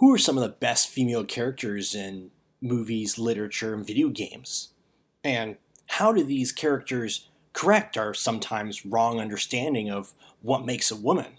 who 0.00 0.14
are 0.14 0.18
some 0.18 0.38
of 0.38 0.42
the 0.42 0.48
best 0.48 0.88
female 0.88 1.24
characters 1.24 1.94
in 1.94 2.30
movies, 2.62 3.18
literature, 3.18 3.74
and 3.74 3.86
video 3.86 4.08
games? 4.08 4.70
And 5.22 5.56
how 5.88 6.10
do 6.10 6.24
these 6.24 6.52
characters 6.52 7.28
correct 7.52 7.98
our 7.98 8.14
sometimes 8.14 8.86
wrong 8.86 9.20
understanding 9.20 9.90
of 9.90 10.14
what 10.40 10.64
makes 10.64 10.90
a 10.90 10.96
woman? 10.96 11.34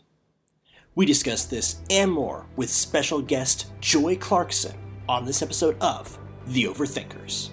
We 0.93 1.07
discuss 1.07 1.45
this 1.45 1.81
and 1.89 2.11
more 2.11 2.45
with 2.55 2.69
special 2.69 3.19
guest 3.19 3.71
Joy 3.79 4.15
Clarkson 4.17 4.77
on 5.09 5.25
this 5.25 5.41
episode 5.41 5.75
of 5.81 6.19
The 6.45 6.65
Overthinkers. 6.65 7.49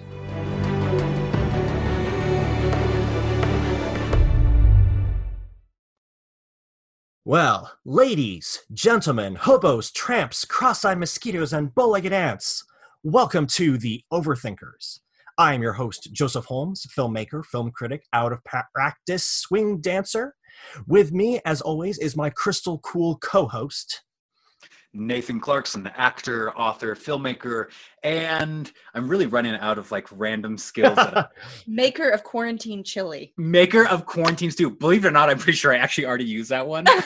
Well, 7.29 7.73
ladies, 7.85 8.61
gentlemen, 8.73 9.35
hobos, 9.35 9.91
tramps, 9.91 10.45
cross 10.45 10.83
eyed 10.83 10.97
mosquitoes, 10.97 11.53
and 11.53 11.75
bow 11.75 11.89
legged 11.89 12.11
ants, 12.11 12.65
welcome 13.03 13.45
to 13.45 13.77
The 13.77 14.03
Overthinkers. 14.11 15.01
I 15.37 15.53
am 15.53 15.61
your 15.61 15.73
host, 15.73 16.11
Joseph 16.11 16.45
Holmes, 16.45 16.87
filmmaker, 16.87 17.45
film 17.45 17.69
critic, 17.69 18.01
out 18.13 18.33
of 18.33 18.39
practice, 18.43 19.27
swing 19.27 19.79
dancer. 19.79 20.33
With 20.87 21.11
me, 21.11 21.39
as 21.45 21.61
always, 21.61 21.99
is 21.99 22.17
my 22.17 22.31
crystal 22.31 22.79
cool 22.79 23.19
co 23.19 23.47
host, 23.47 24.01
Nathan 24.93 25.39
Clarkson, 25.39 25.87
actor, 25.95 26.51
author, 26.57 26.95
filmmaker, 26.95 27.67
and 28.03 28.71
I'm 28.93 29.07
really 29.07 29.27
running 29.27 29.55
out 29.55 29.77
of 29.77 29.91
like 29.91 30.07
random 30.11 30.57
skills. 30.57 30.97
Maker 31.67 32.09
of 32.09 32.23
quarantine 32.23 32.83
chili. 32.83 33.33
Maker 33.37 33.87
of 33.87 34.05
quarantine 34.05 34.51
stew. 34.51 34.71
Believe 34.71 35.05
it 35.05 35.09
or 35.09 35.11
not, 35.11 35.29
I'm 35.29 35.37
pretty 35.37 35.57
sure 35.57 35.73
I 35.73 35.77
actually 35.77 36.07
already 36.07 36.25
used 36.25 36.49
that 36.49 36.65
one. 36.65 36.85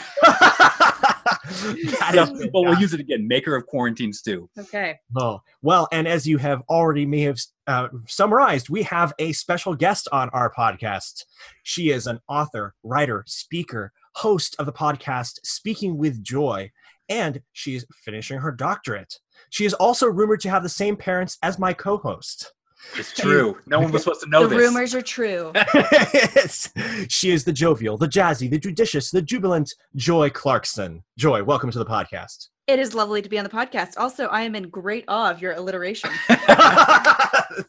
yeah, 2.13 2.25
but 2.51 2.61
we'll 2.61 2.79
use 2.79 2.93
it 2.93 2.99
again. 2.99 3.27
Maker 3.27 3.55
of 3.55 3.65
quarantine 3.65 4.13
stew. 4.13 4.49
Okay. 4.57 4.99
Oh 5.17 5.41
well, 5.61 5.87
and 5.91 6.07
as 6.07 6.25
you 6.25 6.37
have 6.37 6.61
already 6.69 7.05
may 7.05 7.21
have 7.21 7.39
uh, 7.67 7.89
summarized, 8.07 8.69
we 8.69 8.83
have 8.83 9.13
a 9.19 9.33
special 9.33 9.75
guest 9.75 10.07
on 10.11 10.29
our 10.29 10.53
podcast. 10.53 11.25
She 11.63 11.91
is 11.91 12.07
an 12.07 12.19
author, 12.27 12.75
writer, 12.83 13.23
speaker, 13.27 13.91
host 14.15 14.55
of 14.59 14.65
the 14.65 14.73
podcast 14.73 15.39
Speaking 15.43 15.97
with 15.97 16.23
Joy 16.23 16.71
and 17.13 17.41
she's 17.51 17.85
finishing 18.03 18.39
her 18.39 18.51
doctorate. 18.51 19.19
She 19.51 19.65
is 19.65 19.75
also 19.75 20.07
rumored 20.07 20.39
to 20.41 20.49
have 20.49 20.63
the 20.63 20.69
same 20.69 20.97
parents 20.97 21.37
as 21.43 21.59
my 21.59 21.71
co-host. 21.71 22.51
It's 22.97 23.13
true. 23.13 23.59
No 23.67 23.79
one 23.79 23.91
was 23.91 24.03
supposed 24.03 24.21
to 24.21 24.29
know 24.29 24.47
the 24.47 24.55
this. 24.55 24.57
rumors 24.57 24.95
are 24.95 25.01
true. 25.01 25.51
yes. 25.75 26.69
She 27.09 27.29
is 27.29 27.43
the 27.43 27.53
jovial, 27.53 27.97
the 27.97 28.07
jazzy, 28.07 28.49
the 28.49 28.57
judicious, 28.57 29.11
the 29.11 29.21
jubilant 29.21 29.73
Joy 29.95 30.31
Clarkson. 30.31 31.03
Joy, 31.15 31.43
welcome 31.43 31.69
to 31.69 31.79
the 31.79 31.85
podcast. 31.85 32.49
It 32.65 32.79
is 32.79 32.93
lovely 32.93 33.21
to 33.21 33.27
be 33.27 33.37
on 33.37 33.43
the 33.43 33.49
podcast. 33.49 33.95
Also, 33.97 34.27
I 34.27 34.43
am 34.43 34.55
in 34.55 34.69
great 34.69 35.03
awe 35.09 35.29
of 35.29 35.41
your 35.41 35.51
alliteration. 35.51 36.09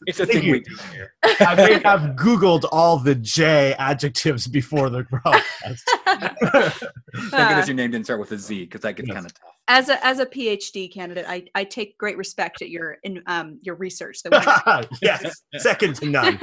it's 0.07 0.21
a 0.21 0.25
thing 0.25 0.49
we 0.49 0.61
do 0.61 0.77
here. 0.93 1.13
I 1.41 1.53
may 1.55 1.73
have 1.83 2.15
Googled 2.15 2.63
all 2.71 2.97
the 2.97 3.13
J 3.15 3.75
adjectives 3.77 4.47
before 4.47 4.89
the 4.89 5.03
broadcast. 5.03 5.83
Thank 6.05 7.31
goodness 7.31 7.67
your 7.67 7.75
name 7.75 7.91
didn't 7.91 8.05
start 8.05 8.21
with 8.21 8.31
a 8.31 8.37
Z 8.37 8.63
because 8.65 8.81
that 8.81 8.95
gets 8.95 9.09
yes. 9.09 9.15
kind 9.15 9.25
of 9.25 9.33
tough. 9.33 9.51
As 9.67 9.89
a 9.89 10.05
as 10.05 10.19
a 10.19 10.25
PhD 10.25 10.93
candidate, 10.93 11.25
I, 11.27 11.43
I 11.55 11.65
take 11.65 11.97
great 11.97 12.15
respect 12.15 12.61
at 12.61 12.69
your 12.69 12.97
in 13.03 13.21
um 13.27 13.59
your 13.63 13.75
research. 13.75 14.21
That 14.23 14.87
yes, 15.01 15.43
second 15.57 15.97
to 15.97 16.05
none. 16.05 16.39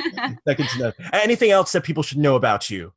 Second 0.47 0.69
to 0.69 0.79
none. 0.79 0.93
Anything 1.15 1.53
else 1.53 1.73
that 1.73 1.85
people 1.85 2.03
should 2.03 2.19
know 2.19 2.37
about 2.37 2.69
you? 2.69 2.93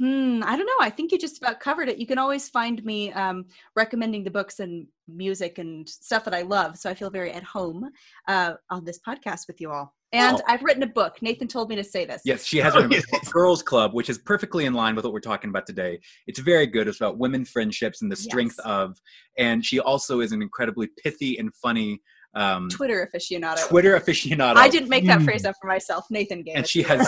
Hmm, 0.00 0.40
I 0.42 0.56
don't 0.56 0.64
know. 0.64 0.78
I 0.80 0.88
think 0.88 1.12
you 1.12 1.18
just 1.18 1.42
about 1.42 1.60
covered 1.60 1.90
it. 1.90 1.98
You 1.98 2.06
can 2.06 2.16
always 2.16 2.48
find 2.48 2.82
me 2.86 3.12
um, 3.12 3.44
recommending 3.76 4.24
the 4.24 4.30
books 4.30 4.58
and 4.58 4.86
music 5.06 5.58
and 5.58 5.86
stuff 5.86 6.24
that 6.24 6.32
I 6.32 6.40
love. 6.40 6.78
So 6.78 6.88
I 6.88 6.94
feel 6.94 7.10
very 7.10 7.30
at 7.32 7.42
home 7.42 7.90
uh, 8.26 8.54
on 8.70 8.86
this 8.86 8.98
podcast 9.06 9.46
with 9.46 9.60
you 9.60 9.70
all. 9.70 9.94
And 10.12 10.38
oh. 10.38 10.42
I've 10.48 10.62
written 10.62 10.82
a 10.84 10.86
book. 10.86 11.20
Nathan 11.20 11.48
told 11.48 11.68
me 11.68 11.76
to 11.76 11.84
say 11.84 12.06
this. 12.06 12.22
Yes, 12.24 12.46
she 12.46 12.56
has 12.58 12.74
written 12.76 12.94
a 12.94 13.02
book, 13.10 13.30
Girls 13.30 13.62
Club, 13.62 13.92
which 13.92 14.08
is 14.08 14.16
perfectly 14.16 14.64
in 14.64 14.72
line 14.72 14.96
with 14.96 15.04
what 15.04 15.12
we're 15.12 15.20
talking 15.20 15.50
about 15.50 15.66
today. 15.66 16.00
It's 16.26 16.40
very 16.40 16.66
good. 16.66 16.88
It's 16.88 16.98
about 16.98 17.18
women 17.18 17.44
friendships 17.44 18.00
and 18.00 18.10
the 18.10 18.16
strength 18.16 18.56
yes. 18.58 18.66
of. 18.66 18.98
And 19.36 19.62
she 19.62 19.80
also 19.80 20.20
is 20.20 20.32
an 20.32 20.40
incredibly 20.40 20.88
pithy 21.02 21.38
and 21.38 21.54
funny 21.54 22.00
um, 22.34 22.68
Twitter 22.68 23.08
aficionado. 23.12 23.68
Twitter 23.68 23.98
aficionado. 23.98 24.56
I 24.56 24.68
didn't 24.68 24.88
make 24.88 25.06
that 25.06 25.20
mm. 25.20 25.24
phrase 25.24 25.44
up 25.44 25.56
for 25.60 25.66
myself. 25.66 26.06
Nathan 26.10 26.42
gave 26.42 26.56
and 26.56 26.64
it. 26.64 26.68
she 26.68 26.82
has 26.82 27.06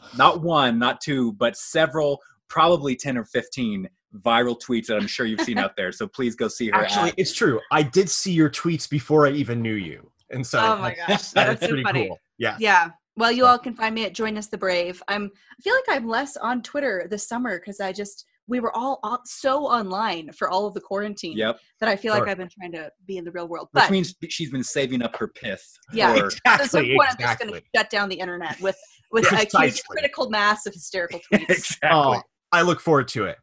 not 0.16 0.42
one, 0.42 0.78
not 0.78 1.00
two, 1.00 1.32
but 1.34 1.56
several, 1.56 2.20
probably 2.48 2.96
ten 2.96 3.16
or 3.16 3.24
fifteen 3.24 3.88
viral 4.16 4.60
tweets 4.60 4.86
that 4.86 4.96
I'm 4.96 5.06
sure 5.06 5.26
you've 5.26 5.42
seen 5.42 5.58
out 5.58 5.76
there. 5.76 5.92
So 5.92 6.06
please 6.06 6.34
go 6.34 6.48
see 6.48 6.68
her. 6.68 6.74
Actually, 6.74 7.10
at. 7.10 7.18
it's 7.18 7.32
true. 7.32 7.60
I 7.70 7.82
did 7.82 8.10
see 8.10 8.32
your 8.32 8.50
tweets 8.50 8.88
before 8.88 9.26
I 9.26 9.30
even 9.30 9.62
knew 9.62 9.74
you, 9.74 10.10
and 10.30 10.46
so 10.46 10.58
oh 10.60 10.76
my 10.78 10.94
gosh, 10.94 11.30
that's, 11.30 11.60
so 11.60 11.82
funny. 11.82 12.08
Cool. 12.08 12.18
Yeah, 12.38 12.56
yeah. 12.58 12.90
Well, 13.16 13.32
you 13.32 13.46
all 13.46 13.58
can 13.58 13.74
find 13.74 13.94
me 13.94 14.04
at 14.04 14.14
Join 14.14 14.36
Us 14.36 14.46
the 14.48 14.58
Brave. 14.58 15.02
I'm. 15.08 15.30
I 15.58 15.62
feel 15.62 15.74
like 15.74 15.96
I'm 15.96 16.08
less 16.08 16.36
on 16.36 16.62
Twitter 16.62 17.06
this 17.10 17.28
summer 17.28 17.58
because 17.58 17.80
I 17.80 17.92
just 17.92 18.24
we 18.48 18.60
were 18.60 18.74
all 18.74 18.98
so 19.24 19.66
online 19.66 20.32
for 20.32 20.48
all 20.48 20.66
of 20.66 20.74
the 20.74 20.80
quarantine 20.80 21.36
yep. 21.36 21.60
that 21.80 21.88
I 21.88 21.96
feel 21.96 22.14
sure. 22.14 22.22
like 22.22 22.30
I've 22.30 22.38
been 22.38 22.48
trying 22.48 22.72
to 22.72 22.90
be 23.06 23.18
in 23.18 23.24
the 23.24 23.30
real 23.30 23.46
world. 23.46 23.68
But, 23.72 23.84
Which 23.84 23.90
means 23.90 24.14
she's 24.30 24.50
been 24.50 24.64
saving 24.64 25.02
up 25.02 25.16
her 25.16 25.28
pith. 25.28 25.64
Yeah, 25.92 26.14
for... 26.14 26.24
exactly. 26.26 26.64
At 26.64 26.70
some 26.70 26.84
point, 26.84 27.12
exactly. 27.12 27.24
I'm 27.24 27.28
just 27.28 27.38
going 27.38 27.52
to 27.52 27.62
shut 27.76 27.90
down 27.90 28.08
the 28.08 28.18
internet 28.18 28.60
with 28.60 28.78
with 29.12 29.30
a 29.32 29.46
huge 29.60 29.82
critical 29.84 30.30
mass 30.30 30.66
of 30.66 30.74
hysterical 30.74 31.20
tweets. 31.32 31.50
exactly. 31.50 31.90
Oh, 31.92 32.20
I 32.50 32.62
look 32.62 32.80
forward 32.80 33.08
to 33.08 33.26
it. 33.26 33.36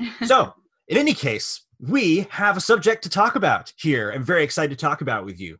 So, 0.26 0.52
in 0.88 0.96
any 0.96 1.14
case, 1.14 1.64
we 1.78 2.26
have 2.30 2.56
a 2.56 2.60
subject 2.60 3.04
to 3.04 3.08
talk 3.08 3.36
about 3.36 3.72
here. 3.76 4.10
I'm 4.10 4.24
very 4.24 4.42
excited 4.42 4.76
to 4.76 4.84
talk 4.84 5.00
about 5.00 5.24
with 5.24 5.38
you. 5.40 5.58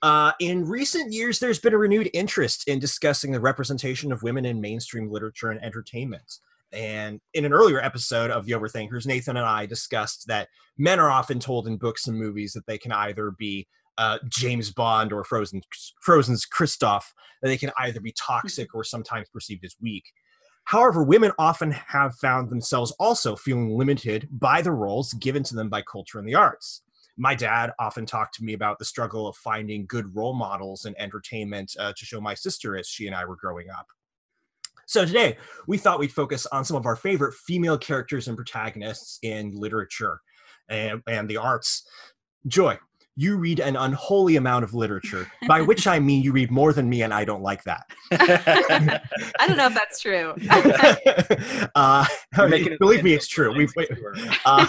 Uh, 0.00 0.32
in 0.40 0.66
recent 0.66 1.12
years, 1.12 1.38
there's 1.38 1.58
been 1.58 1.74
a 1.74 1.78
renewed 1.78 2.10
interest 2.14 2.66
in 2.68 2.78
discussing 2.78 3.32
the 3.32 3.40
representation 3.40 4.10
of 4.12 4.22
women 4.22 4.44
in 4.44 4.60
mainstream 4.60 5.10
literature 5.10 5.50
and 5.50 5.62
entertainment. 5.62 6.38
And 6.74 7.20
in 7.32 7.44
an 7.44 7.52
earlier 7.52 7.80
episode 7.80 8.30
of 8.30 8.46
The 8.46 8.52
Overthinkers, 8.52 9.06
Nathan 9.06 9.36
and 9.36 9.46
I 9.46 9.66
discussed 9.66 10.26
that 10.26 10.48
men 10.76 10.98
are 10.98 11.10
often 11.10 11.38
told 11.38 11.66
in 11.66 11.76
books 11.76 12.06
and 12.06 12.18
movies 12.18 12.52
that 12.52 12.66
they 12.66 12.78
can 12.78 12.92
either 12.92 13.30
be 13.30 13.68
uh, 13.96 14.18
James 14.28 14.72
Bond 14.72 15.12
or 15.12 15.24
Frozen, 15.24 15.62
Frozen's 16.02 16.44
Kristoff, 16.46 17.04
that 17.42 17.48
they 17.48 17.56
can 17.56 17.70
either 17.78 18.00
be 18.00 18.12
toxic 18.12 18.74
or 18.74 18.82
sometimes 18.82 19.28
perceived 19.28 19.64
as 19.64 19.76
weak. 19.80 20.04
However, 20.64 21.04
women 21.04 21.32
often 21.38 21.72
have 21.72 22.14
found 22.16 22.50
themselves 22.50 22.90
also 22.98 23.36
feeling 23.36 23.76
limited 23.76 24.28
by 24.32 24.62
the 24.62 24.72
roles 24.72 25.12
given 25.14 25.42
to 25.44 25.54
them 25.54 25.68
by 25.68 25.82
culture 25.82 26.18
and 26.18 26.26
the 26.26 26.34
arts. 26.34 26.82
My 27.16 27.34
dad 27.34 27.70
often 27.78 28.06
talked 28.06 28.34
to 28.36 28.44
me 28.44 28.54
about 28.54 28.78
the 28.78 28.84
struggle 28.84 29.28
of 29.28 29.36
finding 29.36 29.86
good 29.86 30.16
role 30.16 30.34
models 30.34 30.84
in 30.84 30.98
entertainment 30.98 31.72
uh, 31.78 31.92
to 31.96 32.04
show 32.04 32.20
my 32.20 32.34
sister 32.34 32.76
as 32.76 32.88
she 32.88 33.06
and 33.06 33.14
I 33.14 33.24
were 33.24 33.36
growing 33.36 33.68
up. 33.70 33.86
So 34.86 35.04
today, 35.04 35.36
we 35.66 35.78
thought 35.78 35.98
we'd 35.98 36.12
focus 36.12 36.46
on 36.46 36.64
some 36.64 36.76
of 36.76 36.86
our 36.86 36.96
favorite 36.96 37.34
female 37.34 37.78
characters 37.78 38.28
and 38.28 38.36
protagonists 38.36 39.18
in 39.22 39.52
literature 39.52 40.20
and, 40.68 41.02
and 41.06 41.28
the 41.28 41.36
arts. 41.36 41.86
Joy, 42.46 42.78
you 43.16 43.36
read 43.36 43.60
an 43.60 43.76
unholy 43.76 44.36
amount 44.36 44.64
of 44.64 44.74
literature, 44.74 45.30
by 45.46 45.60
which 45.62 45.86
I 45.86 45.98
mean 45.98 46.22
you 46.22 46.32
read 46.32 46.50
more 46.50 46.72
than 46.72 46.88
me, 46.88 47.02
and 47.02 47.14
I 47.14 47.24
don't 47.24 47.42
like 47.42 47.62
that. 47.64 47.86
I 48.12 49.46
don't 49.46 49.56
know 49.56 49.66
if 49.66 49.74
that's 49.74 50.00
true. 50.00 50.34
uh, 51.74 52.06
believe 52.78 53.04
me, 53.04 53.14
it's 53.14 53.28
true. 53.28 53.54
We've, 53.56 53.72
uh, 54.44 54.66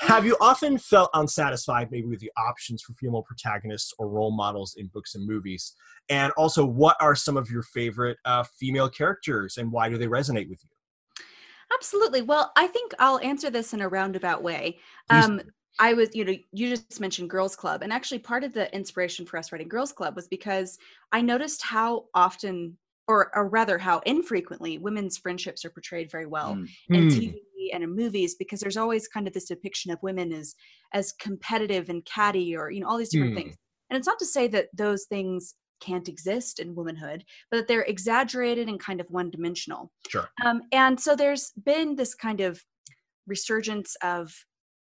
have 0.00 0.26
you 0.26 0.36
often 0.40 0.78
felt 0.78 1.10
unsatisfied, 1.14 1.90
maybe 1.90 2.06
with 2.06 2.20
the 2.20 2.32
options 2.36 2.82
for 2.82 2.94
female 2.94 3.22
protagonists 3.22 3.92
or 3.98 4.08
role 4.08 4.32
models 4.32 4.74
in 4.76 4.88
books 4.88 5.14
and 5.14 5.26
movies? 5.26 5.74
And 6.08 6.32
also, 6.32 6.64
what 6.64 6.96
are 7.00 7.14
some 7.14 7.36
of 7.36 7.50
your 7.50 7.62
favorite 7.62 8.18
uh, 8.24 8.44
female 8.58 8.88
characters, 8.88 9.56
and 9.56 9.70
why 9.70 9.88
do 9.88 9.98
they 9.98 10.06
resonate 10.06 10.48
with 10.48 10.60
you? 10.64 10.70
Absolutely. 11.72 12.22
Well, 12.22 12.52
I 12.56 12.66
think 12.66 12.92
I'll 12.98 13.18
answer 13.20 13.50
this 13.50 13.72
in 13.72 13.80
a 13.80 13.88
roundabout 13.88 14.42
way. 14.42 14.78
Um, 15.10 15.40
I 15.78 15.94
was, 15.94 16.14
you 16.14 16.24
know, 16.24 16.34
you 16.52 16.68
just 16.70 17.00
mentioned 17.00 17.30
Girls 17.30 17.56
Club. 17.56 17.82
And 17.82 17.92
actually, 17.92 18.20
part 18.20 18.44
of 18.44 18.52
the 18.52 18.72
inspiration 18.74 19.26
for 19.26 19.38
us 19.38 19.50
writing 19.50 19.68
Girls 19.68 19.92
Club 19.92 20.14
was 20.16 20.28
because 20.28 20.78
I 21.12 21.20
noticed 21.20 21.62
how 21.62 22.06
often, 22.14 22.76
or, 23.08 23.36
or 23.36 23.48
rather, 23.48 23.78
how 23.78 24.00
infrequently 24.06 24.78
women's 24.78 25.18
friendships 25.18 25.64
are 25.64 25.70
portrayed 25.70 26.10
very 26.10 26.26
well 26.26 26.54
mm. 26.54 26.68
in 26.90 27.08
mm. 27.08 27.10
TV 27.10 27.34
and 27.72 27.82
in 27.82 27.94
movies 27.94 28.34
because 28.36 28.60
there's 28.60 28.76
always 28.76 29.08
kind 29.08 29.26
of 29.26 29.32
this 29.32 29.46
depiction 29.46 29.90
of 29.90 30.02
women 30.02 30.32
as 30.32 30.54
as 30.92 31.12
competitive 31.12 31.88
and 31.88 32.04
catty 32.04 32.54
or 32.54 32.70
you 32.70 32.80
know 32.80 32.86
all 32.86 32.98
these 32.98 33.08
different 33.08 33.32
mm. 33.32 33.36
things 33.36 33.56
and 33.90 33.96
it's 33.96 34.06
not 34.06 34.18
to 34.18 34.26
say 34.26 34.48
that 34.48 34.68
those 34.74 35.04
things 35.04 35.54
can't 35.80 36.08
exist 36.08 36.60
in 36.60 36.74
womanhood, 36.74 37.24
but 37.50 37.58
that 37.58 37.68
they're 37.68 37.82
exaggerated 37.82 38.68
and 38.68 38.80
kind 38.80 39.00
of 39.00 39.06
one 39.10 39.30
dimensional. 39.30 39.90
Sure. 40.08 40.28
Um, 40.44 40.62
and 40.72 40.98
so 40.98 41.14
there's 41.14 41.52
been 41.64 41.96
this 41.96 42.14
kind 42.14 42.40
of 42.40 42.62
resurgence 43.26 43.96
of 44.02 44.32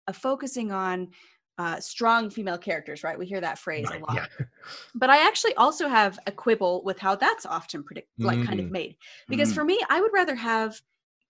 of 0.07 0.15
focusing 0.15 0.71
on 0.71 1.09
uh, 1.57 1.79
strong 1.79 2.29
female 2.29 2.57
characters, 2.57 3.03
right? 3.03 3.17
We 3.17 3.25
hear 3.25 3.41
that 3.41 3.57
phrase 3.57 3.87
right, 3.89 4.01
a 4.01 4.05
lot. 4.05 4.15
Yeah. 4.15 4.45
But 4.93 5.09
I 5.09 5.25
actually 5.25 5.55
also 5.55 5.87
have 5.87 6.19
a 6.27 6.31
quibble 6.31 6.83
with 6.83 6.99
how 6.99 7.15
that's 7.15 7.45
often 7.45 7.83
predict, 7.83 8.09
like 8.19 8.37
mm. 8.37 8.45
kind 8.45 8.59
of 8.59 8.67
mm. 8.67 8.71
made. 8.71 8.97
Because 9.27 9.51
mm. 9.51 9.55
for 9.55 9.63
me, 9.63 9.81
I 9.89 9.99
would 10.01 10.11
rather 10.13 10.35
have 10.35 10.79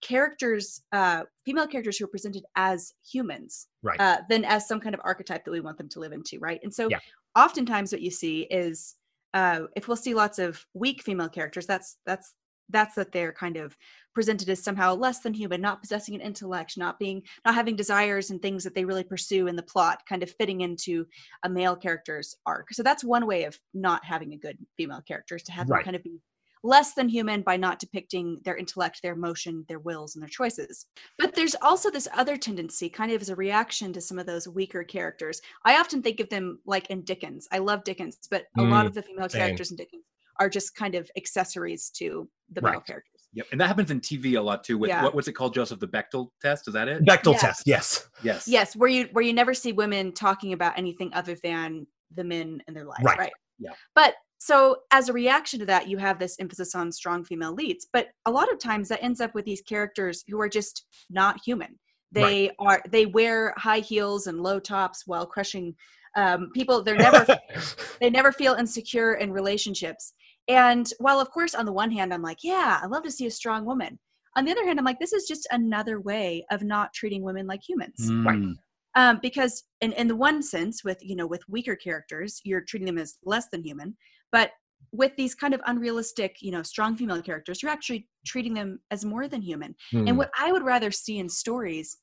characters, 0.02 0.82
uh, 0.92 1.22
female 1.44 1.66
characters 1.66 1.96
who 1.96 2.04
are 2.04 2.08
presented 2.08 2.44
as 2.56 2.92
humans, 3.02 3.68
Right. 3.82 3.98
uh, 4.00 4.18
than 4.28 4.44
as 4.44 4.68
some 4.68 4.80
kind 4.80 4.94
of 4.94 5.00
archetype 5.02 5.44
that 5.44 5.50
we 5.50 5.60
want 5.60 5.78
them 5.78 5.88
to 5.90 6.00
live 6.00 6.12
into, 6.12 6.38
right? 6.38 6.60
And 6.62 6.74
so, 6.74 6.88
Yeah. 6.90 6.98
oftentimes, 7.34 7.90
what 7.92 8.02
you 8.02 8.10
see 8.10 8.42
is 8.42 8.96
uh, 9.34 9.62
if 9.76 9.88
we'll 9.88 9.96
see 9.96 10.14
lots 10.14 10.38
of 10.38 10.66
weak 10.74 11.02
female 11.02 11.28
characters, 11.28 11.66
that's 11.66 11.96
that's 12.06 12.34
that's 12.70 12.94
that 12.96 13.12
they're 13.12 13.32
kind 13.32 13.56
of 13.56 13.76
presented 14.14 14.48
as 14.48 14.62
somehow 14.62 14.94
less 14.94 15.20
than 15.20 15.34
human, 15.34 15.60
not 15.60 15.80
possessing 15.80 16.14
an 16.14 16.20
intellect, 16.20 16.76
not 16.76 16.98
being 16.98 17.22
not 17.44 17.54
having 17.54 17.76
desires 17.76 18.30
and 18.30 18.42
things 18.42 18.64
that 18.64 18.74
they 18.74 18.84
really 18.84 19.04
pursue 19.04 19.46
in 19.46 19.56
the 19.56 19.62
plot, 19.62 20.02
kind 20.08 20.22
of 20.22 20.30
fitting 20.30 20.60
into 20.60 21.06
a 21.44 21.48
male 21.48 21.76
character's 21.76 22.34
arc. 22.46 22.72
So 22.72 22.82
that's 22.82 23.04
one 23.04 23.26
way 23.26 23.44
of 23.44 23.58
not 23.74 24.04
having 24.04 24.32
a 24.32 24.38
good 24.38 24.58
female 24.76 25.02
character 25.02 25.36
is 25.36 25.42
to 25.44 25.52
have 25.52 25.68
Right. 25.68 25.78
them 25.78 25.80
kind 25.80 25.96
of 25.96 26.02
be 26.02 26.20
less 26.64 26.94
than 26.94 27.08
human 27.08 27.42
by 27.42 27.56
not 27.56 27.78
depicting 27.78 28.40
their 28.44 28.56
intellect, 28.56 29.00
their 29.00 29.12
emotion, 29.12 29.64
their 29.68 29.78
wills, 29.78 30.16
and 30.16 30.22
their 30.22 30.28
choices. 30.28 30.86
But 31.16 31.34
there's 31.36 31.54
also 31.62 31.88
this 31.90 32.08
other 32.12 32.36
tendency, 32.36 32.88
kind 32.90 33.12
of 33.12 33.22
as 33.22 33.28
a 33.28 33.36
reaction 33.36 33.92
to 33.92 34.00
some 34.00 34.18
of 34.18 34.26
those 34.26 34.48
weaker 34.48 34.82
characters. 34.82 35.40
I 35.64 35.78
often 35.78 36.02
think 36.02 36.18
of 36.18 36.28
them 36.30 36.60
like 36.66 36.90
in 36.90 37.02
Dickens. 37.02 37.46
I 37.52 37.58
love 37.58 37.84
Dickens, 37.84 38.18
but 38.28 38.46
a 38.58 38.64
lot 38.64 38.86
Mm, 38.86 38.88
of 38.88 38.94
the 38.94 39.02
female 39.02 39.28
same. 39.28 39.28
characters 39.28 39.70
in 39.70 39.76
Dickens 39.76 40.02
are 40.38 40.48
just 40.48 40.74
kind 40.74 40.94
of 40.94 41.10
accessories 41.16 41.90
to 41.90 42.28
the 42.52 42.62
male 42.62 42.74
Right. 42.74 42.86
characters. 42.86 43.12
Yep, 43.34 43.46
and 43.52 43.60
that 43.60 43.66
happens 43.66 43.90
in 43.90 44.00
TV 44.00 44.36
a 44.36 44.42
lot 44.42 44.64
too. 44.64 44.78
With 44.78 44.88
Yeah. 44.88 45.02
what 45.02 45.14
what's 45.14 45.28
it 45.28 45.34
called, 45.34 45.52
Joseph? 45.54 45.80
The 45.80 45.88
Bechdel 45.88 46.30
test? 46.40 46.66
Is 46.68 46.74
that 46.74 46.88
it? 46.88 47.04
Bechdel 47.04 47.32
Yeah. 47.34 47.38
test. 47.38 47.62
Yes. 47.66 48.08
yes. 48.22 48.48
Yes, 48.48 48.74
where 48.74 48.88
you 48.88 49.08
where 49.12 49.24
you 49.24 49.32
never 49.32 49.52
see 49.54 49.72
women 49.72 50.12
talking 50.12 50.52
about 50.52 50.78
anything 50.78 51.12
other 51.12 51.34
than 51.42 51.86
the 52.14 52.24
men 52.24 52.62
in 52.66 52.74
their 52.74 52.84
lives, 52.86 53.02
Right. 53.04 53.18
right? 53.18 53.32
Yeah. 53.58 53.72
But 53.94 54.14
so 54.38 54.78
as 54.92 55.08
a 55.08 55.12
reaction 55.12 55.58
to 55.60 55.66
that, 55.66 55.88
you 55.88 55.98
have 55.98 56.18
this 56.18 56.38
emphasis 56.38 56.74
on 56.74 56.90
strong 56.92 57.24
female 57.24 57.52
leads. 57.52 57.86
But 57.92 58.08
a 58.24 58.30
lot 58.30 58.50
of 58.50 58.58
times 58.58 58.88
that 58.88 59.02
ends 59.02 59.20
up 59.20 59.34
with 59.34 59.44
these 59.44 59.60
characters 59.60 60.24
who 60.28 60.40
are 60.40 60.48
just 60.48 60.86
not 61.10 61.40
human. 61.44 61.78
They 62.12 62.52
are 62.58 62.80
they 62.88 63.04
wear 63.04 63.52
high 63.58 63.80
heels 63.80 64.26
and 64.26 64.40
low 64.42 64.58
tops 64.58 65.06
while 65.06 65.26
crushing 65.26 65.74
um, 66.16 66.50
people. 66.54 66.82
They're 66.82 66.96
never 66.96 67.26
they 68.00 68.08
never 68.08 68.32
feel 68.32 68.54
insecure 68.54 69.14
in 69.14 69.30
relationships. 69.32 70.14
And 70.48 70.90
while 70.98 71.20
of 71.20 71.30
course 71.30 71.54
on 71.54 71.66
the 71.66 71.72
one 71.72 71.90
hand 71.90 72.12
I'm 72.12 72.22
like, 72.22 72.38
yeah, 72.42 72.80
I 72.82 72.86
love 72.86 73.02
to 73.04 73.10
see 73.10 73.26
a 73.26 73.30
strong 73.30 73.64
woman. 73.64 73.98
On 74.36 74.44
the 74.44 74.52
other 74.52 74.64
hand, 74.64 74.78
I'm 74.78 74.84
like, 74.84 75.00
this 75.00 75.12
is 75.12 75.26
just 75.26 75.48
another 75.50 76.00
way 76.00 76.46
of 76.50 76.62
not 76.62 76.92
treating 76.92 77.22
women 77.22 77.46
like 77.46 77.60
humans 77.68 77.96
Mm, 77.98 78.54
um, 78.94 79.18
because 79.20 79.64
in, 79.80 79.92
in 79.92 80.08
the 80.08 80.16
one 80.16 80.42
sense 80.42 80.84
with 80.84 80.98
you 81.02 81.16
know 81.16 81.26
with 81.26 81.42
weaker 81.48 81.76
characters 81.76 82.40
you're 82.44 82.60
treating 82.62 82.86
them 82.86 82.98
as 82.98 83.18
less 83.24 83.48
than 83.50 83.62
human 83.62 83.96
but 84.32 84.52
with 84.92 85.12
these 85.16 85.34
kind 85.34 85.54
of 85.54 85.60
unrealistic 85.66 86.36
you 86.40 86.50
know 86.50 86.62
strong 86.62 86.96
female 86.96 87.20
characters 87.22 87.62
you're 87.62 87.72
actually 87.72 88.08
treating 88.26 88.54
them 88.54 88.78
as 88.90 89.04
more 89.04 89.28
than 89.28 89.42
human 89.42 89.74
Hmm. 89.90 90.08
and 90.08 90.18
what 90.18 90.30
i 90.38 90.52
would 90.52 90.62
rather 90.62 90.90
see 90.90 91.18
in 91.18 91.28
stories 91.28 91.98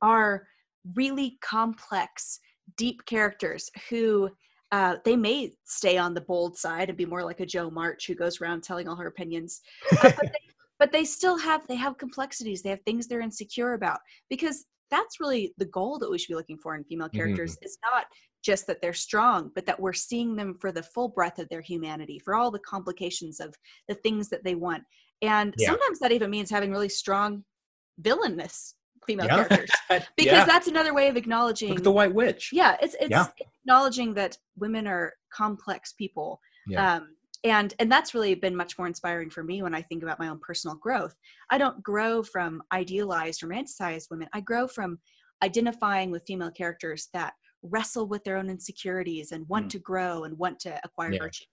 are 0.00 0.46
really 0.94 1.38
complex 1.42 2.40
deep 2.76 3.04
characters 3.06 3.70
who 3.88 4.30
uh, 4.72 4.96
they 5.04 5.16
may 5.16 5.52
stay 5.64 5.98
on 5.98 6.14
the 6.14 6.20
bold 6.20 6.56
side 6.56 6.88
and 6.88 6.98
be 6.98 7.04
more 7.04 7.22
like 7.22 7.40
a 7.40 7.46
jo 7.46 7.70
march 7.70 8.06
who 8.06 8.14
goes 8.14 8.40
around 8.40 8.62
telling 8.62 8.88
all 8.88 8.96
her 8.96 9.06
opinions 9.06 9.60
uh, 10.00 10.10
but, 10.16 10.26
they, 10.32 10.38
but 10.78 10.92
they 10.92 11.04
still 11.04 11.38
have 11.38 11.66
they 11.68 11.76
have 11.76 11.98
complexities. 11.98 12.62
They 12.62 12.70
have 12.70 12.82
things 12.84 13.06
they're 13.06 13.20
insecure 13.20 13.74
about 13.74 14.00
because 14.28 14.64
that's 14.90 15.20
really 15.20 15.54
the 15.58 15.66
goal 15.66 15.98
that 15.98 16.10
we 16.10 16.18
should 16.18 16.28
be 16.28 16.34
looking 16.34 16.58
for 16.58 16.74
in 16.74 16.84
female 16.84 17.08
characters. 17.08 17.56
Is 17.62 17.78
not 17.92 18.06
just 18.42 18.66
that 18.66 18.82
they're 18.82 18.92
strong 18.92 19.52
but 19.54 19.66
that 19.66 19.78
we're 19.78 19.92
seeing 19.92 20.34
them 20.34 20.56
for 20.60 20.72
the 20.72 20.82
full 20.82 21.08
breadth 21.08 21.38
of 21.38 21.48
their 21.48 21.60
humanity 21.60 22.18
for 22.18 22.34
all 22.34 22.50
the 22.50 22.58
complications 22.58 23.38
of 23.38 23.54
the 23.88 23.94
things 23.94 24.28
that 24.30 24.42
they 24.42 24.56
want. 24.56 24.82
And 25.20 25.54
Yeah. 25.56 25.68
sometimes 25.68 26.00
that 26.00 26.10
even 26.10 26.30
means 26.30 26.50
having 26.50 26.72
really 26.72 26.88
strong 26.88 27.44
villainous 28.00 28.74
female 29.06 29.26
Yeah. 29.26 29.44
characters 29.44 29.70
because 30.16 30.32
yeah. 30.32 30.44
that's 30.44 30.68
another 30.68 30.94
way 30.94 31.08
of 31.08 31.16
acknowledging 31.16 31.70
Look 31.70 31.78
at 31.78 31.84
the 31.84 31.92
White 31.92 32.14
Witch. 32.14 32.50
yeah 32.52 32.76
it's 32.80 32.94
it's 33.00 33.10
Yeah. 33.10 33.26
acknowledging 33.64 34.14
that 34.14 34.36
women 34.56 34.86
are 34.86 35.12
complex 35.32 35.92
people 35.92 36.40
Yeah. 36.66 36.96
um 36.96 37.16
and 37.44 37.74
and 37.80 37.90
that's 37.90 38.14
really 38.14 38.34
been 38.34 38.54
much 38.54 38.78
more 38.78 38.86
inspiring 38.86 39.28
for 39.30 39.42
me 39.42 39.62
when 39.62 39.74
i 39.74 39.82
think 39.82 40.02
about 40.04 40.18
my 40.20 40.28
own 40.28 40.38
personal 40.40 40.76
growth 40.76 41.14
i 41.50 41.58
don't 41.58 41.82
grow 41.82 42.22
from 42.22 42.62
idealized 42.72 43.40
romanticized 43.42 44.06
women 44.10 44.28
i 44.32 44.40
grow 44.40 44.68
from 44.68 44.98
identifying 45.42 46.10
with 46.12 46.22
female 46.26 46.50
characters 46.52 47.08
that 47.12 47.32
wrestle 47.64 48.06
with 48.06 48.22
their 48.24 48.36
own 48.36 48.48
insecurities 48.48 49.32
and 49.32 49.48
want 49.48 49.66
Mm. 49.66 49.70
to 49.70 49.78
grow 49.80 50.24
and 50.24 50.38
want 50.38 50.60
to 50.60 50.80
acquire 50.84 51.12
Yeah. 51.12 51.18
virtue 51.22 51.44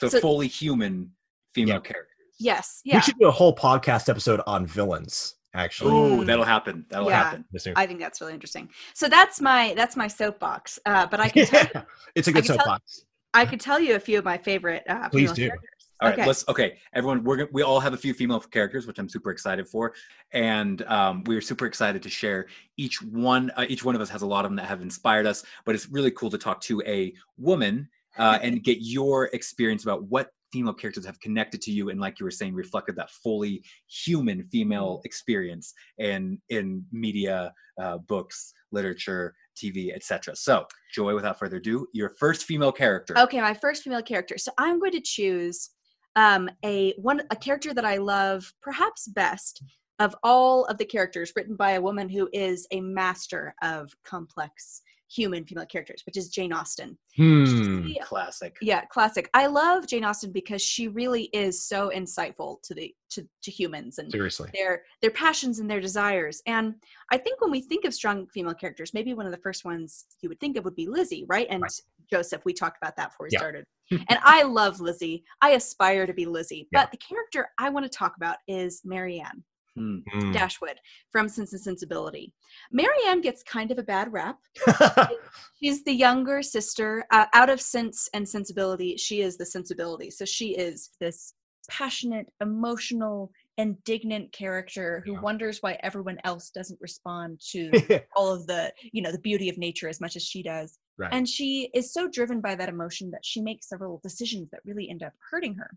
So, 0.00 0.08
So- 0.08 0.20
fully 0.20 0.48
human 0.48 1.12
female 1.54 1.76
Yeah. 1.76 1.80
characters. 1.80 2.14
yes 2.38 2.80
yeah. 2.84 2.96
We 2.96 3.02
should 3.02 3.18
do 3.18 3.26
a 3.28 3.30
whole 3.32 3.54
podcast 3.56 4.08
episode 4.10 4.40
on 4.46 4.66
villains. 4.66 5.34
Actually, 5.58 5.90
Ooh, 5.92 6.22
Mm. 6.22 6.26
that'll 6.26 6.44
happen. 6.44 6.86
That'll 6.88 7.08
Yeah. 7.10 7.24
happen. 7.24 7.44
This 7.52 7.66
i 7.76 7.84
think 7.86 7.98
that's 8.00 8.20
really 8.20 8.32
interesting 8.38 8.68
so 8.94 9.08
that's 9.08 9.40
my 9.40 9.74
that's 9.76 9.96
my 9.96 10.06
soapbox 10.06 10.78
uh 10.86 11.06
but 11.12 11.18
i 11.20 11.28
can 11.34 11.46
tell 11.46 11.64
you, 11.74 11.82
it's 12.14 12.28
a 12.28 12.30
I 12.30 12.34
good 12.34 12.44
can 12.44 12.56
tell- 12.56 12.58
soapbox. 12.58 13.04
i 13.34 13.44
could 13.44 13.60
tell 13.60 13.80
you 13.80 13.94
a 13.96 14.00
few 14.08 14.18
of 14.18 14.24
my 14.24 14.38
favorite 14.38 14.82
uh 14.88 15.08
Please 15.08 15.32
do. 15.32 15.48
characters 15.48 15.68
All 16.00 16.08
right, 16.08 16.18
okay 16.18 16.26
let's 16.28 16.44
okay, 16.48 16.78
everyone. 16.92 17.24
We're 17.24 17.38
gonna, 17.38 17.48
we 17.52 17.62
all 17.62 17.80
have 17.80 17.92
a 17.92 17.96
few 18.04 18.14
female 18.14 18.38
characters, 18.56 18.86
which 18.86 18.98
I'm 19.00 19.08
super 19.16 19.30
excited 19.36 19.66
for, 19.68 19.94
and 20.32 20.76
um, 20.96 21.24
we're 21.28 21.40
super 21.40 21.66
excited 21.66 22.00
to 22.04 22.10
share 22.20 22.46
each 22.76 23.02
one. 23.02 23.50
Uh, 23.56 23.66
each 23.68 23.82
one 23.84 23.96
of 23.96 24.00
us 24.00 24.08
has 24.10 24.22
a 24.22 24.26
lot 24.34 24.44
of 24.44 24.50
them 24.52 24.56
that 24.60 24.66
have 24.72 24.80
inspired 24.80 25.26
us, 25.26 25.44
but 25.64 25.74
it's 25.74 25.88
really 25.96 26.12
cool 26.12 26.30
to 26.30 26.38
talk 26.38 26.60
to 26.70 26.80
a 26.86 27.12
woman 27.36 27.88
uh, 28.16 28.38
and 28.42 28.62
get 28.62 28.78
your 28.80 29.24
experience 29.38 29.82
about 29.82 30.04
what 30.04 30.30
female 30.52 30.74
characters 30.74 31.06
have 31.06 31.20
connected 31.20 31.60
to 31.62 31.70
you, 31.70 31.90
and 31.90 32.00
like 32.00 32.18
you 32.18 32.24
were 32.24 32.30
saying, 32.30 32.54
reflected 32.54 32.96
that 32.96 33.10
fully 33.10 33.62
human 33.88 34.44
female 34.44 35.00
experience 35.04 35.74
in 35.98 36.40
in 36.48 36.84
media, 36.92 37.52
uh, 37.80 37.98
books, 37.98 38.52
literature, 38.72 39.34
TV, 39.56 39.94
etc. 39.94 40.36
So, 40.36 40.66
Joy, 40.94 41.14
without 41.14 41.38
further 41.38 41.56
ado, 41.56 41.86
your 41.92 42.10
first 42.10 42.44
female 42.44 42.72
character. 42.72 43.18
Okay, 43.18 43.40
my 43.40 43.54
first 43.54 43.82
female 43.82 44.02
character. 44.02 44.38
So 44.38 44.52
I'm 44.58 44.78
going 44.78 44.92
to 44.92 45.00
choose 45.00 45.70
um, 46.16 46.50
a 46.64 46.94
one 46.98 47.22
a 47.30 47.36
character 47.36 47.74
that 47.74 47.84
I 47.84 47.96
love 47.98 48.52
perhaps 48.62 49.08
best 49.08 49.62
of 49.98 50.14
all 50.22 50.64
of 50.66 50.78
the 50.78 50.84
characters 50.84 51.32
written 51.34 51.56
by 51.56 51.72
a 51.72 51.80
woman 51.80 52.08
who 52.08 52.28
is 52.32 52.66
a 52.70 52.80
master 52.80 53.54
of 53.62 53.92
complex 54.04 54.82
human 55.10 55.44
female 55.44 55.66
characters, 55.66 56.02
which 56.06 56.16
is 56.16 56.28
Jane 56.28 56.52
Austen. 56.52 56.98
Hmm. 57.16 57.44
She- 57.86 57.98
Classic. 58.02 58.56
yeah, 58.60 58.84
classic. 58.86 59.28
I 59.34 59.46
love 59.46 59.86
Jane 59.86 60.04
Austen 60.04 60.32
because 60.32 60.62
she 60.62 60.88
really 60.88 61.24
is 61.32 61.62
so 61.66 61.90
insightful 61.94 62.60
to 62.62 62.74
the 62.74 62.94
to, 63.10 63.26
to 63.42 63.50
humans 63.50 63.98
and 63.98 64.10
Seriously. 64.12 64.50
their 64.54 64.82
their 65.00 65.10
passions 65.10 65.58
and 65.60 65.70
their 65.70 65.80
desires. 65.80 66.42
And 66.46 66.74
I 67.10 67.16
think 67.18 67.40
when 67.40 67.50
we 67.50 67.60
think 67.62 67.84
of 67.86 67.94
strong 67.94 68.26
female 68.28 68.54
characters, 68.54 68.92
maybe 68.94 69.14
one 69.14 69.24
of 69.26 69.32
the 69.32 69.38
first 69.38 69.64
ones 69.64 70.04
you 70.20 70.28
would 70.28 70.40
think 70.40 70.56
of 70.58 70.64
would 70.64 70.76
be 70.76 70.86
Lizzie, 70.86 71.24
right? 71.28 71.46
And 71.50 71.62
Right. 71.62 71.80
Joseph, 72.10 72.42
we 72.44 72.52
talked 72.54 72.78
about 72.80 72.96
that 72.96 73.10
before 73.10 73.24
we 73.26 73.30
Yeah. 73.32 73.38
started. 73.40 73.64
and 73.90 74.18
I 74.22 74.42
love 74.42 74.80
Lizzie. 74.80 75.24
I 75.40 75.50
aspire 75.50 76.06
to 76.06 76.12
be 76.12 76.26
Lizzie. 76.26 76.68
Yeah. 76.72 76.82
But 76.82 76.90
the 76.90 76.98
character 76.98 77.48
I 77.58 77.70
want 77.70 77.84
to 77.84 77.90
talk 77.90 78.14
about 78.16 78.36
is 78.46 78.82
Marianne 78.84 79.42
Hmm. 79.78 79.98
Hmm. 80.20 80.32
Dashwood 80.32 80.78
from 81.10 81.28
Sense 81.28 81.52
and 81.52 81.60
Sensibility. 81.62 82.32
Marianne 82.72 83.20
gets 83.20 83.42
kind 83.42 83.70
of 83.70 83.78
a 83.78 83.82
bad 83.82 84.12
rap. 84.12 84.38
She's 85.62 85.84
the 85.84 85.92
younger 85.92 86.42
sister. 86.42 87.04
Uh, 87.10 87.26
out 87.32 87.50
of 87.50 87.60
Sense 87.60 88.08
and 88.14 88.28
Sensibility, 88.28 88.96
she 88.96 89.20
is 89.20 89.36
the 89.36 89.46
sensibility. 89.46 90.10
So 90.10 90.24
she 90.24 90.56
is 90.56 90.90
this 91.00 91.34
passionate, 91.68 92.30
emotional, 92.40 93.30
indignant 93.58 94.32
character 94.32 95.02
who 95.04 95.12
Yeah. 95.14 95.20
wonders 95.20 95.58
why 95.60 95.78
everyone 95.82 96.18
else 96.24 96.50
doesn't 96.50 96.80
respond 96.80 97.40
to 97.50 97.70
all 98.16 98.32
of 98.32 98.46
the, 98.46 98.72
you 98.92 99.02
know, 99.02 99.12
the 99.12 99.18
beauty 99.18 99.48
of 99.48 99.58
nature 99.58 99.88
as 99.88 100.00
much 100.00 100.16
as 100.16 100.22
she 100.22 100.42
does. 100.42 100.78
right. 100.96 101.12
And 101.12 101.28
she 101.28 101.68
is 101.74 101.92
so 101.92 102.08
driven 102.08 102.40
by 102.40 102.54
that 102.54 102.68
emotion 102.68 103.10
that 103.10 103.24
she 103.24 103.40
makes 103.40 103.68
several 103.68 104.00
decisions 104.02 104.48
that 104.50 104.60
really 104.64 104.88
end 104.88 105.02
up 105.02 105.12
hurting 105.30 105.54
her. 105.56 105.70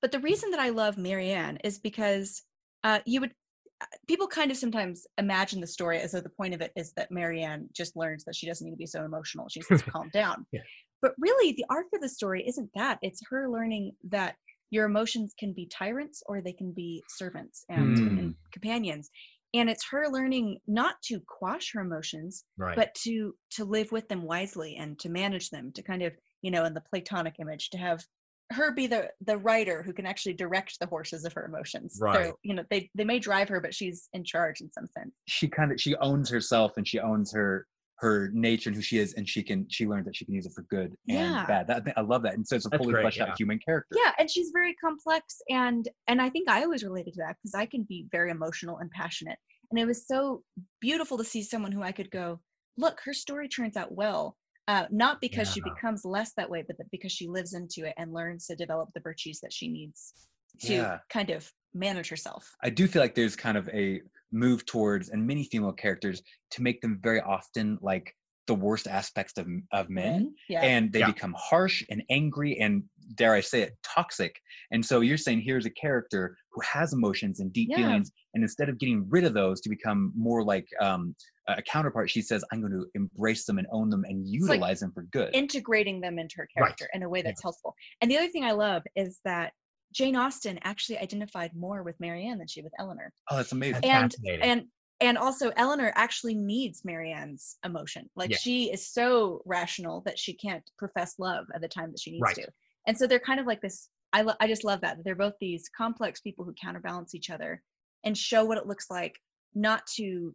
But 0.00 0.10
the 0.10 0.18
reason 0.20 0.50
that 0.50 0.60
I 0.60 0.70
love 0.70 0.98
Marianne 0.98 1.58
is 1.62 1.78
because 1.78 2.42
uh, 2.84 3.00
you 3.06 3.20
would 3.20 3.32
uh, 3.80 3.86
people 4.06 4.26
kind 4.26 4.50
of 4.50 4.56
sometimes 4.56 5.06
imagine 5.18 5.60
the 5.60 5.66
story 5.66 5.98
as 5.98 6.12
though 6.12 6.20
the 6.20 6.28
point 6.28 6.54
of 6.54 6.60
it 6.60 6.72
is 6.76 6.92
that 6.96 7.10
Marianne 7.10 7.68
just 7.74 7.96
learns 7.96 8.24
that 8.24 8.34
she 8.34 8.46
doesn't 8.46 8.64
need 8.64 8.72
to 8.72 8.76
be 8.76 8.86
so 8.86 9.04
emotional. 9.04 9.48
She 9.48 9.60
needs 9.70 9.82
to 9.82 9.90
calm 9.96 10.10
down. 10.12 10.46
Yeah. 10.52 10.60
But 11.02 11.14
really, 11.18 11.52
the 11.52 11.64
arc 11.70 11.86
of 11.94 12.02
the 12.02 12.08
story 12.08 12.44
isn't 12.46 12.70
that. 12.74 12.98
It's 13.00 13.22
her 13.30 13.48
learning 13.48 13.92
that 14.10 14.36
your 14.70 14.84
emotions 14.84 15.34
can 15.38 15.52
be 15.52 15.66
tyrants 15.66 16.22
or 16.26 16.40
they 16.40 16.52
can 16.52 16.72
be 16.72 17.02
servants 17.08 17.64
and, 17.68 17.98
Hmm. 17.98 18.18
and 18.18 18.34
companions. 18.52 19.10
And 19.52 19.68
it's 19.68 19.84
her 19.90 20.06
learning 20.08 20.58
not 20.68 20.94
to 21.06 21.20
quash 21.26 21.72
her 21.72 21.80
emotions, 21.80 22.44
right. 22.56 22.76
but 22.76 22.94
to 23.02 23.34
to 23.52 23.64
live 23.64 23.90
with 23.90 24.08
them 24.08 24.22
wisely 24.22 24.76
and 24.76 24.96
to 25.00 25.08
manage 25.08 25.50
them 25.50 25.72
to 25.72 25.82
kind 25.82 26.02
of 26.02 26.12
you 26.42 26.50
know 26.52 26.64
in 26.66 26.74
the 26.74 26.82
platonic 26.82 27.34
image 27.40 27.70
to 27.70 27.78
have 27.78 28.04
her 28.52 28.72
be 28.72 28.86
the 28.86 29.08
the 29.26 29.36
rider 29.38 29.82
who 29.82 29.92
can 29.92 30.06
actually 30.06 30.32
direct 30.34 30.78
the 30.80 30.86
horses 30.86 31.24
of 31.24 31.32
her 31.32 31.44
emotions 31.44 31.98
Right. 32.00 32.26
so 32.26 32.38
you 32.42 32.54
know 32.54 32.64
they 32.70 32.90
they 32.94 33.04
may 33.04 33.18
drive 33.18 33.48
her 33.48 33.60
but 33.60 33.74
she's 33.74 34.08
in 34.12 34.24
charge 34.24 34.60
in 34.60 34.70
some 34.72 34.86
sense 34.86 35.12
she 35.28 35.48
kind 35.48 35.70
of 35.72 35.80
she 35.80 35.94
owns 35.96 36.28
herself 36.30 36.72
and 36.76 36.86
she 36.86 36.98
owns 36.98 37.32
her 37.32 37.66
her 37.98 38.30
nature 38.32 38.70
and 38.70 38.76
who 38.76 38.80
she 38.80 38.96
is, 38.96 39.12
and 39.12 39.28
she 39.28 39.42
can 39.42 39.66
she 39.68 39.86
learned 39.86 40.06
that 40.06 40.16
she 40.16 40.24
can 40.24 40.32
use 40.32 40.46
it 40.46 40.52
for 40.54 40.62
good 40.70 40.96
and 41.10 41.46
bad. 41.46 41.66
That 41.66 41.82
I 41.98 42.00
love 42.00 42.22
that, 42.22 42.32
and 42.32 42.48
so 42.48 42.56
it's 42.56 42.64
a 42.64 42.70
That's 42.70 42.80
fully 42.82 42.94
great, 42.94 43.02
fleshed 43.02 43.18
yeah. 43.18 43.24
out 43.28 43.38
human 43.38 43.58
character. 43.58 43.94
yeah 43.94 44.12
and 44.18 44.30
she's 44.30 44.48
very 44.54 44.72
complex 44.76 45.36
and 45.50 45.86
and 46.08 46.22
i 46.22 46.30
think 46.30 46.48
i 46.48 46.62
always 46.62 46.82
related 46.82 47.12
to 47.12 47.18
that 47.18 47.36
because 47.42 47.54
i 47.54 47.66
can 47.66 47.82
be 47.82 48.06
very 48.10 48.30
emotional 48.30 48.78
and 48.78 48.90
passionate 48.90 49.36
and 49.70 49.78
it 49.78 49.84
was 49.84 50.08
so 50.08 50.42
beautiful 50.80 51.18
to 51.18 51.24
see 51.24 51.42
someone 51.42 51.72
who 51.72 51.82
i 51.82 51.92
could 51.92 52.10
go 52.10 52.40
look 52.78 52.98
her 53.04 53.12
story 53.12 53.48
turns 53.48 53.76
out 53.76 53.92
well 53.92 54.34
uh, 54.70 54.86
not 54.90 55.20
because 55.20 55.50
she 55.52 55.60
becomes 55.60 56.04
less 56.04 56.30
that 56.38 56.48
way 56.48 56.62
but 56.66 56.76
that 56.78 56.86
because 56.92 57.12
she 57.18 57.26
lives 57.36 57.52
into 57.54 57.80
it 57.88 57.94
and 57.98 58.12
learns 58.12 58.46
to 58.46 58.54
develop 58.64 58.88
the 58.94 59.00
virtues 59.00 59.40
that 59.42 59.52
she 59.52 59.66
needs 59.68 60.14
to 60.60 60.74
Yeah. 60.74 60.98
kind 61.16 61.30
of 61.30 61.50
manage 61.74 62.08
herself. 62.08 62.42
I 62.62 62.70
do 62.70 62.86
feel 62.86 63.02
like 63.02 63.14
there's 63.14 63.36
kind 63.36 63.56
of 63.56 63.68
a 63.70 64.00
move 64.32 64.64
towards, 64.66 65.08
and 65.10 65.26
many 65.26 65.44
female 65.52 65.72
characters 65.72 66.22
to 66.52 66.62
make 66.62 66.80
them 66.82 67.00
very 67.02 67.20
often 67.20 67.78
like 67.90 68.06
the 68.46 68.54
worst 68.54 68.86
aspects 68.86 69.34
of 69.40 69.46
of 69.72 69.84
men, 69.90 70.34
yeah. 70.48 70.62
And 70.62 70.92
they 70.92 71.00
Yeah. 71.00 71.06
become 71.14 71.34
harsh 71.38 71.84
and 71.90 72.02
angry 72.10 72.52
and 72.64 72.74
dare 73.14 73.34
I 73.34 73.40
say 73.40 73.62
it, 73.62 73.72
toxic. 73.82 74.40
And 74.70 74.84
so 74.84 75.00
you're 75.00 75.16
saying 75.16 75.40
here's 75.42 75.66
a 75.66 75.70
character 75.70 76.36
who 76.52 76.60
has 76.62 76.92
emotions 76.92 77.40
and 77.40 77.52
deep 77.52 77.70
Yeah. 77.70 77.78
feelings, 77.78 78.10
and 78.34 78.42
instead 78.44 78.68
of 78.68 78.78
getting 78.78 79.08
rid 79.08 79.24
of 79.24 79.34
those 79.34 79.60
to 79.62 79.68
become 79.68 80.12
more 80.16 80.44
like 80.44 80.66
um, 80.80 81.14
a 81.48 81.62
counterpart, 81.62 82.10
she 82.10 82.22
says, 82.22 82.44
"I'm 82.52 82.60
going 82.60 82.72
to 82.72 82.86
embrace 82.94 83.44
them 83.46 83.58
and 83.58 83.66
own 83.72 83.90
them 83.90 84.04
and 84.04 84.26
like 84.48 84.60
utilize 84.60 84.80
them 84.80 84.92
for 84.92 85.02
good." 85.04 85.32
integrating 85.32 86.00
them 86.00 86.18
into 86.18 86.36
her 86.38 86.48
Right. 86.56 86.68
character 86.68 86.88
in 86.92 87.02
a 87.02 87.08
way 87.08 87.22
that's 87.22 87.42
helpful. 87.42 87.74
And 88.00 88.10
the 88.10 88.16
other 88.18 88.28
thing 88.28 88.44
I 88.44 88.52
love 88.52 88.82
is 88.96 89.20
that 89.24 89.52
Jane 89.92 90.16
Austen 90.16 90.58
actually 90.62 90.98
identified 90.98 91.54
more 91.54 91.82
with 91.82 91.98
Marianne 92.00 92.38
than 92.38 92.46
she 92.46 92.62
with 92.62 92.72
Eleanor. 92.78 93.12
oh, 93.30 93.36
that's 93.36 93.52
amazing. 93.52 93.82
That's 93.92 94.16
And 94.16 94.42
and 94.42 94.66
and 95.00 95.18
also 95.18 95.50
Eleanor 95.56 95.92
actually 95.96 96.34
needs 96.34 96.84
Marianne's 96.84 97.56
emotion. 97.64 98.08
Like 98.16 98.30
Yeah. 98.30 98.36
she 98.38 98.70
is 98.70 98.86
so 98.86 99.42
rational 99.46 100.02
that 100.02 100.18
she 100.18 100.34
can't 100.34 100.68
profess 100.78 101.18
love 101.18 101.46
at 101.54 101.60
the 101.62 101.68
time 101.68 101.90
that 101.92 102.00
she 102.00 102.10
needs 102.10 102.22
Right. 102.22 102.34
to. 102.36 102.48
And 102.90 102.98
so 102.98 103.06
they're 103.06 103.20
kind 103.20 103.38
of 103.38 103.46
like 103.46 103.60
this 103.60 103.88
I 104.12 104.22
lo- 104.22 104.34
I 104.40 104.48
just 104.48 104.64
love 104.64 104.80
that. 104.80 104.96
that 104.96 105.04
They're 105.04 105.14
both 105.14 105.34
these 105.40 105.68
complex 105.76 106.20
people 106.20 106.44
who 106.44 106.52
counterbalance 106.60 107.14
each 107.14 107.30
other 107.30 107.62
and 108.02 108.18
show 108.18 108.44
what 108.44 108.58
it 108.58 108.66
looks 108.66 108.86
like 108.90 109.16
not 109.54 109.86
to 109.98 110.34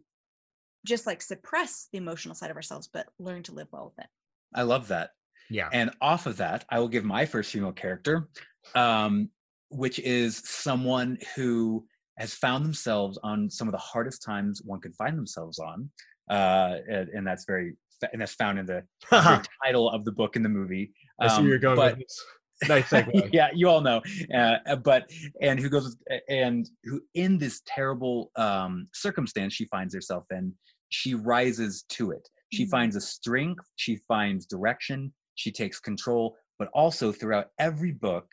just 0.86 1.06
like 1.06 1.20
suppress 1.20 1.88
the 1.92 1.98
emotional 1.98 2.34
side 2.34 2.50
of 2.50 2.56
ourselves 2.56 2.88
but 2.90 3.06
learn 3.18 3.42
to 3.42 3.52
live 3.52 3.68
well 3.72 3.92
with 3.94 4.02
it. 4.06 4.10
I 4.54 4.62
love 4.62 4.88
that. 4.88 5.10
yeah. 5.50 5.68
And 5.70 5.90
off 6.00 6.24
of 6.24 6.38
that, 6.38 6.64
I 6.70 6.78
will 6.78 6.88
give 6.88 7.04
my 7.04 7.26
first 7.26 7.52
female 7.52 7.72
character, 7.72 8.30
um, 8.74 9.28
which 9.68 9.98
is 9.98 10.38
someone 10.48 11.18
who 11.34 11.84
has 12.18 12.32
found 12.32 12.64
themselves 12.64 13.18
on 13.22 13.50
some 13.50 13.68
of 13.68 13.72
the 13.72 13.78
hardest 13.78 14.22
times 14.24 14.62
one 14.64 14.80
could 14.80 14.94
find 14.94 15.18
themselves 15.18 15.58
on, 15.58 15.90
uh, 16.30 16.76
and, 16.88 17.10
and 17.10 17.26
that's 17.26 17.44
very 17.44 17.76
and 18.12 18.20
that's 18.22 18.34
found 18.34 18.58
in 18.58 18.64
the 18.64 18.82
very 19.10 19.40
title 19.62 19.90
of 19.90 20.04
the 20.06 20.12
book 20.12 20.36
and 20.36 20.44
the 20.44 20.48
movie. 20.48 20.92
I 21.20 21.28
see 21.28 21.34
Um, 21.36 21.42
where 21.42 21.50
you're 21.50 21.58
going 21.58 21.76
but 21.76 21.96
with 21.98 22.06
this. 22.06 22.24
Nice 22.68 22.88
segue. 22.90 23.28
yeah, 23.32 23.48
you 23.54 23.68
all 23.68 23.80
know. 23.80 24.00
Uh, 24.34 24.76
but 24.76 25.10
and 25.40 25.58
who 25.60 25.68
goes 25.68 25.96
and 26.28 26.68
who 26.84 27.00
in 27.14 27.38
this 27.38 27.62
terrible 27.66 28.30
um, 28.36 28.86
circumstance 28.94 29.52
she 29.54 29.66
finds 29.66 29.94
herself 29.94 30.24
in, 30.30 30.52
she 30.88 31.14
rises 31.14 31.84
to 31.90 32.10
it. 32.12 32.28
She 32.52 32.64
Mhm. 32.64 32.70
finds 32.70 32.96
a 32.96 33.00
strength. 33.00 33.64
She 33.76 33.96
finds 34.08 34.46
direction. 34.46 35.12
She 35.34 35.50
takes 35.52 35.80
control. 35.80 36.36
But 36.58 36.68
also 36.72 37.12
throughout 37.12 37.50
every 37.58 37.92
book, 37.92 38.28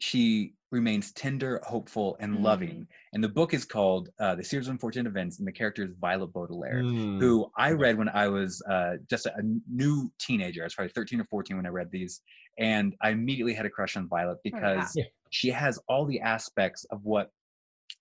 she 0.00 0.54
remains 0.74 1.12
tender, 1.12 1.60
hopeful, 1.64 2.16
and 2.20 2.42
loving. 2.42 2.86
And 3.14 3.24
the 3.24 3.28
book 3.28 3.54
is 3.54 3.64
called 3.64 4.10
uh, 4.20 4.34
"The 4.34 4.44
Series 4.44 4.66
of 4.66 4.72
Unfortunate 4.72 5.06
Events," 5.08 5.38
and 5.38 5.48
the 5.48 5.52
character 5.52 5.84
is 5.84 5.92
Violet 6.00 6.32
Baudelaire 6.32 6.82
Mm. 6.82 7.20
who 7.20 7.50
I 7.56 7.70
read 7.70 7.96
when 7.96 8.08
I 8.10 8.28
was 8.28 8.60
uh, 8.68 8.94
just 9.08 9.26
a, 9.26 9.34
a 9.36 9.42
new 9.70 10.10
teenager. 10.18 10.62
I 10.62 10.64
was 10.64 10.74
probably 10.74 10.92
13 10.92 11.20
or 11.20 11.24
14 11.24 11.56
when 11.56 11.66
I 11.66 11.70
read 11.70 11.90
these. 11.90 12.20
And 12.58 12.94
I 13.00 13.10
immediately 13.10 13.54
had 13.54 13.66
a 13.66 13.70
crush 13.70 13.96
on 13.96 14.08
Violet 14.08 14.38
yeah. 14.44 14.50
because 14.50 14.92
Yeah. 14.94 15.04
she 15.30 15.48
has 15.50 15.78
all 15.88 16.04
the 16.06 16.20
aspects 16.20 16.84
of 16.90 17.00
what 17.04 17.30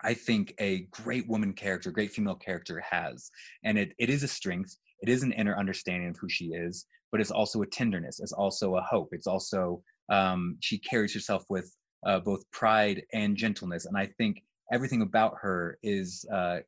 I 0.02 0.14
think 0.14 0.54
a 0.60 0.88
great 0.92 1.28
woman 1.30 1.54
character, 1.54 1.92
great 1.92 2.12
female 2.12 2.36
character 2.36 2.80
has. 2.80 3.30
And 3.64 3.78
it, 3.78 3.94
it 3.98 4.10
is 4.10 4.24
a 4.24 4.28
strength, 4.28 4.76
it 5.02 5.10
is 5.10 5.24
an 5.24 5.32
inner 5.32 5.56
understanding 5.58 6.10
of 6.10 6.18
who 6.18 6.30
she 6.30 6.46
is, 6.48 6.86
but 7.12 7.22
it's 7.22 7.32
also 7.32 7.62
a 7.62 7.68
tenderness, 7.68 8.20
it's 8.20 8.34
also 8.34 8.76
a 8.76 8.82
hope. 8.82 9.10
It's 9.12 9.28
also, 9.28 9.82
um, 10.10 10.58
she 10.62 10.78
carries 10.80 11.14
herself 11.14 11.44
with 11.50 11.72
uh, 12.06 12.20
both 12.20 12.50
pride 12.52 13.04
and 13.14 13.36
gentleness. 13.38 13.86
And 13.86 13.98
I 13.98 14.06
think 14.06 14.44
everything 14.72 15.02
about 15.02 15.36
her 15.42 15.78
is 15.84 16.26
uh, 16.32 16.60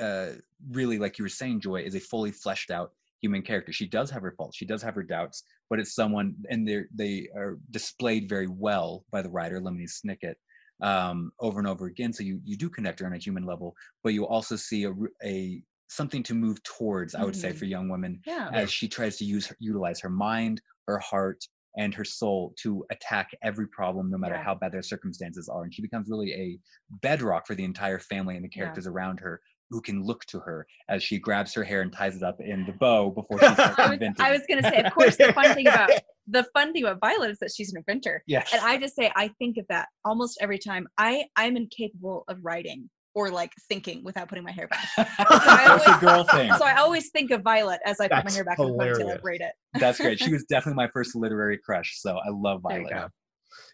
uh, 0.00 0.30
really, 0.70 0.98
like 0.98 1.18
you 1.18 1.24
were 1.24 1.28
saying, 1.28 1.60
Joy, 1.60 1.82
is 1.82 1.94
a 1.94 2.00
fully 2.00 2.30
fleshed 2.32 2.70
out 2.70 2.92
human 3.20 3.42
character. 3.42 3.72
She 3.72 3.86
does 3.86 4.10
have 4.10 4.22
her 4.22 4.34
faults, 4.36 4.56
she 4.56 4.64
does 4.66 4.82
have 4.82 4.94
her 4.94 5.02
doubts, 5.02 5.44
but 5.70 5.78
it's 5.78 5.94
someone, 5.94 6.34
and 6.50 6.66
they 6.66 6.82
they 6.94 7.28
are 7.36 7.58
displayed 7.70 8.28
very 8.28 8.48
well 8.48 9.04
by 9.10 9.22
the 9.22 9.30
writer 9.30 9.60
Lemony 9.60 9.88
Snicket 9.88 10.34
um, 10.82 11.30
over 11.40 11.58
and 11.58 11.68
over 11.68 11.86
again. 11.86 12.12
So 12.12 12.22
you 12.24 12.40
you 12.44 12.56
do 12.56 12.68
connect 12.68 13.00
her 13.00 13.06
on 13.06 13.12
a 13.14 13.18
human 13.18 13.44
level, 13.44 13.76
but 14.02 14.12
you 14.12 14.26
also 14.26 14.56
see 14.56 14.86
a 15.24 15.62
something 15.88 16.22
to 16.24 16.34
move 16.34 16.62
towards. 16.62 17.14
I 17.14 17.22
would 17.22 17.36
say 17.36 17.50
Mhm. 17.52 17.58
for 17.58 17.64
young 17.66 17.88
women 17.88 18.20
Yeah. 18.26 18.48
as 18.52 18.72
she 18.72 18.88
tries 18.88 19.18
to 19.18 19.24
use 19.24 19.46
her, 19.46 19.56
utilize 19.60 20.00
her 20.00 20.10
mind, 20.10 20.62
her 20.88 20.98
heart, 20.98 21.46
and 21.76 21.94
her 21.94 22.04
soul 22.04 22.54
to 22.62 22.84
attack 22.90 23.30
every 23.42 23.66
problem, 23.68 24.10
no 24.10 24.18
matter 24.18 24.34
Yeah. 24.34 24.42
how 24.44 24.54
bad 24.54 24.72
their 24.72 24.82
circumstances 24.82 25.48
are. 25.48 25.64
And 25.64 25.74
she 25.74 25.82
becomes 25.82 26.08
really 26.10 26.32
a 26.32 26.58
bedrock 27.02 27.46
for 27.46 27.54
the 27.54 27.64
entire 27.64 27.98
family 27.98 28.36
and 28.36 28.44
the 28.44 28.50
Yeah. 28.54 28.62
characters 28.64 28.86
around 28.86 29.20
her 29.20 29.40
who 29.70 29.80
can 29.80 30.02
look 30.02 30.22
to 30.26 30.38
her 30.38 30.66
as 30.90 31.02
she 31.02 31.18
grabs 31.18 31.54
her 31.54 31.64
hair 31.64 31.80
and 31.80 31.90
ties 31.92 32.14
it 32.16 32.22
up 32.22 32.38
in 32.40 32.66
the 32.66 32.72
bow 32.72 33.10
before 33.16 33.38
she 33.40 33.46
starts 33.54 33.78
I 33.78 33.88
was. 33.96 33.98
I 34.18 34.32
was 34.32 34.42
going 34.46 34.62
to 34.62 34.68
say, 34.68 34.82
of 34.82 34.92
course, 34.92 35.16
the 35.16 35.32
fun 35.32 35.54
thing 35.54 35.66
about 35.66 35.90
the 36.28 36.44
fun 36.54 36.72
thing 36.72 36.84
about 36.84 37.00
Violet 37.00 37.30
is 37.32 37.38
that 37.40 37.50
she's 37.52 37.72
an 37.72 37.78
inventor, 37.78 38.22
yes. 38.26 38.50
and 38.52 38.60
I 38.62 38.76
just 38.76 38.94
say 38.94 39.10
I 39.16 39.28
think 39.38 39.56
of 39.56 39.66
that 39.68 39.88
almost 40.04 40.38
every 40.40 40.58
time. 40.58 40.86
I 40.98 41.24
I'm 41.36 41.56
incapable 41.56 42.24
of 42.28 42.38
writing 42.42 42.88
or 43.14 43.30
like 43.30 43.52
thinking 43.68 44.02
without 44.04 44.28
putting 44.28 44.44
my 44.44 44.52
hair 44.52 44.68
back. 44.68 44.88
That's 44.96 45.86
a 45.86 45.98
girl 46.00 46.24
thing. 46.24 46.52
So 46.54 46.64
I 46.64 46.76
always 46.76 47.10
think 47.10 47.30
of 47.30 47.42
Violet 47.42 47.80
as 47.84 48.00
I 48.00 48.08
put 48.08 48.24
my 48.24 48.30
hair 48.30 48.44
back 48.44 48.58
in 48.58 48.66
the 48.66 48.72
ponytail 48.72 48.98
hilarious. 48.98 49.20
braid 49.22 49.40
it. 49.40 49.52
That's 49.78 49.98
great. 49.98 50.18
She 50.18 50.30
was 50.32 50.44
definitely 50.44 50.76
my 50.76 50.88
first 50.92 51.14
literary 51.14 51.58
crush, 51.58 51.98
so 52.00 52.16
I 52.16 52.30
love 52.30 52.62
Violet. 52.62 52.90
go. 52.90 53.08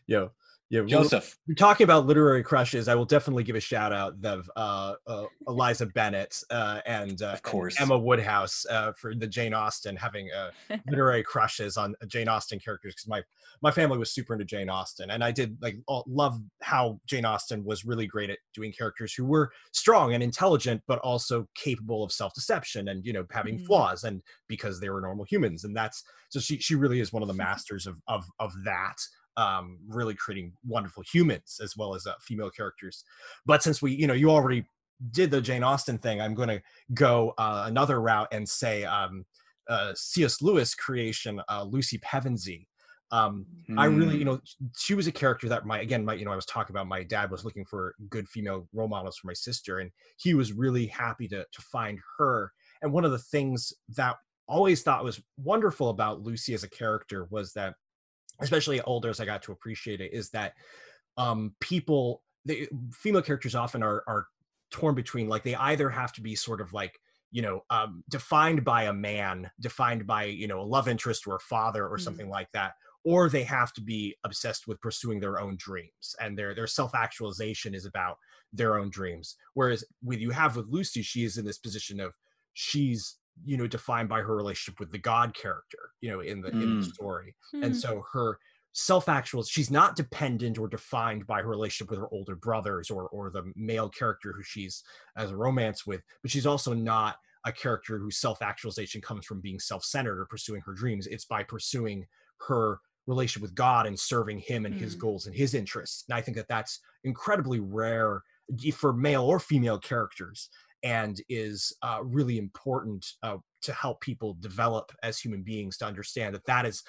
Yo, 0.07 0.31
yeah. 0.71 0.83
Joseph. 0.85 1.37
We're 1.47 1.55
talking 1.55 1.85
about 1.85 2.07
literary 2.07 2.43
crushes. 2.43 2.89
I 2.89 2.95
will 2.95 3.05
definitely 3.07 3.43
give 3.45 3.57
a 3.57 3.61
shout 3.61 3.93
out 3.93 4.15
of 4.25 4.51
uh, 4.57 4.95
uh, 5.07 5.25
Eliza 5.47 5.87
Bennet 5.87 6.43
uh, 6.51 6.81
and, 6.87 7.21
uh, 7.23 7.29
Of 7.29 7.43
course. 7.43 7.77
and 7.79 7.85
Emma 7.91 7.99
Woodhouse 7.99 8.67
uh, 8.71 8.93
for 8.93 9.15
the 9.15 9.27
Jane 9.27 9.55
Austen 9.55 9.97
having 9.97 10.29
uh, 10.37 10.51
literary 10.89 11.23
crushes 11.23 11.77
on 11.77 11.95
Jane 12.07 12.29
Austen 12.29 12.59
characters 12.59 12.95
because 12.95 13.09
my 13.09 13.23
my 13.61 13.71
family 13.71 13.99
was 13.99 14.13
super 14.13 14.35
into 14.35 14.45
Jane 14.45 14.69
Austen 14.71 15.11
and 15.11 15.25
I 15.25 15.33
did 15.33 15.57
like 15.61 15.77
all, 15.89 16.05
love 16.07 16.39
how 16.63 17.01
Jane 17.07 17.25
Austen 17.25 17.65
was 17.65 17.85
really 17.85 18.07
great 18.07 18.31
at 18.31 18.39
doing 18.55 18.73
characters 18.73 19.13
who 19.15 19.25
were 19.25 19.51
strong 19.73 20.15
and 20.15 20.23
intelligent 20.23 20.83
but 20.87 20.99
also 21.01 21.49
capable 21.57 22.05
of 22.05 22.13
self 22.13 22.35
deception 22.35 22.89
and 22.89 23.05
you 23.05 23.13
know 23.13 23.25
having 23.33 23.59
Mhm. 23.59 23.67
flaws 23.67 24.05
and 24.05 24.23
because 24.49 24.81
they 24.81 24.91
were 24.91 25.01
normal 25.01 25.25
humans 25.25 25.65
and 25.65 25.77
that's 25.77 26.05
so 26.29 26.39
she 26.39 26.59
she 26.59 26.75
really 26.77 27.01
is 27.01 27.13
one 27.13 27.23
of 27.23 27.29
the 27.29 27.35
masters 27.35 27.87
of 27.87 27.97
of 28.07 28.25
of 28.39 28.53
that 28.65 28.97
um, 29.39 29.79
really 29.89 30.15
creating 30.15 30.53
wonderful 30.67 31.03
humans 31.15 31.61
as 31.63 31.77
well 31.77 31.95
as 31.95 32.07
uh, 32.07 32.15
female 32.21 32.51
characters. 32.51 33.05
But 33.47 33.63
since 33.63 33.81
we, 33.81 33.93
you 33.93 34.07
know, 34.09 34.15
you 34.15 34.31
already 34.31 34.67
did 35.13 35.31
the 35.31 35.41
Jane 35.41 35.63
Austen 35.63 35.99
thing, 35.99 36.21
I'm 36.21 36.35
going 36.35 36.49
to 36.57 36.63
go 36.93 37.35
uh, 37.39 37.65
another 37.67 38.01
route 38.01 38.29
and 38.33 38.49
say 38.49 38.85
um, 38.85 39.25
uh, 39.69 39.93
C.S. 39.95 40.43
Lewis 40.43 40.75
creation, 40.75 41.41
uh, 41.49 41.63
Lucy 41.63 41.99
Pevensey. 41.99 42.67
Um, 43.11 43.47
I 43.79 43.87
really, 43.87 44.17
Mm. 44.17 44.19
you 44.19 44.25
know, 44.25 44.41
she 44.77 44.95
was 44.95 45.07
a 45.07 45.13
character 45.13 45.49
that 45.49 45.65
my, 45.65 45.81
again, 45.81 46.05
my, 46.05 46.15
you 46.15 46.25
know, 46.27 46.33
I 46.33 46.37
was 46.37 46.45
talking 46.45 46.75
about 46.75 46.89
my 46.89 47.03
dad 47.05 47.31
was 47.31 47.45
looking 47.45 47.65
for 47.65 47.95
good 48.11 48.29
female 48.29 48.69
role 48.75 48.89
models 48.89 49.17
for 49.17 49.29
my 49.29 49.35
sister, 49.35 49.79
and 49.79 49.91
he 50.19 50.35
was 50.35 50.53
really 50.53 50.87
happy 50.89 51.27
to 51.29 51.47
to 51.51 51.63
find 51.63 51.99
her. 52.19 52.53
And 52.83 52.93
one 52.93 53.07
of 53.07 53.13
the 53.13 53.19
things 53.35 53.73
that 53.97 54.17
always 54.47 54.83
thought 54.83 55.05
was 55.05 55.23
wonderful 55.37 55.89
about 55.91 56.23
Lucy 56.23 56.55
as 56.55 56.65
a 56.65 56.69
character 56.69 57.29
was 57.31 57.53
that 57.55 57.75
especially 58.41 58.81
older 58.83 59.11
as 59.11 59.21
I 59.21 59.25
got 59.25 59.43
to 59.45 59.53
appreciate 59.53 60.01
it, 60.01 60.13
is 60.13 60.31
that 60.31 60.55
um, 61.17 61.55
people, 61.61 62.25
the 62.45 62.69
female 62.93 63.23
characters 63.23 63.55
often 63.55 63.83
are 63.83 64.05
are 64.07 64.29
torn 64.71 64.95
between 64.95 65.29
like 65.29 65.43
they 65.43 65.55
either 65.55 65.89
have 65.91 66.13
to 66.13 66.21
be 66.21 66.35
sort 66.35 66.61
of 66.61 66.73
like 66.73 67.01
you 67.31 67.43
know 67.43 67.65
um, 67.71 68.05
defined 68.09 68.65
by 68.65 68.85
a 68.85 68.93
man, 68.93 69.51
defined 69.61 70.07
by 70.07 70.25
you 70.25 70.47
know 70.47 70.61
a 70.61 70.63
love 70.63 70.89
interest 70.89 71.27
or 71.27 71.37
a 71.37 71.41
father 71.41 71.87
or 71.87 71.99
Mhm. 71.99 71.99
something 71.99 72.29
like 72.29 72.51
that, 72.53 72.75
or 73.05 73.29
they 73.29 73.45
have 73.45 73.73
to 73.75 73.81
be 73.81 74.17
obsessed 74.25 74.67
with 74.67 74.81
pursuing 74.81 75.21
their 75.21 75.41
own 75.41 75.57
dreams 75.57 76.15
and 76.21 76.39
their 76.39 76.55
their 76.55 76.67
self 76.67 76.95
actualization 76.95 77.75
is 77.75 77.85
about 77.85 78.19
their 78.53 78.79
own 78.79 78.91
dreams. 78.91 79.37
Whereas 79.55 79.85
with 80.03 80.21
you 80.21 80.31
have 80.31 80.57
with 80.57 80.69
Lucy, 80.69 81.03
she 81.03 81.25
is 81.25 81.37
in 81.39 81.45
this 81.45 81.59
position 81.59 82.01
of 82.01 82.15
she's 82.53 83.18
you 83.45 83.57
know 83.57 83.67
defined 83.67 84.09
by 84.09 84.21
her 84.21 84.37
relationship 84.37 84.81
with 84.81 84.91
the 84.93 84.99
God 84.99 85.35
character, 85.35 85.93
you 86.01 86.11
know, 86.11 86.21
in 86.21 86.41
the 86.41 86.55
in 86.63 86.75
the 86.75 86.81
Mm. 86.81 86.83
story 86.83 87.35
Hmm. 87.51 87.61
and 87.63 87.77
so 87.77 88.05
her 88.13 88.39
self-actual 88.73 89.43
she's 89.43 89.71
not 89.71 89.97
dependent 89.97 90.59
or 90.59 90.69
defined 90.69 91.27
by 91.27 91.43
her 91.43 91.49
relationship 91.49 91.91
with 91.91 91.99
her 91.99 92.09
older 92.13 92.37
brothers 92.37 92.91
or 92.91 93.09
or 93.09 93.31
the 93.31 93.51
male 93.57 93.89
character 93.89 94.33
who 94.33 94.43
she's 94.43 94.85
as 95.17 95.31
a 95.31 95.37
romance 95.37 95.87
with 95.87 96.03
but 96.23 96.31
she's 96.31 96.47
also 96.47 96.75
not 96.75 97.17
a 97.45 97.53
character 97.53 97.99
whose 97.99 98.19
self-actualization 98.19 99.01
comes 99.01 99.25
from 99.25 99.41
being 99.41 99.59
self-centered 99.59 100.21
or 100.21 100.27
pursuing 100.27 100.61
her 100.61 100.75
dreams 100.75 101.07
it's 101.07 101.25
by 101.25 101.43
pursuing 101.43 102.07
her 102.47 102.79
relationship 103.07 103.43
with 103.43 103.55
god 103.55 103.87
and 103.87 103.99
serving 103.99 104.39
him 104.39 104.67
and 104.67 104.77
his 104.77 104.95
Mm. 104.95 105.01
goals 105.01 105.27
and 105.27 105.35
his 105.35 105.55
interests 105.55 106.05
and 106.09 106.17
i 106.17 106.21
think 106.21 106.37
that 106.37 106.47
that's 106.49 106.79
incredibly 107.05 107.59
rare 107.59 108.23
for 108.75 108.93
male 108.93 109.25
or 109.25 109.39
female 109.41 109.79
characters 109.79 110.51
and 110.83 111.21
is 111.29 111.73
uh, 111.83 112.01
really 112.03 112.39
important 112.39 113.07
uh, 113.23 113.39
to 113.63 113.73
help 113.73 114.01
people 114.01 114.35
develop 114.41 114.93
as 115.03 115.19
human 115.19 115.43
beings 115.43 115.77
to 115.79 115.87
understand 115.87 116.35
that 116.35 116.45
that 116.47 116.65
is 116.67 116.83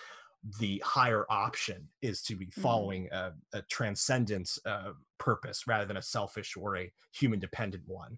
the 0.60 0.82
higher 0.86 1.26
option 1.30 1.90
is 2.02 2.22
to 2.22 2.36
be 2.36 2.46
Mhm. 2.48 2.54
following 2.62 3.10
a, 3.12 3.34
a 3.54 3.62
transcendent 3.64 4.50
uh, 4.66 4.92
purpose 5.18 5.68
rather 5.68 5.86
than 5.86 5.98
a 5.98 6.02
selfish 6.02 6.56
or 6.56 6.78
a 6.78 6.92
human 7.14 7.40
dependent 7.40 7.84
one 7.88 8.18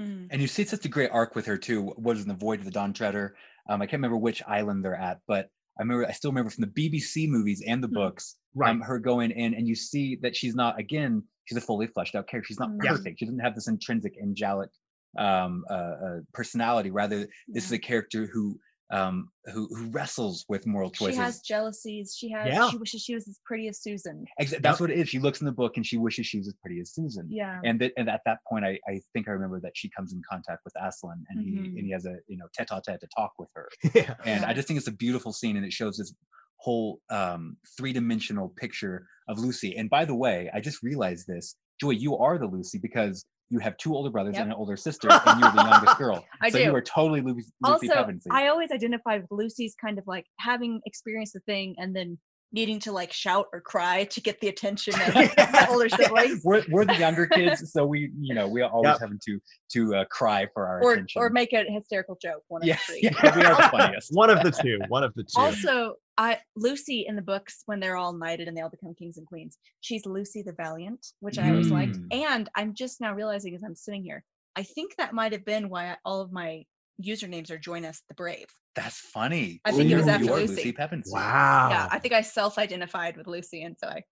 Mm. 0.00 0.28
And 0.30 0.40
you 0.40 0.46
see 0.48 0.64
such 0.64 0.84
a 0.84 0.88
great 0.88 1.10
arc 1.10 1.34
with 1.34 1.44
her 1.46 1.58
too. 1.58 1.82
What 1.96 2.16
is 2.16 2.22
in 2.22 2.28
the 2.28 2.34
Voyage 2.34 2.60
of 2.60 2.66
the 2.66 2.70
Dawn 2.70 2.92
Treader? 2.92 3.36
Um, 3.68 3.82
I 3.82 3.86
can't 3.86 3.94
remember 3.94 4.16
which 4.16 4.42
island 4.46 4.84
they're 4.84 4.94
at, 4.94 5.20
but 5.26 5.50
I 5.78 5.82
remember 5.82 6.06
I 6.06 6.12
still 6.12 6.30
remember 6.30 6.50
from 6.50 6.62
the 6.62 6.70
BBC 6.70 7.28
movies 7.28 7.62
and 7.66 7.82
the 7.82 7.88
Hmm. 7.88 7.94
books, 7.94 8.36
right 8.54 8.70
um, 8.70 8.80
her 8.80 8.98
going 9.00 9.30
in, 9.32 9.54
and 9.54 9.66
you 9.66 9.74
see 9.74 10.16
that 10.22 10.36
she's 10.36 10.54
not 10.54 10.78
again. 10.78 11.24
She's 11.46 11.58
a 11.58 11.60
fully 11.60 11.86
fleshed 11.88 12.14
out 12.14 12.28
character. 12.28 12.46
She's 12.48 12.60
not 12.60 12.70
Mm. 12.70 12.84
Yeah. 12.84 12.90
perfect. 12.90 13.18
She 13.18 13.24
doesn't 13.26 13.40
have 13.40 13.54
this 13.56 13.68
intrinsic 13.68 14.14
angelic 14.22 14.70
um, 15.16 15.64
uh, 15.70 15.72
uh, 15.72 16.18
personality. 16.34 16.90
Rather, 16.90 17.26
this 17.48 17.64
is 17.64 17.72
a 17.72 17.78
character 17.78 18.26
who 18.32 18.58
um, 18.90 19.28
who 19.52 19.68
who 19.76 19.90
wrestles 19.90 20.46
with 20.48 20.66
moral 20.66 20.90
choices. 20.90 21.16
She 21.16 21.20
has 21.20 21.40
jealousies. 21.42 22.16
She 22.18 22.30
has. 22.30 22.46
Yeah. 22.48 22.70
She 22.70 22.78
wishes 22.78 23.02
she 23.02 23.14
was 23.14 23.28
as 23.28 23.38
pretty 23.44 23.68
as 23.68 23.82
Susan. 23.82 24.24
Exa- 24.40 24.62
that's 24.62 24.80
what 24.80 24.90
it 24.90 24.98
is. 24.98 25.10
She 25.10 25.18
looks 25.18 25.40
in 25.40 25.44
the 25.44 25.52
book 25.52 25.76
and 25.76 25.84
she 25.84 25.98
wishes 25.98 26.26
she 26.26 26.38
was 26.38 26.48
as 26.48 26.54
pretty 26.62 26.80
as 26.80 26.92
Susan. 26.94 27.26
Yeah. 27.30 27.60
And, 27.64 27.78
that, 27.80 27.92
and 27.98 28.08
at 28.08 28.22
that 28.24 28.38
point, 28.48 28.64
I, 28.64 28.78
I 28.88 29.02
think 29.12 29.28
I 29.28 29.32
remember 29.32 29.60
that 29.60 29.72
she 29.74 29.90
comes 29.90 30.14
in 30.14 30.22
contact 30.30 30.60
with 30.64 30.72
Aslan 30.80 31.22
and 31.28 31.38
he 31.44 31.50
Mhm. 31.50 31.76
and 31.76 31.84
he 31.84 31.90
has 31.92 32.06
a 32.06 32.16
you 32.28 32.38
know 32.38 32.46
tete-a-tete 32.56 32.98
to 33.00 33.06
talk 33.14 33.32
with 33.38 33.50
her. 33.54 33.68
yeah 33.94 34.14
and 34.24 34.40
Yeah. 34.42 34.48
i 34.48 34.54
just 34.54 34.66
think 34.68 34.78
it's 34.78 34.88
a 34.88 34.92
beautiful 34.92 35.32
scene 35.34 35.56
and 35.58 35.66
it 35.66 35.72
shows 35.72 35.98
this 35.98 36.14
whole 36.56 37.00
um 37.10 37.56
three-dimensional 37.76 38.48
picture 38.56 39.06
of 39.28 39.38
lucy 39.38 39.76
and 39.76 39.88
by 39.90 40.04
the 40.04 40.14
way 40.14 40.50
i 40.54 40.60
just 40.60 40.82
realized 40.82 41.26
this 41.26 41.56
joy 41.80 41.90
you 41.90 42.16
are 42.16 42.36
the 42.38 42.46
lucy 42.46 42.78
because 42.78 43.24
you 43.50 43.58
have 43.58 43.76
two 43.78 43.94
older 43.94 44.10
brothers 44.10 44.34
Yep. 44.34 44.42
and 44.42 44.52
an 44.52 44.56
older 44.58 44.76
sister 44.76 45.08
and 45.10 45.40
you're 45.40 45.50
the 45.52 45.62
youngest 45.64 45.98
girl 46.04 46.24
I 46.42 46.50
so 46.50 46.58
do. 46.58 46.64
you 46.64 46.74
are 46.74 46.82
totally 46.82 47.20
Lu- 47.20 47.34
lucy 47.34 47.50
also, 47.64 47.86
Pevensey. 47.94 48.28
I 48.30 48.48
always 48.48 48.70
identify 48.70 49.16
with 49.18 49.26
Lucy's 49.30 49.74
kind 49.80 49.98
of 49.98 50.06
like 50.06 50.26
having 50.38 50.80
experienced 50.86 51.32
the 51.34 51.40
thing 51.40 51.74
and 51.78 51.94
then 51.96 52.18
needing 52.52 52.78
to 52.80 52.92
like 52.92 53.12
shout 53.12 53.46
or 53.52 53.60
cry 53.60 54.04
to 54.04 54.20
get 54.22 54.40
the 54.40 54.48
attention 54.48 54.94
of 54.94 55.00
the 55.14 55.66
older 55.70 55.88
siblings. 55.88 56.40
we're, 56.44 56.62
we're 56.70 56.84
the 56.84 56.96
younger 56.96 57.26
kids 57.26 57.72
so 57.72 57.84
we 57.86 58.10
you 58.20 58.34
know 58.34 58.48
we 58.48 58.60
are 58.62 58.70
always 58.70 58.92
Yep. 58.92 59.00
having 59.00 59.20
to 59.26 59.38
to 59.72 59.94
uh, 59.96 60.04
cry 60.10 60.46
for 60.54 60.66
our 60.66 60.82
Or, 60.82 60.92
attention 60.94 61.20
or 61.22 61.30
make 61.30 61.52
a 61.52 61.64
hysterical 61.70 62.18
joke. 62.22 62.42
One 62.48 62.62
of 62.62 62.68
yeah, 62.68 62.76
the 62.76 62.80
three. 62.92 63.00
yeah 63.02 63.36
we 63.36 63.44
are 63.44 63.56
the 63.56 63.68
funniest 63.70 64.10
one 64.14 64.30
of 64.30 64.42
the 64.42 64.50
two 64.50 64.78
one 64.88 65.04
of 65.04 65.12
the 65.14 65.24
two 65.24 65.40
Also, 65.40 65.94
I 66.18 66.38
Lucy 66.56 67.06
in 67.08 67.14
the 67.16 67.22
books 67.22 67.62
when 67.66 67.78
they're 67.80 67.96
all 67.96 68.12
knighted 68.12 68.48
and 68.48 68.56
they 68.56 68.60
all 68.60 68.68
become 68.68 68.94
kings 68.94 69.16
and 69.16 69.26
queens, 69.26 69.56
she's 69.80 70.04
Lucy 70.04 70.42
the 70.42 70.52
Valiant, 70.52 71.06
which 71.20 71.38
I 71.38 71.50
always 71.50 71.70
liked. 71.70 71.96
Mm. 71.96 72.06
And 72.26 72.50
I'm 72.56 72.74
just 72.74 73.00
now 73.00 73.14
realizing 73.14 73.54
as 73.54 73.62
I'm 73.62 73.76
sitting 73.76 74.02
here, 74.02 74.24
I 74.56 74.64
think 74.64 74.96
that 74.96 75.14
might 75.14 75.32
have 75.32 75.44
been 75.44 75.68
why 75.68 75.92
I, 75.92 75.96
all 76.04 76.20
of 76.20 76.32
my 76.32 76.64
usernames 77.00 77.50
are 77.52 77.58
Join 77.58 77.84
Us 77.84 78.02
the 78.08 78.14
Brave. 78.14 78.48
that's 78.74 78.98
funny 78.98 79.60
I 79.64 79.70
think 79.70 79.90
it 79.90 79.96
was 79.96 80.06
Ooh, 80.06 80.10
after 80.10 80.24
you're 80.26 80.36
Lucy. 80.38 80.72
Pevensey. 80.72 81.12
wow 81.12 81.68
Yeah, 81.70 81.88
I 81.92 82.00
think 82.00 82.12
I 82.12 82.22
self-identified 82.22 83.16
with 83.16 83.28
Lucy, 83.28 83.62
and 83.62 83.76
so 83.78 83.86
I 83.88 84.02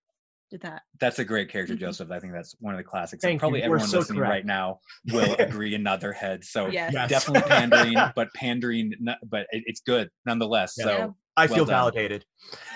did 0.51 0.63
that. 0.63 0.83
That's 1.01 1.19
a 1.19 1.25
great 1.25 1.49
character, 1.51 1.75
Mhm. 1.75 1.81
Joseph. 1.81 2.11
I 2.11 2.21
think 2.21 2.33
that's 2.33 2.55
one 2.61 2.75
of 2.75 2.79
the 2.79 2.85
classics. 2.85 3.23
Thank 3.23 3.33
and 3.33 3.41
probably 3.41 3.59
You 3.61 3.65
everyone 3.67 3.87
so 3.89 3.99
listening 3.99 4.19
correct. 4.21 4.31
right 4.31 4.47
now 4.47 4.81
will 5.13 5.35
agree 5.39 5.75
and 5.75 5.83
nod 5.85 6.01
their 6.01 6.13
head. 6.13 6.45
So 6.45 6.69
Yes. 6.69 6.93
Yes. 6.93 7.11
definitely 7.11 7.49
pandering, 7.51 7.95
but 8.15 8.33
pandering, 8.35 8.93
but 9.29 9.47
it, 9.51 9.65
it's 9.67 9.81
good 9.81 10.09
nonetheless. 10.25 10.75
Yeah. 10.79 10.85
So 10.85 11.17
i 11.39 11.45
well 11.47 11.55
feel 11.55 11.65
done. 11.67 11.75
validated 11.93 12.25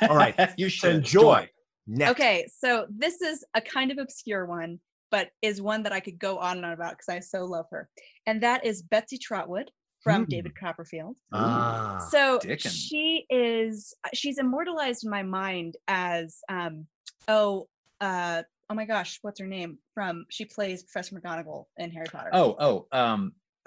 all 0.02 0.14
right 0.16 0.34
you 0.58 0.68
should 0.68 0.94
enjoy 0.96 1.48
next 1.86 2.10
Okay, 2.10 2.46
so 2.58 2.86
this 2.90 3.22
is 3.22 3.42
a 3.54 3.60
kind 3.62 3.90
of 3.90 3.96
obscure 3.98 4.44
one, 4.44 4.78
but 5.10 5.30
is 5.40 5.62
one 5.62 5.82
that 5.84 5.92
I 5.92 6.00
could 6.00 6.18
go 6.18 6.36
on 6.38 6.58
and 6.58 6.66
on 6.66 6.72
about 6.72 6.92
because 6.92 7.08
I 7.08 7.20
so 7.20 7.44
love 7.46 7.64
her. 7.70 7.88
And 8.26 8.42
that 8.42 8.66
is 8.66 8.82
Betsy 8.82 9.16
Trotwood 9.16 9.70
from 10.02 10.26
Mm. 10.26 10.28
David 10.28 10.52
Copperfield. 10.58 11.16
ah 11.32 11.98
So 12.10 12.38
Dickens. 12.40 12.74
she 12.74 13.24
is 13.30 13.94
she's 14.12 14.38
immortalized 14.38 15.04
in 15.04 15.10
my 15.10 15.22
mind 15.22 15.76
as 15.88 16.38
um 16.50 16.86
oh 17.28 17.68
uh 18.00 18.42
oh 18.70 18.74
my 18.74 18.84
gosh, 18.84 19.18
what's 19.22 19.40
her 19.40 19.46
name? 19.46 19.78
From 19.94 20.24
she 20.30 20.44
plays 20.44 20.82
Professor 20.82 21.16
McGonagall 21.16 21.64
in 21.76 21.90
Harry 21.90 22.06
Potter. 22.06 22.30
Oh, 22.32 22.56
oh, 22.58 22.86
um, 22.96 23.32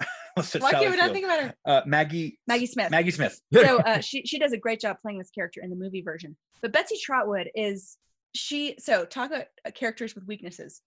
why 0.58 0.72
can't 0.72 0.90
we 0.90 0.96
not 0.96 1.12
think 1.12 1.24
about 1.24 1.40
her? 1.40 1.54
Uh, 1.64 1.82
Maggie. 1.86 2.38
Maggie 2.46 2.66
Smith. 2.66 2.90
Maggie 2.90 3.10
Smith. 3.10 3.40
so 3.54 3.78
uh, 3.78 4.00
she 4.00 4.24
she 4.24 4.38
does 4.38 4.52
a 4.52 4.58
great 4.58 4.80
job 4.80 4.96
playing 5.02 5.18
this 5.18 5.30
character 5.30 5.60
in 5.62 5.70
the 5.70 5.76
movie 5.76 6.02
version. 6.02 6.36
But 6.62 6.72
Betsy 6.72 6.96
Trotwood 7.02 7.50
is 7.54 7.98
she 8.34 8.74
so 8.78 9.04
talk 9.04 9.30
about 9.30 9.46
uh, 9.66 9.70
characters 9.70 10.14
with 10.14 10.26
weaknesses. 10.26 10.82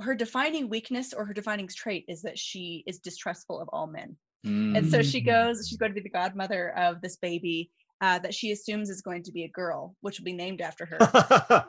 Her 0.00 0.14
defining 0.14 0.68
weakness 0.68 1.12
or 1.12 1.24
her 1.24 1.34
defining 1.34 1.68
trait 1.68 2.04
is 2.08 2.22
that 2.22 2.38
she 2.38 2.84
is 2.86 2.98
distrustful 2.98 3.60
of 3.60 3.68
all 3.72 3.86
men. 3.86 4.16
And 4.44 4.84
so 4.84 5.02
she 5.02 5.22
Mm. 5.22 5.26
goes, 5.26 5.68
she's 5.68 5.78
going 5.78 5.92
to 5.92 5.94
be 5.94 6.00
the 6.00 6.08
godmother 6.08 6.76
of 6.76 7.00
this 7.00 7.16
baby 7.16 7.70
uh, 8.02 8.18
that 8.18 8.34
she 8.34 8.50
assumes 8.50 8.90
is 8.90 9.00
going 9.00 9.22
to 9.22 9.32
be 9.32 9.44
a 9.44 9.48
girl, 9.48 9.94
which 10.00 10.18
will 10.18 10.24
be 10.24 10.32
named 10.32 10.60
after 10.60 10.84
her, 10.84 10.98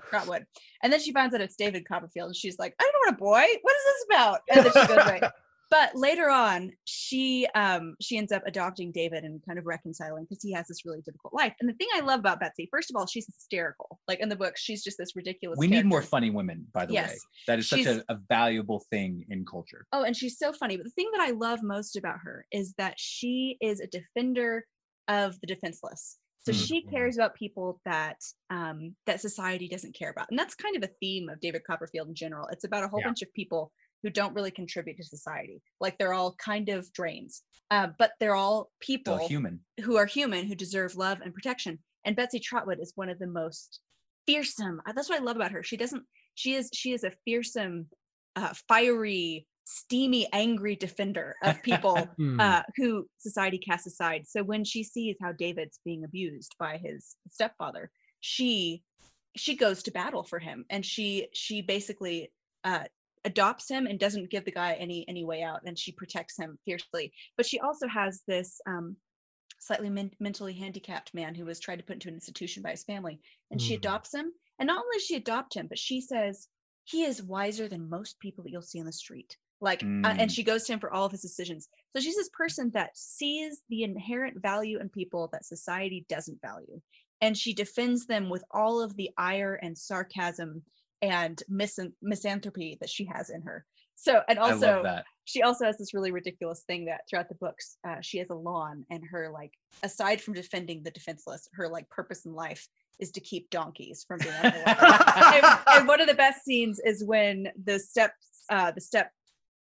Trotwood. 0.09 0.45
And 0.81 0.91
then 0.91 0.99
she 0.99 1.13
finds 1.13 1.33
out 1.33 1.41
it's 1.41 1.55
David 1.55 1.87
Copperfield, 1.87 2.27
and 2.27 2.35
she's 2.35 2.57
like, 2.57 2.73
I 2.81 2.83
don't 2.83 2.93
want 3.05 3.15
a 3.15 3.23
boy. 3.23 3.59
What 3.61 3.75
is 3.75 3.83
this 3.85 4.05
about? 4.09 4.39
And 4.51 4.65
then 4.65 4.73
she 4.73 4.87
goes 4.87 5.07
away. 5.07 5.21
But 5.71 5.95
later 5.95 6.29
on, 6.29 6.71
she 6.85 7.47
um 7.55 7.95
she 7.99 8.15
ends 8.15 8.31
up 8.31 8.43
adopting 8.45 8.91
David 8.91 9.23
and 9.23 9.41
kind 9.43 9.57
of 9.57 9.65
reconciling 9.65 10.25
because 10.25 10.43
he 10.43 10.51
has 10.51 10.67
this 10.67 10.85
really 10.85 11.01
difficult 11.01 11.33
life. 11.33 11.55
And 11.59 11.67
the 11.67 11.73
thing 11.73 11.87
I 11.95 12.01
love 12.01 12.19
about 12.19 12.39
Betsy, 12.39 12.67
first 12.69 12.91
of 12.91 12.95
all, 12.95 13.07
she's 13.07 13.25
hysterical. 13.25 13.99
Like 14.07 14.19
in 14.19 14.29
the 14.29 14.35
book, 14.35 14.55
she's 14.55 14.83
just 14.83 14.99
this 14.99 15.15
ridiculous. 15.15 15.57
We 15.57 15.65
need 15.65 15.87
more 15.87 16.03
funny 16.03 16.29
women, 16.29 16.67
by 16.73 16.85
the 16.85 16.93
way. 16.93 17.01
Yes. 17.01 17.19
That 17.47 17.57
is 17.57 17.69
such 17.69 17.87
a, 17.87 18.03
a 18.07 18.19
valuable 18.29 18.83
thing 18.91 19.25
in 19.29 19.45
culture. 19.45 19.87
Oh, 19.93 20.03
and 20.03 20.15
she's 20.15 20.37
so 20.37 20.53
funny. 20.53 20.77
But 20.77 20.83
the 20.83 20.91
thing 20.91 21.09
that 21.11 21.21
I 21.21 21.31
love 21.31 21.63
most 21.63 21.95
about 21.95 22.19
her 22.23 22.45
is 22.51 22.75
that 22.77 22.93
she 22.99 23.57
is 23.59 23.79
a 23.79 23.87
defender 23.87 24.65
of 25.07 25.39
the 25.41 25.47
defenseless. 25.47 26.19
So 26.43 26.51
Mm. 26.51 26.67
she 26.67 26.81
cares 26.83 27.15
about 27.17 27.35
people 27.35 27.79
that 27.85 28.19
um, 28.49 28.95
that 29.05 29.21
society 29.21 29.67
doesn't 29.67 29.95
care 29.95 30.11
about, 30.11 30.29
and 30.29 30.37
that's 30.37 30.55
kind 30.55 30.75
of 30.75 30.83
a 30.83 30.93
theme 30.99 31.29
of 31.29 31.39
David 31.39 31.63
Copperfield 31.65 32.09
in 32.09 32.15
general. 32.15 32.47
It's 32.51 32.65
about 32.65 32.83
a 32.83 32.87
whole 32.87 32.99
Yeah. 32.99 33.07
bunch 33.07 33.21
of 33.21 33.33
people 33.33 33.71
who 34.03 34.09
don't 34.09 34.33
really 34.33 34.51
contribute 34.51 34.97
to 34.97 35.03
society. 35.05 35.61
Like 35.79 35.97
they're 35.97 36.13
all 36.13 36.35
kind 36.35 36.67
of 36.69 36.91
drains, 36.91 37.43
uh, 37.71 37.87
but 37.97 38.11
they're 38.19 38.35
all 38.35 38.71
people 38.81 39.15
Still 39.17 39.27
human. 39.29 39.61
who 39.83 39.95
are 39.95 40.05
human 40.05 40.45
who 40.45 40.55
deserve 40.55 40.95
love 40.95 41.21
and 41.21 41.33
protection. 41.33 41.79
And 42.05 42.15
Betsy 42.17 42.39
Trotwood 42.39 42.79
is 42.81 42.91
one 42.95 43.09
of 43.09 43.17
the 43.19 43.27
most 43.27 43.79
fearsome. 44.27 44.81
That's 44.93 45.09
what 45.09 45.21
I 45.21 45.23
love 45.23 45.37
about 45.37 45.51
her. 45.53 45.63
She 45.63 45.77
doesn't. 45.77 46.03
She 46.35 46.55
is. 46.55 46.69
She 46.73 46.91
is 46.91 47.05
a 47.05 47.11
fearsome, 47.23 47.89
uh, 48.35 48.53
fiery, 48.67 49.47
steamy, 49.65 50.27
angry 50.33 50.75
defender 50.75 51.35
of 51.43 51.61
people 51.63 52.09
Hmm. 52.17 52.39
uh, 52.39 52.63
who 52.75 53.07
society 53.17 53.57
casts 53.57 53.87
aside. 53.87 54.27
So 54.27 54.43
when 54.43 54.63
she 54.63 54.83
sees 54.83 55.15
how 55.21 55.31
David's 55.31 55.79
being 55.85 56.03
abused 56.03 56.55
by 56.59 56.77
his 56.77 57.15
stepfather, 57.29 57.91
she 58.19 58.83
she 59.35 59.55
goes 59.55 59.83
to 59.83 59.91
battle 59.91 60.23
for 60.23 60.39
him, 60.39 60.65
and 60.69 60.85
she 60.85 61.27
she 61.33 61.61
basically 61.61 62.31
uh, 62.63 62.85
adopts 63.25 63.69
him 63.69 63.87
and 63.87 63.99
doesn't 63.99 64.29
give 64.29 64.45
the 64.45 64.51
guy 64.51 64.73
any 64.73 65.07
any 65.07 65.25
way 65.25 65.41
out, 65.43 65.61
and 65.65 65.77
she 65.79 65.91
protects 65.91 66.37
him 66.37 66.59
fiercely. 66.65 67.13
But 67.37 67.45
she 67.45 67.59
also 67.59 67.87
has 67.87 68.21
this 68.27 68.59
um, 68.67 68.97
slightly 69.59 69.89
men- 69.89 70.11
mentally 70.19 70.53
handicapped 70.53 71.13
man 71.13 71.35
who 71.35 71.45
was 71.45 71.59
tried 71.59 71.77
to 71.77 71.83
put 71.83 71.93
into 71.93 72.09
an 72.09 72.15
institution 72.15 72.61
by 72.63 72.71
his 72.71 72.83
family, 72.83 73.19
and 73.51 73.61
she 73.61 73.75
Mm. 73.75 73.77
adopts 73.77 74.13
him. 74.13 74.31
And 74.59 74.67
not 74.67 74.83
only 74.83 74.97
does 74.97 75.05
she 75.05 75.15
adopt 75.15 75.55
him, 75.55 75.67
but 75.67 75.79
she 75.79 76.01
says 76.01 76.47
he 76.85 77.03
is 77.03 77.23
wiser 77.23 77.67
than 77.67 77.89
most 77.89 78.19
people 78.19 78.43
that 78.43 78.51
you'll 78.51 78.61
see 78.61 78.79
on 78.79 78.85
the 78.85 78.91
street. 78.91 79.37
Like, 79.63 79.81
uh, 79.81 79.85
Mm. 79.85 80.15
and 80.19 80.31
she 80.31 80.43
goes 80.43 80.65
to 80.65 80.73
him 80.73 80.79
for 80.81 80.91
all 80.91 81.05
of 81.05 81.13
his 81.13 81.21
decisions. 81.21 81.69
So 81.95 82.01
she's 82.01 82.17
this 82.17 82.29
person 82.33 82.69
that 82.71 82.97
sees 82.97 83.61
the 83.69 83.83
inherent 83.83 84.41
value 84.41 84.77
in 84.79 84.89
people 84.89 85.29
that 85.31 85.45
society 85.45 86.05
doesn't 86.09 86.41
value, 86.41 86.81
and 87.21 87.37
she 87.37 87.53
defends 87.53 88.05
them 88.05 88.29
with 88.29 88.43
all 88.51 88.81
of 88.81 88.95
the 88.97 89.09
ire 89.17 89.55
and 89.61 89.77
sarcasm 89.77 90.63
and 91.01 91.41
misan- 91.49 91.93
misanthropy 92.01 92.77
that 92.81 92.89
she 92.89 93.05
has 93.05 93.29
in 93.29 93.41
her. 93.43 93.65
So, 93.95 94.21
and 94.27 94.37
also, 94.37 94.81
she 95.23 95.43
also 95.43 95.63
has 95.65 95.77
this 95.77 95.93
really 95.93 96.11
ridiculous 96.11 96.63
thing 96.63 96.83
that 96.85 97.01
throughout 97.09 97.29
the 97.29 97.35
books 97.35 97.77
uh, 97.87 98.01
she 98.01 98.17
has 98.17 98.29
a 98.31 98.35
lawn 98.35 98.85
and 98.89 99.01
her 99.09 99.29
like 99.31 99.53
aside 99.83 100.19
from 100.19 100.33
defending 100.33 100.83
the 100.83 100.91
defenseless 100.91 101.47
her 101.53 101.69
like 101.69 101.87
purpose 101.89 102.25
in 102.25 102.33
life 102.33 102.67
is 102.99 103.11
to 103.11 103.21
keep 103.21 103.49
donkeys 103.49 104.03
from 104.05 104.19
being 104.19 104.35
of 104.35 104.41
the 104.41 104.63
and, 105.35 105.59
and 105.67 105.87
one 105.87 106.01
of 106.01 106.07
the 106.07 106.13
best 106.13 106.43
scenes 106.43 106.79
is 106.83 107.05
when 107.05 107.47
the 107.63 107.79
steps 107.79 108.43
uh 108.49 108.71
the 108.71 108.81
step 108.81 109.11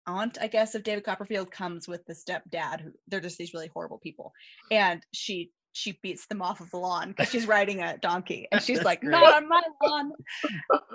aunt 0.07 0.37
i 0.41 0.47
guess 0.47 0.75
of 0.75 0.83
david 0.83 1.03
copperfield 1.03 1.51
comes 1.51 1.87
with 1.87 2.05
the 2.05 2.13
stepdad, 2.13 2.81
who 2.81 2.91
they're 3.07 3.19
just 3.19 3.37
these 3.37 3.53
really 3.53 3.69
horrible 3.73 3.99
people 3.99 4.31
and 4.71 5.05
she 5.13 5.51
she 5.73 5.97
beats 6.03 6.25
them 6.27 6.41
off 6.41 6.59
of 6.59 6.69
the 6.71 6.77
lawn 6.77 7.09
because 7.09 7.29
she's 7.29 7.47
riding 7.57 7.81
a 7.81 7.97
donkey 7.99 8.47
and 8.51 8.61
she's 8.61 8.83
like 8.83 9.03
not 9.03 9.33
on 9.33 9.47
my 9.47 9.61
lawn 9.81 10.11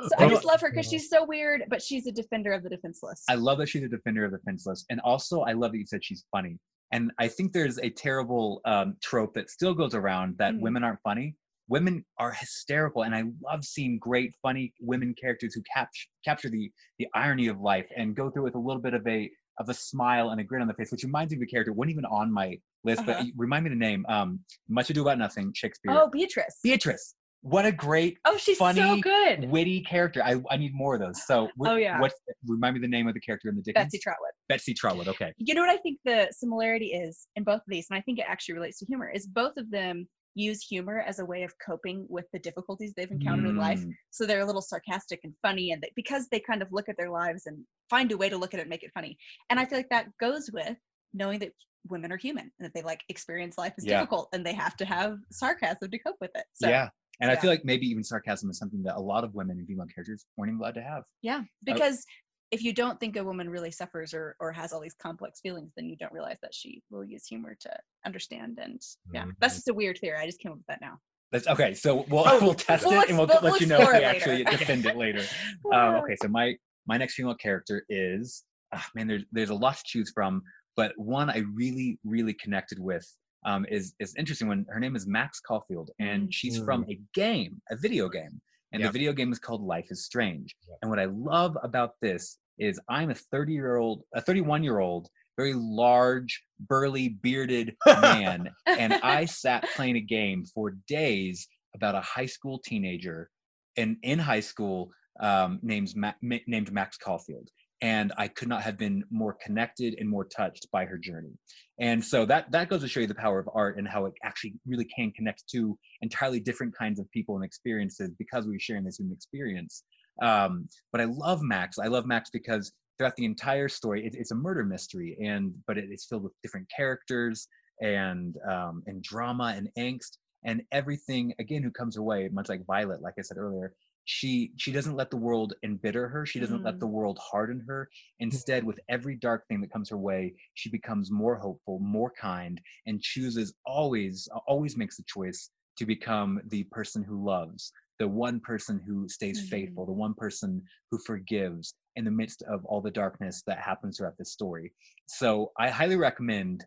so 0.03 0.11
i 0.19 0.29
just 0.29 0.45
love 0.45 0.61
her 0.61 0.71
because 0.71 0.87
she's 0.87 1.09
so 1.09 1.25
weird 1.25 1.63
but 1.69 1.81
she's 1.81 2.07
a 2.07 2.13
defender 2.13 2.53
of 2.53 2.63
the 2.63 2.69
defenseless 2.69 3.25
I 3.29 3.35
love 3.35 3.59
that 3.59 3.69
she's 3.69 3.83
a 3.83 3.89
defender 3.89 4.25
of 4.25 4.31
the 4.31 4.39
defenseless. 4.39 4.85
And 4.89 5.01
also, 5.01 5.41
I 5.41 5.53
love 5.53 5.73
that 5.73 5.79
you 5.79 5.87
said 5.87 6.05
she's 6.05 6.25
funny. 6.31 6.59
And 6.93 7.11
I 7.19 7.27
think 7.27 7.53
there's 7.53 7.79
a 7.79 7.91
terrible 7.91 8.61
um, 8.65 8.97
trope 9.03 9.35
that 9.35 9.51
still 9.51 9.75
goes 9.75 9.95
around 9.95 10.39
that 10.39 10.55
Mm. 10.55 10.61
women 10.61 10.85
aren't 10.85 11.01
funny. 11.03 11.35
Women 11.69 12.05
are 12.19 12.33
hysterical, 12.33 13.03
and 13.03 13.15
I 13.15 13.25
love 13.43 13.65
seeing 13.65 13.99
great, 13.99 14.33
funny 14.43 14.73
women 14.81 15.15
characters 15.21 15.55
who 15.55 15.63
capture 15.75 16.07
capture 16.25 16.49
the 16.49 16.71
the 16.99 17.07
irony 17.15 17.49
of 17.49 17.61
life 17.61 17.87
and 17.97 18.15
go 18.15 18.31
through 18.31 18.43
it 18.43 18.45
with 18.47 18.55
a 18.55 18.59
little 18.59 18.83
bit 18.83 18.95
of 18.95 19.07
a 19.07 19.31
of 19.59 19.69
a 19.69 19.75
smile 19.75 20.31
and 20.31 20.41
a 20.41 20.45
grin 20.45 20.61
on 20.63 20.69
the 20.69 20.75
face, 20.75 20.93
which 20.93 21.03
reminds 21.03 21.33
me 21.33 21.39
of 21.39 21.43
a 21.43 21.47
character 21.47 21.73
wasn't 21.73 21.91
even 21.93 22.05
on 22.05 22.31
my 22.31 22.57
list, 22.85 23.05
but 23.07 23.17
Uh-huh. 23.17 23.25
you- 23.25 23.33
remind 23.37 23.65
me 23.65 23.71
the 23.71 23.75
name. 23.77 24.05
Um, 24.07 24.41
Much 24.69 24.91
Ado 24.91 25.01
About 25.03 25.17
Nothing, 25.19 25.51
Shakespeare. 25.55 25.93
Oh, 25.93 26.09
Beatrice. 26.11 26.59
Beatrice. 26.63 27.15
What 27.41 27.65
a 27.65 27.73
great, 27.73 28.19
Oh, 28.27 28.37
she's 28.37 28.59
funny, 28.59 28.81
so 28.81 28.97
good. 29.01 29.49
witty 29.49 29.81
character. 29.83 30.23
I, 30.23 30.43
I 30.51 30.57
need 30.57 30.75
more 30.75 30.95
of 30.95 31.01
those. 31.01 31.25
So, 31.27 31.47
wh- 31.59 31.69
Oh, 31.69 31.77
yeah. 31.77 31.99
What's 32.01 32.15
remind 32.47 32.75
me 32.75 32.81
the 32.81 32.89
name 32.89 33.07
of 33.09 33.15
the 33.15 33.21
character 33.21 33.49
in 33.49 33.57
the 33.57 33.63
Dickens? 33.63 33.85
Betsy 33.87 33.99
Trotwood. 33.99 34.31
Betsy 34.49 34.75
Trotwood. 34.75 35.09
Okay. 35.09 35.33
You 35.39 35.55
know 35.55 35.61
what 35.63 35.71
I 35.71 35.77
think 35.79 36.01
the 36.05 36.29
similarity 36.33 36.89
is 36.93 37.27
in 37.37 37.45
both 37.45 37.59
of 37.61 37.69
these, 37.69 37.87
and 37.89 37.97
I 37.97 38.03
think 38.03 38.19
it 38.19 38.25
actually 38.29 38.55
relates 38.57 38.79
to 38.81 38.87
humor, 38.87 39.09
is 39.11 39.27
both 39.27 39.57
of 39.57 39.71
them 39.71 40.07
use 40.37 40.63
humor 40.63 41.01
as 41.01 41.19
a 41.19 41.25
way 41.25 41.43
of 41.43 41.53
coping 41.65 42.07
with 42.09 42.27
the 42.33 42.39
difficulties 42.39 42.93
they've 42.95 43.11
encountered 43.11 43.49
in 43.49 43.57
life. 43.57 43.81
Mm, 43.81 43.93
So 44.11 44.27
they're 44.27 44.41
a 44.41 44.47
little 44.47 44.63
sarcastic 44.63 45.21
and 45.25 45.35
funny, 45.43 45.73
and 45.73 45.83
they, 45.83 45.91
because 45.97 46.29
they 46.29 46.39
kind 46.39 46.63
of 46.63 46.69
look 46.71 46.89
at 46.89 46.97
their 46.97 47.11
lives 47.11 47.47
and 47.47 47.65
find 47.91 48.13
a 48.13 48.17
way 48.17 48.29
to 48.29 48.37
look 48.37 48.55
at 48.55 48.59
it 48.59 48.65
and 48.65 48.71
make 48.71 48.83
it 48.83 48.93
funny. 48.95 49.17
And 49.51 49.59
I 49.59 49.65
feel 49.65 49.79
like 49.79 49.89
that 49.89 50.09
goes 50.21 50.51
with 50.53 50.77
knowing 51.15 51.39
that 51.41 51.53
women 51.89 52.13
are 52.13 52.17
human 52.17 52.51
and 52.59 52.67
that 52.67 52.75
they 52.75 52.83
like 52.83 53.01
experience 53.09 53.57
life 53.57 53.73
as 53.79 53.85
Yeah. 53.85 53.95
difficult 53.95 54.29
and 54.33 54.45
they 54.45 54.53
have 54.53 54.77
to 54.77 54.85
have 54.85 55.19
sarcasm 55.33 55.91
to 55.91 55.99
cope 55.99 56.17
with 56.21 56.33
it. 56.35 56.45
So 56.53 56.69
yeah. 56.69 56.91
And 57.21 57.31
I 57.31 57.37
feel 57.37 57.49
like 57.49 57.65
maybe 57.65 57.87
even 57.87 58.05
sarcasm 58.05 58.51
is 58.51 58.59
something 58.59 58.83
that 58.83 58.97
a 58.97 59.01
lot 59.01 59.25
of 59.25 59.35
women 59.35 59.59
and 59.59 59.67
female 59.67 59.87
characters 59.87 60.27
weren't 60.37 60.51
even 60.51 60.61
allowed 60.61 60.75
to 60.75 60.83
have. 60.83 61.05
Yeah, 61.23 61.45
because 61.65 62.05
if 62.51 62.63
you 62.63 62.73
don't 62.73 62.99
think 63.01 63.17
a 63.17 63.25
woman 63.25 63.51
really 63.51 63.71
suffers 63.71 64.15
or 64.15 64.37
or 64.41 64.53
has 64.53 64.73
all 64.73 64.81
these 64.81 64.95
complex 64.95 65.41
feelings, 65.41 65.73
then 65.77 65.89
you 65.89 65.97
don't 65.97 66.13
realize 66.13 66.39
that 66.43 66.55
she 66.55 66.83
will 66.91 67.05
use 67.05 67.27
humor 67.27 67.57
to 67.61 67.71
understand. 68.05 68.59
And 68.63 68.81
yeah, 69.13 69.27
that's 69.41 69.55
Mhm. 69.55 69.57
just 69.59 69.69
a 69.69 69.75
weird 69.75 69.99
theory. 69.99 70.19
I 70.19 70.27
just 70.27 70.41
came 70.41 70.53
up 70.53 70.59
with 70.59 70.67
that 70.69 70.81
now. 70.81 70.99
That's 71.33 71.49
okay. 71.49 71.75
So 71.75 72.05
we'll 72.09 72.25
Oh, 72.27 72.41
we'll 72.41 72.55
test 72.55 72.85
we'll 72.87 73.01
it 73.01 73.09
and 73.09 73.19
we'll 73.19 73.27
let 73.27 73.43
we'll 73.43 73.59
you 73.59 73.67
know 73.67 73.81
if 73.81 73.93
we 73.93 74.05
actually 74.05 74.45
defend 74.59 74.87
it 74.87 74.97
later. 74.97 75.25
Um, 75.73 75.97
okay, 75.97 76.17
so 76.23 76.29
my 76.29 76.55
my 76.87 76.97
next 76.97 77.15
female 77.15 77.35
character 77.35 77.85
is 77.89 78.45
ah, 78.73 78.87
man. 78.95 79.09
There's 79.09 79.25
there's 79.33 79.51
a 79.51 79.55
lot 79.55 79.77
to 79.77 79.83
choose 79.85 80.11
from, 80.15 80.43
but 80.77 80.93
one 80.97 81.29
I 81.31 81.39
really 81.53 81.99
really 82.05 82.35
connected 82.35 82.79
with 82.79 83.05
um, 83.45 83.67
is 83.69 83.95
is 83.99 84.15
interesting. 84.17 84.47
When 84.49 84.65
her 84.69 84.79
name 84.79 84.95
is 84.95 85.07
Max 85.07 85.41
Caulfield, 85.41 85.91
and 85.99 86.29
Mm. 86.29 86.33
she's 86.33 86.59
from 86.65 86.85
a 86.89 87.01
game, 87.13 87.61
a 87.71 87.77
video 87.77 88.09
game, 88.09 88.41
and 88.73 88.83
the 88.83 88.91
video 88.91 89.13
game 89.13 89.33
is 89.33 89.39
called 89.39 89.63
Life 89.63 89.87
is 89.91 90.05
Strange. 90.05 90.55
And 90.83 90.91
what 90.91 90.99
I 90.99 91.07
love 91.07 91.57
about 91.63 91.93
this 92.01 92.39
is 92.59 92.81
I'm 92.89 93.11
a 93.11 93.15
30 93.15 93.53
year 93.53 93.77
old, 93.77 94.03
a 94.15 94.21
31 94.21 94.63
year 94.63 94.79
old, 94.79 95.09
very 95.37 95.55
large, 95.55 96.43
burly, 96.61 97.09
bearded 97.09 97.77
man, 97.87 98.51
and 98.67 98.95
I 98.95 99.27
sat 99.27 99.67
playing 99.77 99.97
a 99.97 100.01
game 100.01 100.45
for 100.47 100.77
days 100.89 101.47
about 101.75 101.95
a 101.95 102.01
high 102.01 102.27
school 102.27 102.59
teenager, 102.59 103.31
and 103.77 103.99
in 104.03 104.19
high 104.19 104.41
school, 104.41 104.91
um, 105.21 105.61
Ma- 105.63 106.13
named 106.23 106.73
Max 106.73 106.97
Caulfield, 106.97 107.51
and 107.87 108.13
I 108.19 108.27
could 108.27 108.49
not 108.49 108.63
have 108.63 108.77
been 108.77 109.05
more 109.11 109.37
connected 109.41 109.95
and 110.01 110.09
more 110.09 110.25
touched 110.25 110.67
by 110.73 110.85
her 110.87 110.99
journey. 110.99 111.35
And 111.79 112.05
so 112.05 112.27
that 112.27 112.51
that 112.51 112.69
goes 112.69 112.81
to 112.81 112.89
show 112.89 112.99
you 113.01 113.07
the 113.07 113.15
power 113.15 113.39
of 113.39 113.49
art 113.55 113.79
and 113.79 113.87
how 113.87 114.07
it 114.07 114.15
actually 114.25 114.55
really 114.67 114.87
can 114.87 115.13
connect 115.13 115.45
to 115.53 115.79
entirely 116.03 116.41
different 116.41 116.77
kinds 116.77 116.99
of 116.99 117.09
people 117.13 117.37
and 117.37 117.45
experiences 117.45 118.11
because 118.19 118.45
we're 118.45 118.59
sharing 118.59 118.83
this 118.83 118.99
human 118.99 119.15
experience. 119.15 119.85
Um, 120.21 120.69
but 120.91 121.01
I 121.01 121.05
love 121.05 121.43
Max. 121.43 121.79
I 121.79 121.87
love 121.87 122.07
Max 122.07 122.29
because 122.31 122.73
throughout 122.99 123.15
the 123.15 123.25
entire 123.25 123.69
story, 123.69 124.05
it, 124.05 124.17
it's 124.17 124.33
a 124.33 124.35
murder 124.47 124.65
mystery, 124.65 125.17
and 125.23 125.53
but 125.69 125.79
it, 125.79 125.85
it's 125.89 126.07
filled 126.07 126.25
with 126.25 126.33
different 126.43 126.69
characters 126.75 127.47
and 127.81 128.37
um, 128.51 128.83
and 128.87 129.01
drama 129.01 129.55
and 129.57 129.69
angst 129.79 130.19
and 130.45 130.61
everything. 130.73 131.35
Again, 131.39 131.63
who 131.63 131.71
comes 131.71 131.99
away 131.99 132.29
much 132.33 132.49
like 132.49 132.67
Violet, 132.67 133.01
like 133.01 133.15
I 133.17 133.23
said 133.23 133.37
earlier, 133.37 133.75
she 134.07 134.53
she 134.57 134.73
doesn't 134.73 134.97
let 134.97 135.11
the 135.11 135.17
world 135.19 135.55
embitter 135.63 136.09
her. 136.09 136.25
She 136.25 136.41
doesn't 136.41 136.63
let 136.65 136.77
Mm. 136.77 136.81
the 136.81 136.87
world 136.87 137.19
harden 137.19 137.63
her. 137.69 137.91
Instead, 138.21 138.65
with 138.65 138.81
every 138.89 139.17
dark 139.17 139.47
thing 139.49 139.61
that 139.61 139.73
comes 139.73 139.91
her 139.91 139.99
way, 139.99 140.35
she 140.55 140.71
becomes 140.71 141.11
more 141.11 141.37
hopeful, 141.37 141.79
more 141.81 142.11
kind, 142.19 142.61
and 142.87 143.03
chooses 143.03 143.55
always 143.67 144.29
always 144.47 144.77
makes 144.77 144.97
the 144.97 145.05
choice 145.07 145.51
to 145.79 145.85
become 145.87 146.41
the 146.49 146.65
person 146.65 147.03
who 147.03 147.23
loves 147.25 147.73
the 147.99 148.09
one 148.09 148.41
person 148.41 148.79
who 148.87 149.09
stays 149.09 149.41
Mhm. 149.41 149.49
faithful, 149.49 149.87
the 149.87 149.93
one 149.93 150.15
person 150.15 150.63
who 150.91 150.99
forgives 150.99 151.75
in 151.97 152.05
the 152.05 152.11
midst 152.11 152.43
of 152.43 152.65
all 152.67 152.81
the 152.83 152.91
darkness 152.91 153.43
that 153.47 153.59
happens 153.59 153.97
throughout 153.97 154.19
this 154.19 154.33
story. 154.33 154.73
So 155.07 155.53
I 155.59 155.71
highly 155.71 155.97
recommend 155.97 156.67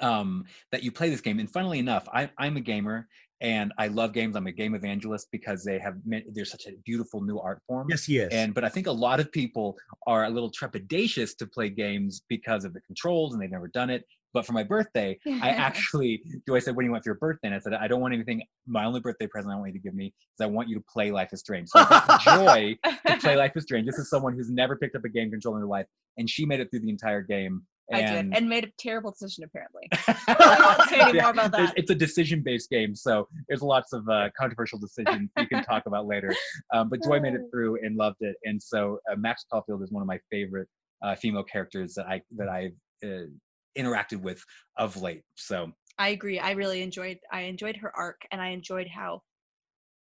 um, 0.00 0.44
that 0.72 0.82
you 0.82 0.92
play 0.92 1.10
this 1.10 1.20
game. 1.20 1.38
And 1.38 1.50
funnily 1.50 1.78
enough, 1.78 2.08
I, 2.12 2.30
I'm 2.38 2.56
a 2.56 2.60
gamer 2.60 3.08
and 3.40 3.72
I 3.78 3.88
love 3.88 4.12
games. 4.12 4.36
I'm 4.36 4.46
a 4.46 4.52
game 4.52 4.74
evangelist 4.74 5.28
because 5.30 5.62
they 5.64 5.78
have 5.78 5.94
meant 6.04 6.24
there's 6.32 6.50
such 6.50 6.66
a 6.66 6.72
beautiful 6.84 7.20
new 7.20 7.38
art 7.38 7.60
form. 7.66 7.86
Yes, 7.90 8.08
yes. 8.08 8.32
And 8.32 8.54
but 8.54 8.64
I 8.64 8.68
think 8.68 8.86
a 8.86 8.92
lot 8.92 9.20
of 9.20 9.30
people 9.30 9.76
are 10.06 10.24
a 10.24 10.30
little 10.30 10.50
trepidatious 10.50 11.36
to 11.38 11.46
play 11.46 11.68
games 11.68 12.22
because 12.28 12.64
of 12.64 12.72
the 12.72 12.80
controls 12.82 13.34
and 13.34 13.42
they've 13.42 13.50
never 13.50 13.68
done 13.68 13.90
it. 13.90 14.04
But 14.32 14.44
for 14.44 14.52
my 14.52 14.64
birthday, 14.64 15.18
I 15.26 15.50
actually 15.50 16.22
Joy 16.46 16.58
said, 16.58 16.76
"What 16.76 16.82
do 16.82 16.86
you 16.86 16.92
want 16.92 17.04
for 17.04 17.08
your 17.08 17.16
birthday?" 17.18 17.48
And 17.48 17.54
I 17.54 17.58
said, 17.58 17.72
"I 17.72 17.88
don't 17.88 18.02
want 18.02 18.12
anything. 18.12 18.42
My 18.66 18.84
only 18.84 19.00
birthday 19.00 19.26
present 19.26 19.54
I 19.54 19.56
want 19.56 19.68
you 19.68 19.80
to 19.80 19.82
give 19.82 19.94
me 19.94 20.06
is 20.08 20.42
I 20.42 20.46
want 20.46 20.68
you 20.68 20.74
to 20.74 20.84
play 20.92 21.10
Life 21.10 21.30
is 21.32 21.40
Strange." 21.40 21.68
So 21.70 21.82
Joy 22.22 22.76
to 22.84 23.16
play 23.20 23.36
Life 23.36 23.52
is 23.56 23.62
Strange. 23.62 23.86
This 23.86 23.98
is 23.98 24.10
someone 24.10 24.34
who's 24.34 24.50
never 24.50 24.76
picked 24.76 24.94
up 24.94 25.04
a 25.04 25.08
game 25.08 25.30
controller 25.30 25.56
in 25.56 25.62
her 25.62 25.66
life, 25.66 25.86
and 26.18 26.28
she 26.28 26.44
made 26.44 26.60
it 26.60 26.70
through 26.70 26.80
the 26.80 26.90
entire 26.90 27.22
game. 27.22 27.62
I 27.92 28.00
And, 28.00 28.30
did, 28.30 28.38
and 28.38 28.48
made 28.48 28.64
a 28.64 28.70
terrible 28.78 29.12
decision 29.12 29.44
apparently. 29.44 29.88
I 30.28 30.76
won't 30.76 30.90
say 30.90 31.00
any 31.00 31.20
more 31.20 31.30
about 31.30 31.52
that. 31.52 31.74
It's 31.76 31.90
a 31.90 31.94
decision-based 31.94 32.68
game, 32.68 32.94
so 32.94 33.28
there's 33.48 33.62
lots 33.62 33.92
of 33.92 34.08
uh, 34.08 34.30
controversial 34.38 34.78
decisions 34.78 35.30
you 35.38 35.46
can 35.46 35.62
talk 35.64 35.86
about 35.86 36.06
later. 36.06 36.34
Um, 36.74 36.88
but 36.88 37.02
Joy 37.02 37.20
made 37.20 37.34
it 37.34 37.42
through 37.52 37.78
and 37.84 37.96
loved 37.96 38.18
it, 38.20 38.36
and 38.44 38.60
so 38.60 38.98
uh, 39.10 39.16
Max 39.16 39.44
Caulfield 39.50 39.82
is 39.82 39.92
one 39.92 40.02
of 40.02 40.08
my 40.08 40.18
favorite 40.30 40.68
uh, 41.02 41.14
female 41.14 41.44
characters 41.44 41.94
that 41.94 42.06
I 42.06 42.22
that 42.36 42.48
I've 42.48 42.74
uh, 43.04 43.26
interacted 43.78 44.20
with 44.20 44.42
of 44.76 45.00
late. 45.00 45.22
So 45.36 45.72
I 45.98 46.08
agree. 46.08 46.38
I 46.38 46.52
really 46.52 46.82
enjoyed. 46.82 47.18
I 47.32 47.42
enjoyed 47.42 47.76
her 47.76 47.92
arc, 47.96 48.22
and 48.30 48.40
I 48.40 48.48
enjoyed 48.48 48.88
how 48.88 49.22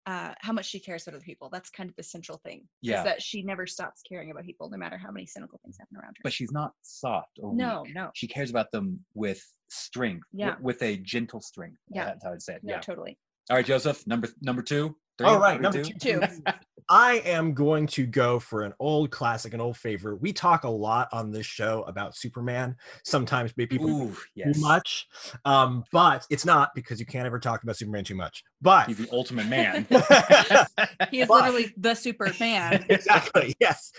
uh, 0.07 0.33
how 0.41 0.53
much 0.53 0.67
she 0.67 0.81
cares 0.81 1.07
about 1.07 1.17
other 1.17 1.25
people. 1.25 1.49
That's 1.51 1.71
kind 1.71 1.89
of 1.89 1.97
the 1.97 2.03
central 2.03 2.39
thing. 2.45 2.67
Yeah. 2.81 2.99
is 2.99 3.05
that 3.05 3.23
she 3.23 3.43
never 3.43 3.67
stops 3.67 4.03
caring 4.09 4.31
about 4.31 4.45
people, 4.45 4.69
no 4.71 4.77
matter 4.77 4.99
how 4.99 5.11
many 5.11 5.27
cynical 5.27 5.61
things 5.65 5.77
happen 5.79 5.97
around 5.97 6.17
her. 6.17 6.21
but 6.25 6.33
she's 6.33 6.51
not 6.53 6.73
soft 6.83 7.39
or 7.41 7.55
no, 7.55 7.85
no, 7.95 8.11
She 8.15 8.27
cares 8.27 8.51
about 8.51 8.71
them 8.73 8.99
with 9.15 9.43
strength, 9.69 10.27
Yeah. 10.33 10.57
with 10.61 10.83
a 10.83 10.97
gentle 10.99 11.41
strength. 11.41 11.79
Yeah. 11.89 12.07
That's 12.07 12.25
how 12.25 12.33
I'd 12.33 12.43
say 12.43 12.55
it. 12.55 12.65
no, 12.65 12.75
Yeah. 12.75 12.81
totally. 12.81 13.19
All 13.51 13.57
right, 13.57 13.67
Joseph, 13.67 14.07
number 14.07 14.29
number 14.41 14.63
two. 14.63 14.97
Three, 15.19 15.27
All 15.27 15.39
right, 15.39 15.61
number 15.61 15.83
two. 15.83 15.95
Two. 15.95 16.23
I 16.89 17.23
am 17.25 17.55
going 17.55 17.87
to 17.89 18.07
go 18.07 18.39
for 18.39 18.65
an 18.65 18.75
old 18.81 19.11
classic, 19.11 19.55
an 19.55 19.61
old 19.61 19.77
favorite. 19.77 20.21
We 20.21 20.33
talk 20.33 20.65
a 20.65 20.69
lot 20.69 21.09
on 21.13 21.31
this 21.31 21.47
show 21.47 21.83
about 21.87 22.17
Superman. 22.17 22.77
Sometimes 23.05 23.53
maybe 23.57 23.79
people 23.79 23.89
Ooh, 23.91 24.17
yes. 24.35 24.57
too 24.57 24.61
much, 24.61 25.07
um, 25.45 25.85
but 25.93 26.27
it's 26.29 26.45
not 26.45 26.75
because 26.75 26.99
you 26.99 27.07
can't 27.07 27.25
ever 27.25 27.39
talk 27.39 27.63
about 27.63 27.77
Superman 27.77 28.05
too 28.05 28.17
much. 28.17 28.43
But 28.61 28.89
He's 28.89 28.99
the 28.99 29.09
ultimate 29.13 29.47
man. 29.47 29.87
He 31.11 31.21
is 31.21 31.29
But- 31.29 31.45
literally 31.45 31.73
the 31.77 31.95
Superman. 31.95 32.85
exactly, 32.89 33.55
yes. 33.61 33.93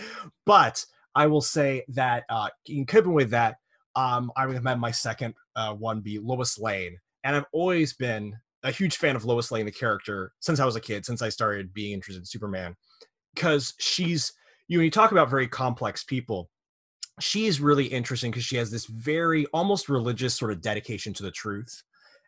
But 0.45 0.86
I 1.15 1.28
will 1.28 1.41
say 1.41 1.86
that 1.89 2.26
uh, 2.30 2.49
in 2.65 2.86
keeping 2.86 3.13
with 3.13 3.30
that, 3.32 3.58
um, 3.95 4.32
I 4.36 4.43
recommend 4.45 4.82
my 4.82 4.91
second 4.91 5.36
uh, 5.56 5.73
one 5.73 6.02
be 6.02 6.19
Lois 6.19 6.60
Lane, 6.60 6.97
and 7.23 7.36
I've 7.36 7.45
always 7.54 7.93
been 7.93 8.36
a 8.63 8.71
huge 8.71 8.97
fan 8.97 9.15
of 9.15 9.26
Lois 9.26 9.52
Lane, 9.52 9.65
the 9.65 9.71
character, 9.71 10.34
since 10.39 10.60
I 10.60 10.65
was 10.65 10.76
a 10.76 10.82
kid, 10.82 11.06
since 11.06 11.21
I 11.21 11.30
started 11.30 11.73
being 11.73 11.93
interested 11.93 12.21
in 12.21 12.26
Superman, 12.26 12.76
because 13.36 13.73
she's 13.80 14.34
you 14.67 14.78
know 14.78 14.84
you 14.84 14.91
talk 14.91 15.12
about 15.12 15.30
very 15.30 15.47
complex 15.47 16.04
people. 16.04 16.49
She's 17.19 17.62
really 17.62 17.86
interesting 17.86 18.32
because 18.32 18.45
she 18.45 18.56
has 18.58 18.71
this 18.71 18.86
very 18.88 19.45
almost 19.47 19.89
religious 19.89 20.36
sort 20.36 20.52
of 20.52 20.62
dedication 20.62 21.13
to 21.13 21.23
the 21.23 21.32
truth, 21.32 21.84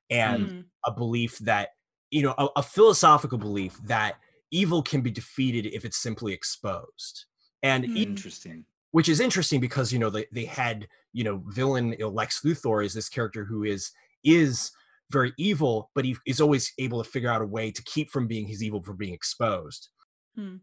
and 0.09 0.49
Mhm. 0.49 0.65
a 0.85 0.91
belief 0.91 1.39
that 1.39 1.69
you 2.11 2.21
know 2.21 2.35
a, 2.37 2.47
a 2.57 2.63
philosophical 2.63 3.37
belief 3.37 3.77
that 3.85 4.15
evil 4.51 4.81
can 4.83 5.01
be 5.01 5.11
defeated 5.11 5.65
if 5.67 5.85
it's 5.85 5.97
simply 5.97 6.33
exposed 6.33 7.25
and 7.63 7.89
Interesting. 7.95 8.65
which 8.91 9.09
is 9.09 9.19
interesting 9.19 9.59
because 9.59 9.91
you 9.91 9.99
know 9.99 10.09
they, 10.09 10.25
they 10.31 10.45
had 10.45 10.87
you 11.13 11.23
know 11.23 11.43
villain 11.47 11.91
you 11.93 11.97
know, 11.99 12.09
lex 12.09 12.41
luthor 12.41 12.85
is 12.85 12.93
this 12.93 13.09
character 13.09 13.43
who 13.45 13.63
is 13.63 13.91
is 14.23 14.71
very 15.11 15.33
evil 15.37 15.89
but 15.95 16.05
he 16.05 16.15
is 16.25 16.41
always 16.41 16.71
able 16.79 17.03
to 17.03 17.09
figure 17.09 17.29
out 17.29 17.41
a 17.41 17.45
way 17.45 17.71
to 17.71 17.83
keep 17.83 18.09
from 18.09 18.27
being 18.27 18.47
his 18.47 18.63
evil 18.63 18.81
from 18.81 18.97
being 18.97 19.13
exposed 19.13 19.89
Hmm. 20.35 20.57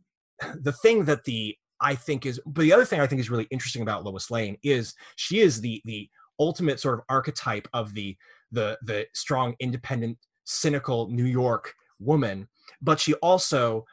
the 0.61 0.73
thing 0.73 1.07
that 1.07 1.25
the 1.25 1.57
i 1.81 1.95
think 1.95 2.27
is 2.27 2.41
but 2.45 2.63
the 2.63 2.73
other 2.73 2.85
thing 2.85 3.01
i 3.01 3.07
think 3.07 3.21
is 3.21 3.31
really 3.31 3.49
interesting 3.51 3.81
about 3.81 4.05
lois 4.05 4.31
lane 4.31 4.57
is 4.63 4.95
she 5.17 5.41
is 5.41 5.61
the 5.61 5.81
the 5.87 6.09
ultimate 6.39 6.79
sort 6.79 6.99
of 6.99 7.05
archetype 7.09 7.69
of 7.73 7.95
the 7.95 8.17
the 8.51 8.79
the 8.83 9.07
strong 9.15 9.55
independent 9.61 10.19
cynical 10.45 11.09
new 11.09 11.25
york 11.25 11.73
woman 12.01 12.49
but 12.83 13.01
she 13.01 13.15
also 13.15 13.85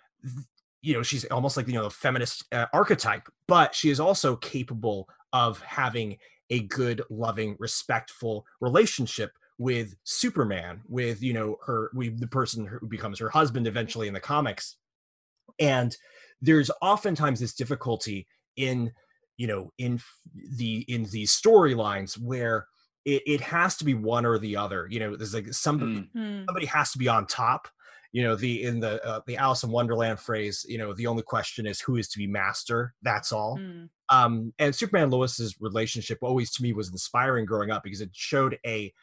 you 0.82 0.94
know 0.94 1.04
she's 1.04 1.24
almost 1.26 1.56
like 1.56 1.68
you 1.68 1.74
know 1.74 1.84
the 1.84 1.90
feminist 1.90 2.44
uh, 2.52 2.66
archetype 2.74 3.30
but 3.48 3.74
she 3.74 3.90
is 3.90 4.00
also 4.00 4.36
capable 4.36 5.08
of 5.32 5.62
having 5.62 6.18
a 6.50 6.62
good, 6.62 7.02
loving, 7.10 7.56
respectful 7.60 8.46
relationship 8.60 9.32
with 9.60 9.94
Superman, 10.06 10.82
with 10.88 11.22
you 11.22 11.34
know 11.34 11.58
her, 11.68 11.92
with 11.94 12.20
the 12.20 12.28
person 12.28 12.66
who 12.66 12.88
becomes 12.88 13.20
her 13.20 13.30
husband 13.30 13.68
eventually 13.68 14.08
in 14.08 14.14
the 14.16 14.20
comics, 14.20 14.78
and 15.60 15.96
there's 16.42 16.72
oftentimes 16.82 17.40
this 17.40 17.54
difficulty 17.54 18.26
in 18.56 18.92
you 19.38 19.46
know 19.48 19.72
in 19.78 20.00
the 20.58 20.86
in 20.88 21.04
these 21.12 21.32
storylines 21.40 22.18
where 22.18 22.68
it, 23.06 23.22
it 23.26 23.42
has 23.42 23.78
to 23.78 23.86
be 23.86 23.94
one 23.94 24.26
or 24.26 24.38
the 24.38 24.56
other 24.56 24.88
you 24.90 25.00
know 25.00 25.16
there's 25.16 25.34
like 25.34 25.54
somebody 25.54 25.92
Mm. 25.92 26.10
Hmm. 26.14 26.46
somebody 26.46 26.66
has 26.66 26.92
to 26.92 26.98
be 26.98 27.08
on 27.08 27.26
top 27.28 27.68
you 28.12 28.24
know 28.24 28.36
the 28.36 28.64
in 28.64 28.80
the 28.80 29.06
uh, 29.06 29.22
the 29.28 29.38
alice 29.38 29.64
in 29.64 29.72
wonderland 29.72 30.20
phrase 30.20 30.66
you 30.68 30.78
know 30.78 30.94
the 30.94 31.08
only 31.08 31.24
question 31.24 31.66
is 31.66 31.80
who 31.80 31.96
is 31.96 32.08
to 32.10 32.18
be 32.18 32.28
master 32.28 32.94
that's 33.02 33.32
all 33.32 33.58
Hmm. 33.58 33.86
um 34.10 34.54
and 34.60 34.76
superman 34.76 35.04
and 35.04 35.14
lois's 35.14 35.56
relationship 35.62 36.18
always 36.22 36.52
to 36.54 36.64
me 36.64 36.74
was 36.74 36.90
inspiring 36.90 37.46
growing 37.46 37.72
up 37.72 37.84
because 37.84 38.02
it 38.02 38.10
showed 38.14 38.58
a 38.66 38.94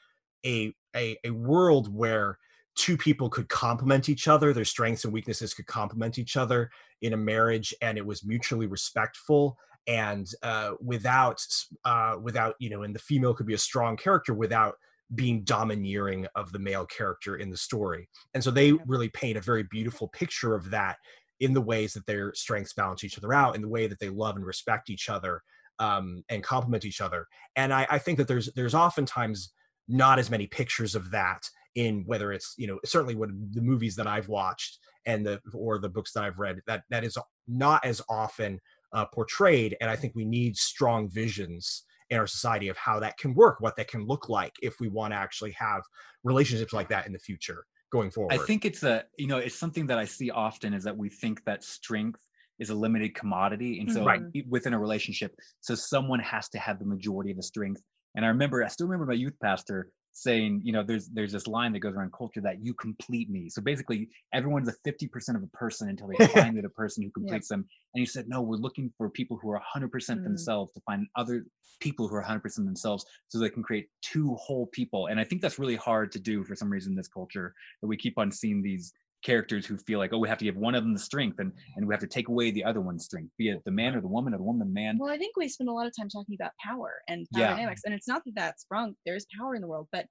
a 0.46 0.72
a, 0.94 1.16
a 1.24 1.30
world 1.30 1.94
where 1.94 2.38
two 2.74 2.96
people 2.96 3.28
could 3.28 3.48
complement 3.48 4.08
each 4.08 4.28
other 4.28 4.52
their 4.52 4.64
strengths 4.64 5.04
and 5.04 5.12
weaknesses 5.12 5.52
could 5.52 5.66
complement 5.66 6.18
each 6.18 6.36
other 6.36 6.70
in 7.02 7.12
a 7.12 7.16
marriage 7.16 7.74
and 7.82 7.98
it 7.98 8.06
was 8.06 8.24
mutually 8.24 8.66
respectful 8.66 9.58
and 9.86 10.28
uh 10.42 10.72
without 10.80 11.44
uh 11.84 12.16
without 12.22 12.54
you 12.58 12.70
know 12.70 12.82
and 12.82 12.94
the 12.94 13.00
female 13.00 13.34
could 13.34 13.46
be 13.46 13.54
a 13.54 13.58
strong 13.58 13.96
character 13.96 14.34
without 14.34 14.76
being 15.14 15.44
domineering 15.44 16.26
of 16.34 16.52
the 16.52 16.58
male 16.58 16.86
character 16.86 17.36
in 17.36 17.50
the 17.50 17.56
story. 17.56 18.08
And 18.34 18.42
so 18.42 18.50
they 18.50 18.72
really 18.86 19.08
paint 19.08 19.38
a 19.38 19.42
very 19.42 19.62
beautiful 19.62 20.08
picture 20.08 20.54
of 20.54 20.70
that 20.70 20.96
in 21.38 21.52
the 21.52 21.60
ways 21.60 21.92
that 21.94 22.06
their 22.06 22.34
strengths 22.34 22.72
balance 22.72 23.04
each 23.04 23.18
other 23.18 23.32
out 23.32 23.54
in 23.54 23.62
the 23.62 23.68
way 23.68 23.86
that 23.86 24.00
they 24.00 24.08
love 24.08 24.36
and 24.36 24.44
respect 24.44 24.90
each 24.90 25.08
other 25.08 25.42
um, 25.78 26.24
and 26.28 26.42
complement 26.42 26.84
each 26.84 27.00
other. 27.00 27.26
And 27.54 27.72
I, 27.72 27.86
I 27.90 27.98
think 27.98 28.18
that 28.18 28.26
there's 28.26 28.50
there's 28.54 28.74
oftentimes 28.74 29.52
not 29.88 30.18
as 30.18 30.30
many 30.30 30.46
pictures 30.46 30.94
of 30.94 31.10
that 31.10 31.48
in 31.74 32.04
whether 32.06 32.32
it's 32.32 32.54
you 32.56 32.66
know 32.66 32.78
certainly 32.84 33.14
what 33.14 33.28
the 33.52 33.60
movies 33.60 33.96
that 33.96 34.06
i've 34.06 34.28
watched 34.28 34.78
and 35.04 35.26
the 35.26 35.40
or 35.52 35.78
the 35.78 35.88
books 35.88 36.12
that 36.12 36.24
i've 36.24 36.38
read 36.38 36.60
that 36.66 36.84
that 36.90 37.04
is 37.04 37.18
not 37.46 37.84
as 37.84 38.00
often 38.08 38.60
uh, 38.92 39.04
portrayed 39.06 39.76
and 39.80 39.90
i 39.90 39.96
think 39.96 40.14
we 40.14 40.24
need 40.24 40.56
strong 40.56 41.08
visions 41.08 41.84
in 42.10 42.18
our 42.18 42.26
society 42.26 42.68
of 42.68 42.76
how 42.76 42.98
that 43.00 43.16
can 43.18 43.34
work 43.34 43.60
what 43.60 43.76
that 43.76 43.88
can 43.88 44.06
look 44.06 44.28
like 44.28 44.54
if 44.62 44.80
we 44.80 44.88
want 44.88 45.12
to 45.12 45.16
actually 45.16 45.52
have 45.52 45.82
relationships 46.24 46.72
like 46.72 46.88
that 46.88 47.06
in 47.06 47.12
the 47.12 47.18
future 47.18 47.66
going 47.90 48.10
forward 48.10 48.32
I 48.32 48.38
think 48.38 48.64
it's 48.64 48.82
a 48.82 49.04
you 49.18 49.26
know 49.26 49.38
it's 49.38 49.54
something 49.54 49.86
that 49.86 49.98
I 49.98 50.04
see 50.04 50.30
often 50.30 50.74
is 50.74 50.84
that 50.84 50.96
we 50.96 51.08
think 51.08 51.44
that 51.44 51.62
strength 51.62 52.20
is 52.58 52.70
a 52.70 52.74
limited 52.74 53.14
commodity, 53.14 53.80
and 53.80 53.90
so 53.90 54.04
Right. 54.04 54.22
within 54.48 54.72
a 54.74 54.78
relationship, 54.78 55.36
so 55.60 55.74
someone 55.74 56.20
has 56.20 56.48
to 56.50 56.58
have 56.58 56.78
the 56.78 56.86
majority 56.86 57.30
of 57.30 57.36
the 57.36 57.42
strength. 57.42 57.82
And 58.16 58.24
I 58.24 58.28
remember, 58.28 58.64
I 58.64 58.68
still 58.68 58.86
remember 58.86 59.06
my 59.06 59.14
youth 59.14 59.34
pastor 59.42 59.90
saying, 60.12 60.62
you 60.64 60.72
know, 60.72 60.82
there's 60.82 61.08
there's 61.08 61.32
this 61.32 61.46
line 61.46 61.74
that 61.74 61.80
goes 61.80 61.94
around 61.94 62.12
culture 62.12 62.40
that 62.40 62.64
you 62.64 62.72
complete 62.74 63.28
me. 63.28 63.50
So 63.50 63.60
basically, 63.60 64.08
everyone's 64.32 64.68
a 64.68 64.74
fifty 64.84 65.06
percent 65.06 65.36
of 65.36 65.44
a 65.44 65.48
person 65.48 65.90
until 65.90 66.08
they 66.08 66.26
find 66.28 66.56
the 66.56 66.68
person 66.82 67.04
who 67.04 67.10
completes 67.10 67.48
them. 67.48 67.66
And 67.94 68.00
he 68.00 68.06
said, 68.06 68.26
no, 68.26 68.40
we're 68.40 68.56
looking 68.56 68.90
for 68.96 69.10
people 69.10 69.38
who 69.40 69.50
are 69.50 69.60
hundred 69.64 69.92
percent 69.92 70.20
Mm. 70.20 70.24
themselves 70.24 70.72
to 70.72 70.80
find 70.80 71.06
other 71.14 71.44
people 71.80 72.08
who 72.08 72.14
are 72.14 72.24
100% 72.24 72.42
themselves 72.64 73.04
so 73.28 73.38
they 73.38 73.50
can 73.50 73.62
create 73.62 73.88
two 74.00 74.34
whole 74.36 74.66
people 74.68 75.08
and 75.08 75.20
i 75.20 75.24
think 75.24 75.42
that's 75.42 75.58
really 75.58 75.76
hard 75.76 76.10
to 76.10 76.18
do 76.18 76.42
for 76.42 76.54
some 76.54 76.70
reason 76.70 76.92
in 76.92 76.96
this 76.96 77.08
culture 77.08 77.54
that 77.82 77.86
we 77.86 77.96
keep 77.96 78.16
on 78.18 78.30
seeing 78.30 78.62
these 78.62 78.94
characters 79.26 79.66
who 79.66 79.76
feel 79.78 79.98
like 79.98 80.12
oh 80.12 80.18
we 80.18 80.28
have 80.28 80.38
to 80.38 80.44
give 80.44 80.56
one 80.56 80.74
of 80.74 80.84
them 80.84 80.92
the 80.94 80.98
strength 81.10 81.38
and 81.40 81.52
and 81.76 81.86
we 81.86 81.92
have 81.94 82.00
to 82.00 82.06
take 82.16 82.28
away 82.28 82.50
the 82.50 82.64
other 82.64 82.80
one's 82.80 83.04
strength 83.04 83.32
be 83.38 83.48
it 83.50 83.62
the 83.64 83.70
man 83.70 83.94
or 83.96 84.00
the 84.00 84.08
woman 84.16 84.34
or 84.34 84.38
the 84.38 84.44
woman 84.50 84.60
the 84.60 84.72
man 84.82 84.96
Well, 84.98 85.12
I 85.12 85.18
think 85.18 85.36
we 85.36 85.48
spend 85.48 85.68
a 85.68 85.72
lot 85.72 85.86
of 85.86 85.92
time 85.96 86.08
talking 86.08 86.34
about 86.40 86.52
power 86.62 87.00
and 87.08 87.26
power 87.34 87.46
Yeah. 87.46 87.46
dynamics, 87.46 87.82
and 87.84 87.94
it's 87.94 88.08
not 88.08 88.22
that 88.24 88.34
that's 88.34 88.66
wrong. 88.70 88.96
There 89.04 89.16
is 89.16 89.26
power 89.38 89.54
in 89.54 89.60
the 89.62 89.68
world, 89.68 89.88
but 89.92 90.06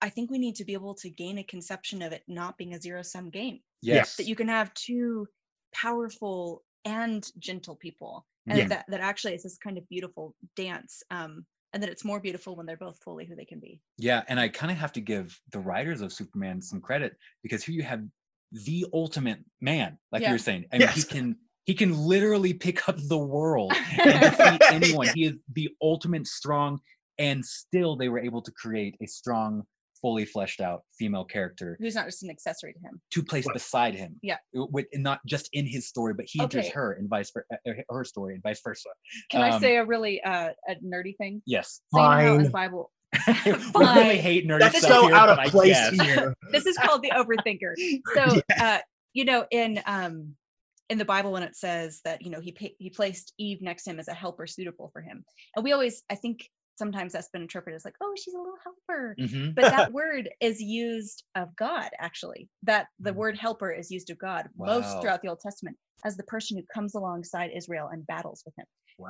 I 0.00 0.10
think 0.10 0.30
we 0.30 0.38
need 0.38 0.56
to 0.56 0.64
be 0.64 0.74
able 0.74 0.94
to 0.96 1.10
gain 1.10 1.38
a 1.38 1.44
conception 1.44 2.02
of 2.02 2.12
it 2.12 2.24
not 2.28 2.58
being 2.58 2.74
a 2.74 2.80
zero 2.80 3.02
sum 3.02 3.30
game. 3.30 3.60
yes 3.82 4.16
That 4.18 4.26
you 4.26 4.36
can 4.36 4.48
have 4.48 4.74
two 4.74 5.28
powerful 5.74 6.64
and 6.84 7.30
gentle 7.38 7.76
people, 7.76 8.26
and 8.48 8.58
Yeah. 8.58 8.68
that 8.70 8.86
that 8.88 9.00
actually 9.00 9.34
is 9.34 9.44
this 9.44 9.58
kind 9.58 9.78
of 9.78 9.88
beautiful 9.88 10.36
dance. 10.56 11.02
Um, 11.10 11.46
and 11.72 11.82
that 11.82 11.90
it's 11.90 12.04
more 12.04 12.20
beautiful 12.20 12.56
when 12.56 12.66
they're 12.66 12.76
both 12.78 13.02
fully 13.02 13.26
who 13.26 13.36
they 13.36 13.44
can 13.44 13.60
be. 13.60 13.82
Yeah, 13.98 14.24
and 14.28 14.38
I 14.38 14.48
kind 14.48 14.70
of 14.70 14.76
have 14.78 14.92
to 14.92 15.00
give 15.00 15.40
the 15.52 15.58
writers 15.60 16.02
of 16.02 16.12
Superman 16.12 16.60
some 16.60 16.80
credit 16.82 17.16
because 17.42 17.64
here 17.64 17.74
you 17.74 17.82
have 17.82 18.04
the 18.52 18.86
ultimate 18.92 19.38
man, 19.60 19.98
like 20.12 20.22
Yeah. 20.22 20.28
you 20.28 20.34
were 20.34 20.38
saying. 20.38 20.64
I 20.72 20.78
mean, 20.78 20.88
he 20.88 21.02
can 21.02 21.36
he 21.64 21.74
can 21.74 21.96
literally 21.96 22.54
pick 22.54 22.88
up 22.88 22.96
the 23.08 23.18
world 23.18 23.72
and 23.98 24.20
defeat 24.20 24.60
anyone. 24.70 25.08
He 25.14 25.24
is 25.24 25.34
the 25.52 25.68
ultimate 25.82 26.26
strong, 26.26 26.78
and 27.18 27.44
still 27.44 27.96
they 27.96 28.08
were 28.08 28.20
able 28.20 28.40
to 28.42 28.52
create 28.52 28.94
a 29.02 29.06
strong, 29.06 29.64
fully 30.00 30.24
fleshed 30.24 30.60
out 30.60 30.82
female 30.96 31.24
character 31.24 31.76
Who's 31.80 31.96
not 31.96 32.04
just 32.06 32.22
an 32.22 32.30
accessory 32.30 32.72
to 32.74 32.78
him. 32.78 33.00
to 33.14 33.22
place 33.24 33.46
Right. 33.46 33.54
beside 33.54 33.94
him. 33.96 34.20
Yeah. 34.22 34.36
with 34.52 34.86
not 34.94 35.20
just 35.26 35.48
in 35.54 35.66
his 35.66 35.88
story, 35.88 36.14
but 36.14 36.26
he 36.28 36.40
enters 36.40 36.66
Okay. 36.66 36.74
her 36.74 36.92
and 36.92 37.08
vice 37.08 37.32
versa, 37.32 37.58
her 37.90 38.04
story 38.04 38.34
and 38.34 38.42
vice 38.44 38.60
versa. 38.62 38.90
Can 39.30 39.40
I 39.42 39.50
Um, 39.50 39.60
say 39.60 39.76
a 39.78 39.84
really 39.84 40.22
uh, 40.22 40.50
a 40.68 40.74
nerdy 40.84 41.16
thing? 41.16 41.42
Yes, 41.46 41.80
So 41.92 41.98
you 42.00 42.04
know 42.06 42.10
how 42.12 42.20
in 42.20 42.34
Fine. 42.36 42.42
the 42.44 42.50
Bible, 42.50 42.92
we 43.46 43.52
really 43.74 44.18
hate 44.18 44.46
nerdy 44.46 44.60
that's 44.60 44.78
stuff 44.78 44.90
so 44.90 45.06
here, 45.06 45.14
out 45.14 45.28
of 45.28 45.38
place 45.50 45.88
here 45.90 46.34
this 46.52 46.66
is 46.66 46.76
called 46.78 47.02
the 47.02 47.10
overthinker. 47.10 47.74
So, 48.14 48.40
Yes. 48.48 48.60
uh, 48.60 48.78
you 49.14 49.24
know, 49.24 49.46
in 49.50 49.80
um, 49.86 50.34
in 50.90 50.98
the 50.98 51.04
Bible, 51.04 51.32
when 51.32 51.42
it 51.42 51.56
says 51.56 52.00
that 52.04 52.22
you 52.22 52.30
know 52.30 52.40
he 52.40 52.52
pa- 52.52 52.74
he 52.78 52.90
placed 52.90 53.32
Eve 53.38 53.62
next 53.62 53.84
to 53.84 53.90
him 53.90 53.98
as 53.98 54.08
a 54.08 54.14
helper 54.14 54.46
suitable 54.46 54.90
for 54.92 55.00
him, 55.00 55.24
and 55.54 55.64
we 55.64 55.72
always, 55.72 56.02
I 56.10 56.14
think, 56.14 56.48
sometimes 56.78 57.12
that's 57.12 57.28
been 57.30 57.42
interpreted 57.42 57.76
as 57.76 57.84
like, 57.84 57.94
oh, 58.02 58.12
she's 58.22 58.34
a 58.34 58.38
little 58.38 58.56
helper, 58.62 59.16
Mhm. 59.18 59.54
but 59.54 59.70
that 59.70 59.92
word 59.92 60.28
is 60.40 60.60
used 60.60 61.24
of 61.34 61.54
God 61.56 61.90
actually. 61.98 62.48
That 62.64 62.88
the 63.00 63.12
Mm. 63.12 63.16
word 63.16 63.38
helper 63.38 63.72
is 63.72 63.90
used 63.90 64.10
of 64.10 64.18
God 64.18 64.48
Wow. 64.56 64.66
most 64.78 65.00
throughout 65.00 65.22
the 65.22 65.28
Old 65.28 65.40
Testament 65.40 65.76
as 66.04 66.16
the 66.16 66.24
person 66.24 66.56
who 66.58 66.64
comes 66.74 66.94
alongside 66.94 67.50
Israel 67.54 67.88
and 67.90 68.06
battles 68.06 68.42
with 68.44 68.54
him. 68.58 68.66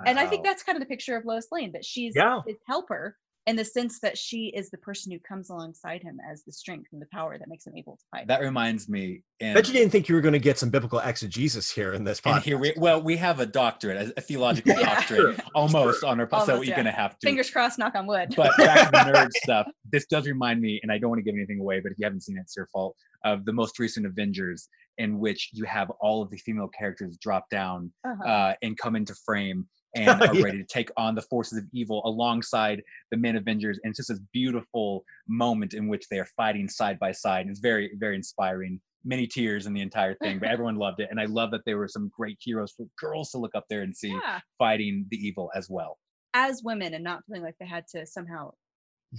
And 0.06 0.18
I 0.18 0.26
think 0.26 0.44
that's 0.44 0.62
kind 0.62 0.76
of 0.76 0.80
the 0.80 0.86
picture 0.88 1.16
of 1.16 1.24
Lois 1.24 1.48
Lane 1.50 1.72
that 1.72 1.84
she's 1.84 2.14
Yeah. 2.14 2.40
his 2.46 2.56
helper 2.68 3.16
in 3.46 3.54
the 3.56 3.64
sense 3.64 4.00
that 4.00 4.18
she 4.18 4.46
is 4.56 4.70
the 4.70 4.78
person 4.78 5.12
who 5.12 5.18
comes 5.20 5.50
alongside 5.50 6.02
him 6.02 6.18
as 6.30 6.42
the 6.44 6.52
strength 6.52 6.88
and 6.92 7.00
the 7.00 7.06
power 7.12 7.38
that 7.38 7.46
makes 7.48 7.66
him 7.66 7.74
able 7.76 7.96
to 7.96 8.02
fight. 8.10 8.26
that 8.26 8.40
reminds 8.40 8.88
me. 8.88 9.22
And, 9.40 9.54
bet 9.54 9.68
you 9.68 9.72
didn't 9.74 9.90
think 9.92 10.08
you 10.08 10.14
were 10.16 10.20
going 10.20 10.32
to 10.32 10.38
get 10.38 10.58
some 10.58 10.70
biblical 10.70 10.98
exegesis 10.98 11.70
here 11.70 11.92
in 11.92 12.02
this 12.04 12.20
and 12.24 12.36
podcast 12.36 12.42
here 12.42 12.58
we 12.58 12.72
well 12.76 13.00
we 13.02 13.16
have 13.18 13.38
a 13.40 13.46
doctorate, 13.46 13.96
a, 14.08 14.14
a 14.16 14.20
theological 14.20 14.72
Yeah. 14.80 14.94
doctorate, 14.96 15.40
almost 15.54 16.02
on 16.04 16.18
our. 16.20 16.28
so 16.28 16.36
Almost, 16.36 16.48
you're 16.48 16.64
yeah. 16.64 16.76
gonna 16.76 16.90
have 16.90 17.18
to. 17.18 17.26
Fingers 17.26 17.50
crossed, 17.50 17.78
knock 17.78 17.94
on 17.94 18.06
wood. 18.06 18.34
But 18.36 18.56
back 18.56 18.86
to 18.86 18.90
the 18.92 18.98
nerd 19.18 19.32
stuff. 19.32 19.66
This 19.92 20.06
does 20.06 20.26
remind 20.26 20.60
me, 20.60 20.80
and 20.82 20.90
I 20.90 20.98
don't 20.98 21.10
want 21.10 21.18
to 21.20 21.24
give 21.24 21.34
anything 21.34 21.60
away, 21.60 21.80
but 21.80 21.92
if 21.92 21.98
you 21.98 22.04
haven't 22.04 22.22
seen 22.22 22.36
it, 22.36 22.40
it's 22.40 22.56
your 22.56 22.66
fault. 22.72 22.96
Of 23.24 23.44
the 23.44 23.52
most 23.52 23.78
recent 23.78 24.06
Avengers, 24.06 24.68
in 24.98 25.18
which 25.18 25.50
you 25.52 25.64
have 25.64 25.90
all 26.00 26.22
of 26.22 26.30
the 26.30 26.36
female 26.38 26.68
characters 26.68 27.16
drop 27.20 27.48
down 27.50 27.92
Uh-huh. 28.04 28.28
uh, 28.28 28.54
and 28.62 28.76
come 28.78 28.96
into 28.96 29.14
frame 29.24 29.66
and 29.96 30.08
are 30.22 30.34
Yeah. 30.34 30.42
ready 30.44 30.58
to 30.58 30.64
take 30.64 30.90
on 30.96 31.14
the 31.14 31.22
forces 31.22 31.58
of 31.58 31.64
evil 31.72 32.02
alongside 32.04 32.82
the 33.10 33.16
men 33.16 33.36
Avengers. 33.36 33.78
And 33.82 33.90
it's 33.90 33.98
just 33.98 34.08
this 34.10 34.20
beautiful 34.32 35.04
moment 35.28 35.74
in 35.74 35.88
which 35.88 36.08
they 36.08 36.18
are 36.18 36.28
fighting 36.36 36.68
side 36.68 36.98
by 36.98 37.12
side. 37.12 37.42
And 37.42 37.50
It's 37.50 37.60
very, 37.60 37.90
very 37.98 38.16
inspiring. 38.16 38.80
Many 39.04 39.26
tears 39.26 39.66
in 39.66 39.72
the 39.72 39.82
entire 39.82 40.14
thing, 40.22 40.38
but 40.38 40.48
everyone 40.48 40.76
loved 40.76 41.00
it. 41.00 41.08
And 41.10 41.20
I 41.20 41.24
love 41.26 41.50
that 41.52 41.62
there 41.64 41.78
were 41.78 41.88
some 41.88 42.10
great 42.16 42.38
heroes 42.40 42.72
for 42.76 42.86
girls 42.98 43.30
to 43.30 43.38
look 43.38 43.54
up 43.54 43.64
there 43.70 43.82
and 43.82 43.96
see 43.96 44.08
yeah. 44.08 44.40
fighting 44.58 45.06
the 45.10 45.16
evil 45.16 45.50
as 45.54 45.68
well. 45.70 45.98
As 46.34 46.62
women 46.62 46.92
and 46.94 47.02
not 47.02 47.22
feeling 47.26 47.42
like 47.42 47.56
they 47.58 47.66
had 47.66 47.84
to 47.92 48.06
somehow 48.06 48.52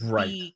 right 0.04 0.28
be 0.28 0.56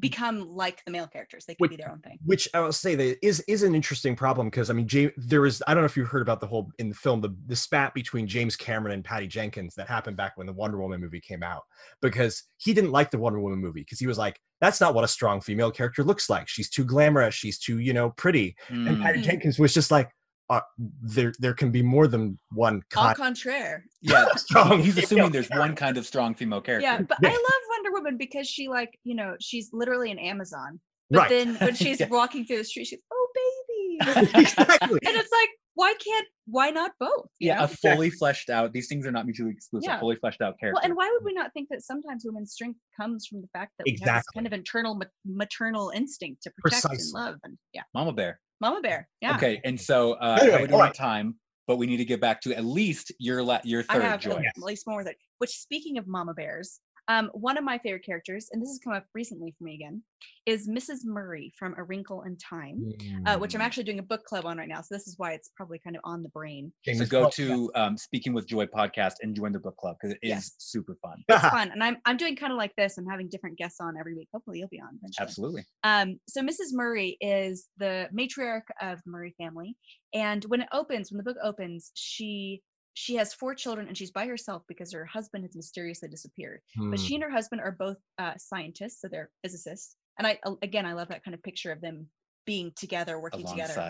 become 0.00 0.48
like 0.54 0.84
the 0.84 0.90
male 0.90 1.06
characters. 1.06 1.44
They 1.46 1.54
could 1.54 1.60
Which- 1.62 1.70
be 1.70 1.76
their 1.76 1.90
own 1.90 2.00
thing. 2.00 2.18
which 2.24 2.48
I'll 2.54 2.72
say 2.72 2.94
that 2.94 3.24
is 3.26 3.40
is 3.48 3.62
an 3.62 3.74
interesting 3.74 4.16
problem 4.16 4.48
because 4.48 4.70
I 4.70 4.72
mean, 4.74 4.86
James, 4.88 5.12
there 5.16 5.40
was 5.40 5.62
I 5.66 5.74
don't 5.74 5.82
know 5.82 5.86
if 5.86 5.96
you 5.96 6.04
heard 6.04 6.22
about 6.22 6.40
the 6.40 6.46
whole 6.46 6.70
in 6.78 6.88
the 6.88 6.94
film 6.94 7.20
the 7.20 7.34
the 7.46 7.56
spat 7.56 7.94
between 7.94 8.26
James 8.26 8.56
Cameron 8.56 8.94
and 8.94 9.04
Patty 9.04 9.26
Jenkins 9.26 9.74
that 9.76 9.88
happened 9.88 10.16
back 10.16 10.36
when 10.36 10.46
the 10.46 10.52
Wonder 10.52 10.78
Woman 10.78 11.00
movie 11.00 11.20
came 11.20 11.42
out 11.42 11.62
because 12.02 12.42
he 12.58 12.72
didn't 12.74 12.92
like 12.92 13.10
the 13.10 13.18
Wonder 13.18 13.40
Woman 13.40 13.58
movie 13.58 13.80
because 13.80 13.98
he 13.98 14.06
was 14.06 14.18
like, 14.18 14.38
that's 14.60 14.80
not 14.80 14.94
what 14.94 15.04
a 15.04 15.08
strong 15.08 15.40
female 15.40 15.70
character 15.70 16.02
looks 16.02 16.28
like. 16.30 16.48
She's 16.48 16.70
too 16.70 16.84
glamorous. 16.84 17.34
She's 17.34 17.58
too 17.58 17.78
you 17.78 17.92
know 17.92 18.10
pretty. 18.10 18.56
And 18.68 19.00
Patty 19.02 19.20
Mm. 19.20 19.24
Jenkins 19.24 19.58
was 19.58 19.72
just 19.74 19.90
like, 19.90 20.10
uh, 20.48 20.60
there 21.02 21.32
there 21.40 21.54
can 21.54 21.72
be 21.72 21.82
more 21.82 22.06
than 22.06 22.38
one 22.52 22.80
Au 22.96 23.12
contraire. 23.14 23.84
Yeah, 24.00 24.26
strong. 24.36 24.80
he's 24.80 24.96
assuming 24.96 25.32
there's 25.32 25.50
one 25.50 25.74
kind 25.74 25.98
of 25.98 26.06
strong 26.06 26.34
female 26.36 26.60
character. 26.60 26.86
Yeah, 26.86 27.00
but 27.00 27.18
I 27.20 27.28
love 27.30 27.62
Wonder 27.86 27.98
Woman 27.98 28.16
because 28.16 28.48
she 28.48 28.68
like, 28.68 28.98
you 29.04 29.14
know, 29.14 29.36
she's 29.40 29.70
literally 29.72 30.10
an 30.10 30.18
Amazon. 30.18 30.80
But 31.10 31.18
Right. 31.18 31.28
then 31.30 31.54
when 31.56 31.74
she's 31.74 32.00
Yeah. 32.00 32.08
walking 32.08 32.44
through 32.44 32.58
the 32.58 32.64
street, 32.64 32.86
she's 32.86 32.98
oh 33.12 33.28
baby. 33.34 33.98
exactly. 34.34 34.98
and 35.06 35.16
it's 35.16 35.30
like, 35.32 35.48
why 35.74 35.94
can't 36.04 36.26
why 36.46 36.70
not 36.70 36.92
both? 37.00 37.26
yeah, 37.40 37.58
know? 37.58 37.64
a 37.64 37.68
fully 37.68 38.10
fleshed 38.18 38.50
out. 38.50 38.72
These 38.72 38.88
things 38.88 39.06
are 39.06 39.10
not 39.12 39.24
mutually 39.26 39.50
exclusive. 39.50 39.88
Yeah. 39.88 40.00
Fully 40.00 40.16
fleshed 40.16 40.40
out 40.40 40.58
character. 40.58 40.76
Well, 40.80 40.84
and 40.84 40.96
why 40.96 41.10
would 41.12 41.24
we 41.24 41.32
not 41.32 41.52
think 41.52 41.68
that 41.70 41.82
sometimes 41.82 42.24
women's 42.24 42.52
strength 42.52 42.78
comes 42.98 43.26
from 43.26 43.40
the 43.40 43.48
fact 43.52 43.72
that 43.78 43.84
we 43.84 43.92
have 43.92 43.96
this 43.98 44.02
Exactly. 44.02 44.32
kind 44.34 44.46
of 44.46 44.52
internal 44.52 44.94
ma- 44.96 45.04
maternal 45.24 45.90
instinct 45.94 46.42
to 46.44 46.50
protect 46.62 46.84
and 46.86 47.00
love 47.12 47.36
and 47.44 47.56
yeah, 47.72 47.82
Mama 47.94 48.12
Bear. 48.12 48.40
Mama 48.60 48.80
Bear. 48.80 49.08
Yeah, 49.20 49.36
Okay, 49.36 49.60
and 49.64 49.78
so 49.80 50.12
uh, 50.14 50.38
Anyway, 50.40 50.52
how 50.56 50.62
we 50.62 50.66
doing 50.68 50.74
alright. 50.80 50.88
on 50.90 50.94
time? 50.94 51.34
But 51.68 51.76
we 51.78 51.86
need 51.86 51.96
to 51.96 52.04
get 52.04 52.20
back 52.20 52.40
to 52.42 52.56
at 52.56 52.64
least 52.64 53.12
your 53.18 53.42
la- 53.42 53.60
your 53.64 53.84
I 53.88 53.94
third 53.94 54.02
have 54.04 54.20
joy. 54.20 54.36
at 54.46 54.62
least 54.62 54.86
more 54.86 55.02
that. 55.04 55.16
Which, 55.38 55.50
speaking 55.50 55.98
of 55.98 56.06
Mama 56.06 56.32
Bears, 56.32 56.78
Um, 57.08 57.30
one 57.34 57.56
of 57.56 57.62
my 57.64 57.78
favorite 57.78 58.04
characters, 58.04 58.48
and 58.52 58.60
this 58.60 58.68
has 58.68 58.80
come 58.82 58.92
up 58.92 59.06
recently 59.14 59.54
for 59.56 59.64
me 59.64 59.74
again, 59.74 60.02
is 60.44 60.68
Mrs. 60.68 61.04
Murry 61.04 61.52
from 61.56 61.74
A 61.78 61.84
Wrinkle 61.84 62.22
in 62.22 62.36
Time, 62.36 62.92
uh, 63.26 63.38
which 63.38 63.54
I'm 63.54 63.60
Mm. 63.60 63.64
actually 63.64 63.84
doing 63.84 64.00
a 64.00 64.02
book 64.02 64.24
club 64.24 64.44
on 64.44 64.58
right 64.58 64.68
now. 64.68 64.80
So 64.80 64.94
this 64.96 65.06
is 65.06 65.16
why 65.16 65.32
it's 65.32 65.50
probably 65.56 65.78
kind 65.78 65.94
of 65.96 66.02
on 66.04 66.22
the 66.22 66.28
brain. 66.30 66.72
Okay, 66.86 66.96
So 66.98 67.06
go 67.06 67.30
to 67.30 67.70
um, 67.76 67.96
Speaking 67.96 68.32
with 68.34 68.46
Joy 68.48 68.66
podcast 68.66 69.14
and 69.22 69.36
join 69.36 69.52
the 69.52 69.60
book 69.60 69.76
club 69.76 69.96
because 70.00 70.14
it 70.14 70.18
is 70.22 70.30
Yes. 70.30 70.54
super 70.58 70.96
fun. 71.00 71.22
It's 71.28 71.42
fun, 71.48 71.70
and 71.70 71.82
I'm 71.82 71.98
I'm 72.06 72.16
doing 72.16 72.34
kind 72.34 72.52
of 72.52 72.58
like 72.58 72.74
this. 72.76 72.98
I'm 72.98 73.06
having 73.06 73.28
different 73.28 73.56
guests 73.56 73.80
on 73.80 73.96
every 73.98 74.14
week. 74.14 74.28
Hopefully, 74.32 74.58
you'll 74.58 74.68
be 74.68 74.80
on 74.80 74.98
eventually. 75.00 75.24
Absolutely. 75.24 75.64
Um, 75.84 76.18
so 76.28 76.42
Mrs. 76.42 76.72
Murry 76.72 77.16
is 77.20 77.68
the 77.76 78.08
matriarch 78.12 78.62
of 78.80 79.00
the 79.04 79.10
Murry 79.10 79.34
family, 79.38 79.76
and 80.12 80.44
when 80.46 80.60
it 80.62 80.68
opens, 80.72 81.12
when 81.12 81.18
the 81.18 81.24
book 81.24 81.36
opens, 81.42 81.92
she 81.94 82.62
she 82.96 83.14
has 83.16 83.34
four 83.34 83.54
children 83.54 83.88
and 83.88 83.96
she's 83.96 84.10
by 84.10 84.26
herself 84.26 84.62
because 84.68 84.92
her 84.92 85.04
husband 85.04 85.44
has 85.44 85.54
mysteriously 85.54 86.08
disappeared. 86.08 86.62
But 86.90 86.98
Hmm. 86.98 87.04
she 87.06 87.14
and 87.14 87.24
her 87.24 87.30
husband 87.30 87.60
are 87.62 87.72
both 87.72 87.98
uh, 88.18 88.34
scientists, 88.38 89.00
so 89.00 89.08
they're 89.08 89.30
physicists. 89.42 89.96
And 90.18 90.26
I 90.26 90.38
again, 90.62 90.86
I 90.86 90.94
love 90.94 91.08
that 91.08 91.24
kind 91.24 91.34
of 91.34 91.42
picture 91.42 91.72
of 91.72 91.80
them 91.82 92.10
being 92.46 92.72
together, 92.76 93.20
working 93.20 93.46
together. 93.46 93.86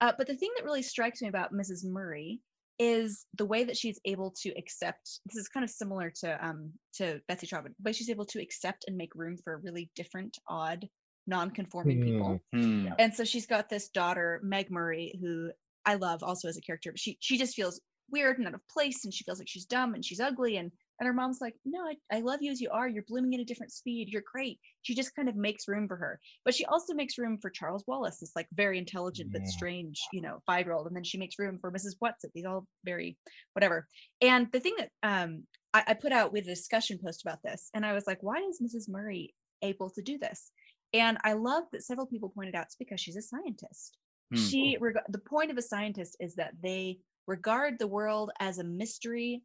Uh, 0.00 0.12
but 0.16 0.26
the 0.26 0.36
thing 0.36 0.50
that 0.56 0.64
really 0.64 0.82
strikes 0.82 1.22
me 1.22 1.28
about 1.28 1.52
Mrs. 1.52 1.84
Murry 1.84 2.40
is 2.78 3.26
the 3.34 3.46
way 3.46 3.64
that 3.64 3.76
she's 3.76 4.00
able 4.04 4.32
to 4.42 4.50
accept. 4.58 5.20
This 5.26 5.36
is 5.36 5.48
kind 5.48 5.64
of 5.64 5.70
similar 5.70 6.10
to 6.20 6.46
um 6.46 6.72
to 6.94 7.20
Betsey 7.28 7.46
Trotwood, 7.46 7.74
but 7.80 7.94
she's 7.96 8.10
able 8.10 8.26
to 8.26 8.42
accept 8.42 8.84
and 8.88 8.96
make 8.96 9.14
room 9.14 9.36
for 9.42 9.58
really 9.58 9.90
different, 9.94 10.38
odd, 10.48 10.88
non-conforming 11.26 12.00
people. 12.00 12.40
Hmm. 12.52 12.88
And 12.98 13.14
so 13.14 13.24
she's 13.24 13.46
got 13.46 13.68
this 13.68 13.88
daughter, 13.88 14.40
Meg 14.42 14.70
Murry, 14.70 15.18
who 15.20 15.52
I 15.86 15.94
love 15.94 16.22
also 16.22 16.48
as 16.48 16.56
a 16.56 16.60
character, 16.62 16.92
but 16.92 16.98
she 17.00 17.18
she 17.20 17.38
just 17.38 17.54
feels 17.54 17.80
weird 18.10 18.38
and 18.38 18.46
out 18.46 18.54
of 18.54 18.66
place, 18.68 19.04
and 19.04 19.12
she 19.12 19.24
feels 19.24 19.38
like 19.38 19.48
she's 19.48 19.66
dumb 19.66 19.94
and 19.94 20.04
she's 20.04 20.20
ugly, 20.20 20.56
and 20.56 20.70
and 21.00 21.06
her 21.08 21.12
mom's 21.12 21.40
like, 21.40 21.54
no, 21.64 21.80
I, 21.80 21.96
I 22.16 22.20
love 22.20 22.40
you 22.40 22.52
as 22.52 22.60
you 22.60 22.70
are. 22.70 22.88
You're 22.88 23.04
blooming 23.08 23.34
at 23.34 23.40
a 23.40 23.44
different 23.44 23.72
speed. 23.72 24.10
You're 24.10 24.22
great. 24.30 24.60
She 24.82 24.94
just 24.94 25.14
kind 25.16 25.28
of 25.28 25.34
makes 25.34 25.66
room 25.66 25.88
for 25.88 25.96
her, 25.96 26.20
but 26.44 26.54
she 26.54 26.64
also 26.66 26.94
makes 26.94 27.18
room 27.18 27.38
for 27.38 27.50
Charles 27.50 27.84
Wallace, 27.86 28.20
this 28.20 28.36
like 28.36 28.46
very 28.52 28.78
intelligent 28.78 29.32
but 29.32 29.46
strange, 29.46 30.00
you 30.12 30.20
know, 30.20 30.40
five 30.46 30.66
year 30.66 30.74
old, 30.74 30.86
and 30.86 30.94
then 30.94 31.04
she 31.04 31.18
makes 31.18 31.38
room 31.38 31.58
for 31.60 31.72
Mrs. 31.72 31.96
Whatsit. 32.02 32.32
These 32.34 32.44
all 32.44 32.66
very 32.84 33.18
whatever. 33.54 33.86
And 34.20 34.50
the 34.52 34.60
thing 34.60 34.74
that 34.78 34.90
um 35.02 35.44
I, 35.72 35.82
I 35.88 35.94
put 35.94 36.12
out 36.12 36.32
with 36.32 36.44
a 36.44 36.54
discussion 36.54 36.98
post 37.04 37.22
about 37.24 37.42
this, 37.42 37.70
and 37.74 37.84
I 37.84 37.92
was 37.92 38.06
like, 38.06 38.22
why 38.22 38.36
is 38.36 38.60
Mrs. 38.62 38.88
Murry 38.88 39.34
able 39.62 39.90
to 39.90 40.02
do 40.02 40.18
this? 40.18 40.52
And 40.92 41.18
I 41.24 41.32
love 41.32 41.64
that 41.72 41.82
several 41.82 42.06
people 42.06 42.28
pointed 42.28 42.54
out 42.54 42.66
it's 42.66 42.76
because 42.76 43.00
she's 43.00 43.16
a 43.16 43.22
scientist. 43.22 43.98
Hmm. 44.32 44.40
She 44.40 44.78
the 45.08 45.18
point 45.18 45.50
of 45.50 45.58
a 45.58 45.62
scientist 45.62 46.16
is 46.20 46.36
that 46.36 46.54
they 46.62 46.98
regard 47.26 47.78
the 47.78 47.86
world 47.86 48.30
as 48.40 48.58
a 48.58 48.64
mystery 48.64 49.42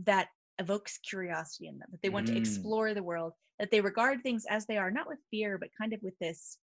that 0.00 0.28
evokes 0.58 0.98
curiosity 0.98 1.68
in 1.68 1.78
them. 1.78 1.88
That 1.90 2.02
they 2.02 2.10
want 2.10 2.26
to 2.26 2.32
Mm. 2.34 2.38
explore 2.38 2.94
the 2.94 3.02
world. 3.02 3.34
That 3.58 3.70
they 3.70 3.80
regard 3.80 4.22
things 4.22 4.44
as 4.48 4.66
they 4.66 4.76
are, 4.76 4.90
not 4.90 5.08
with 5.08 5.18
fear, 5.30 5.58
but 5.58 5.70
kind 5.78 5.92
of 5.92 6.02
with 6.02 6.18
this 6.18 6.58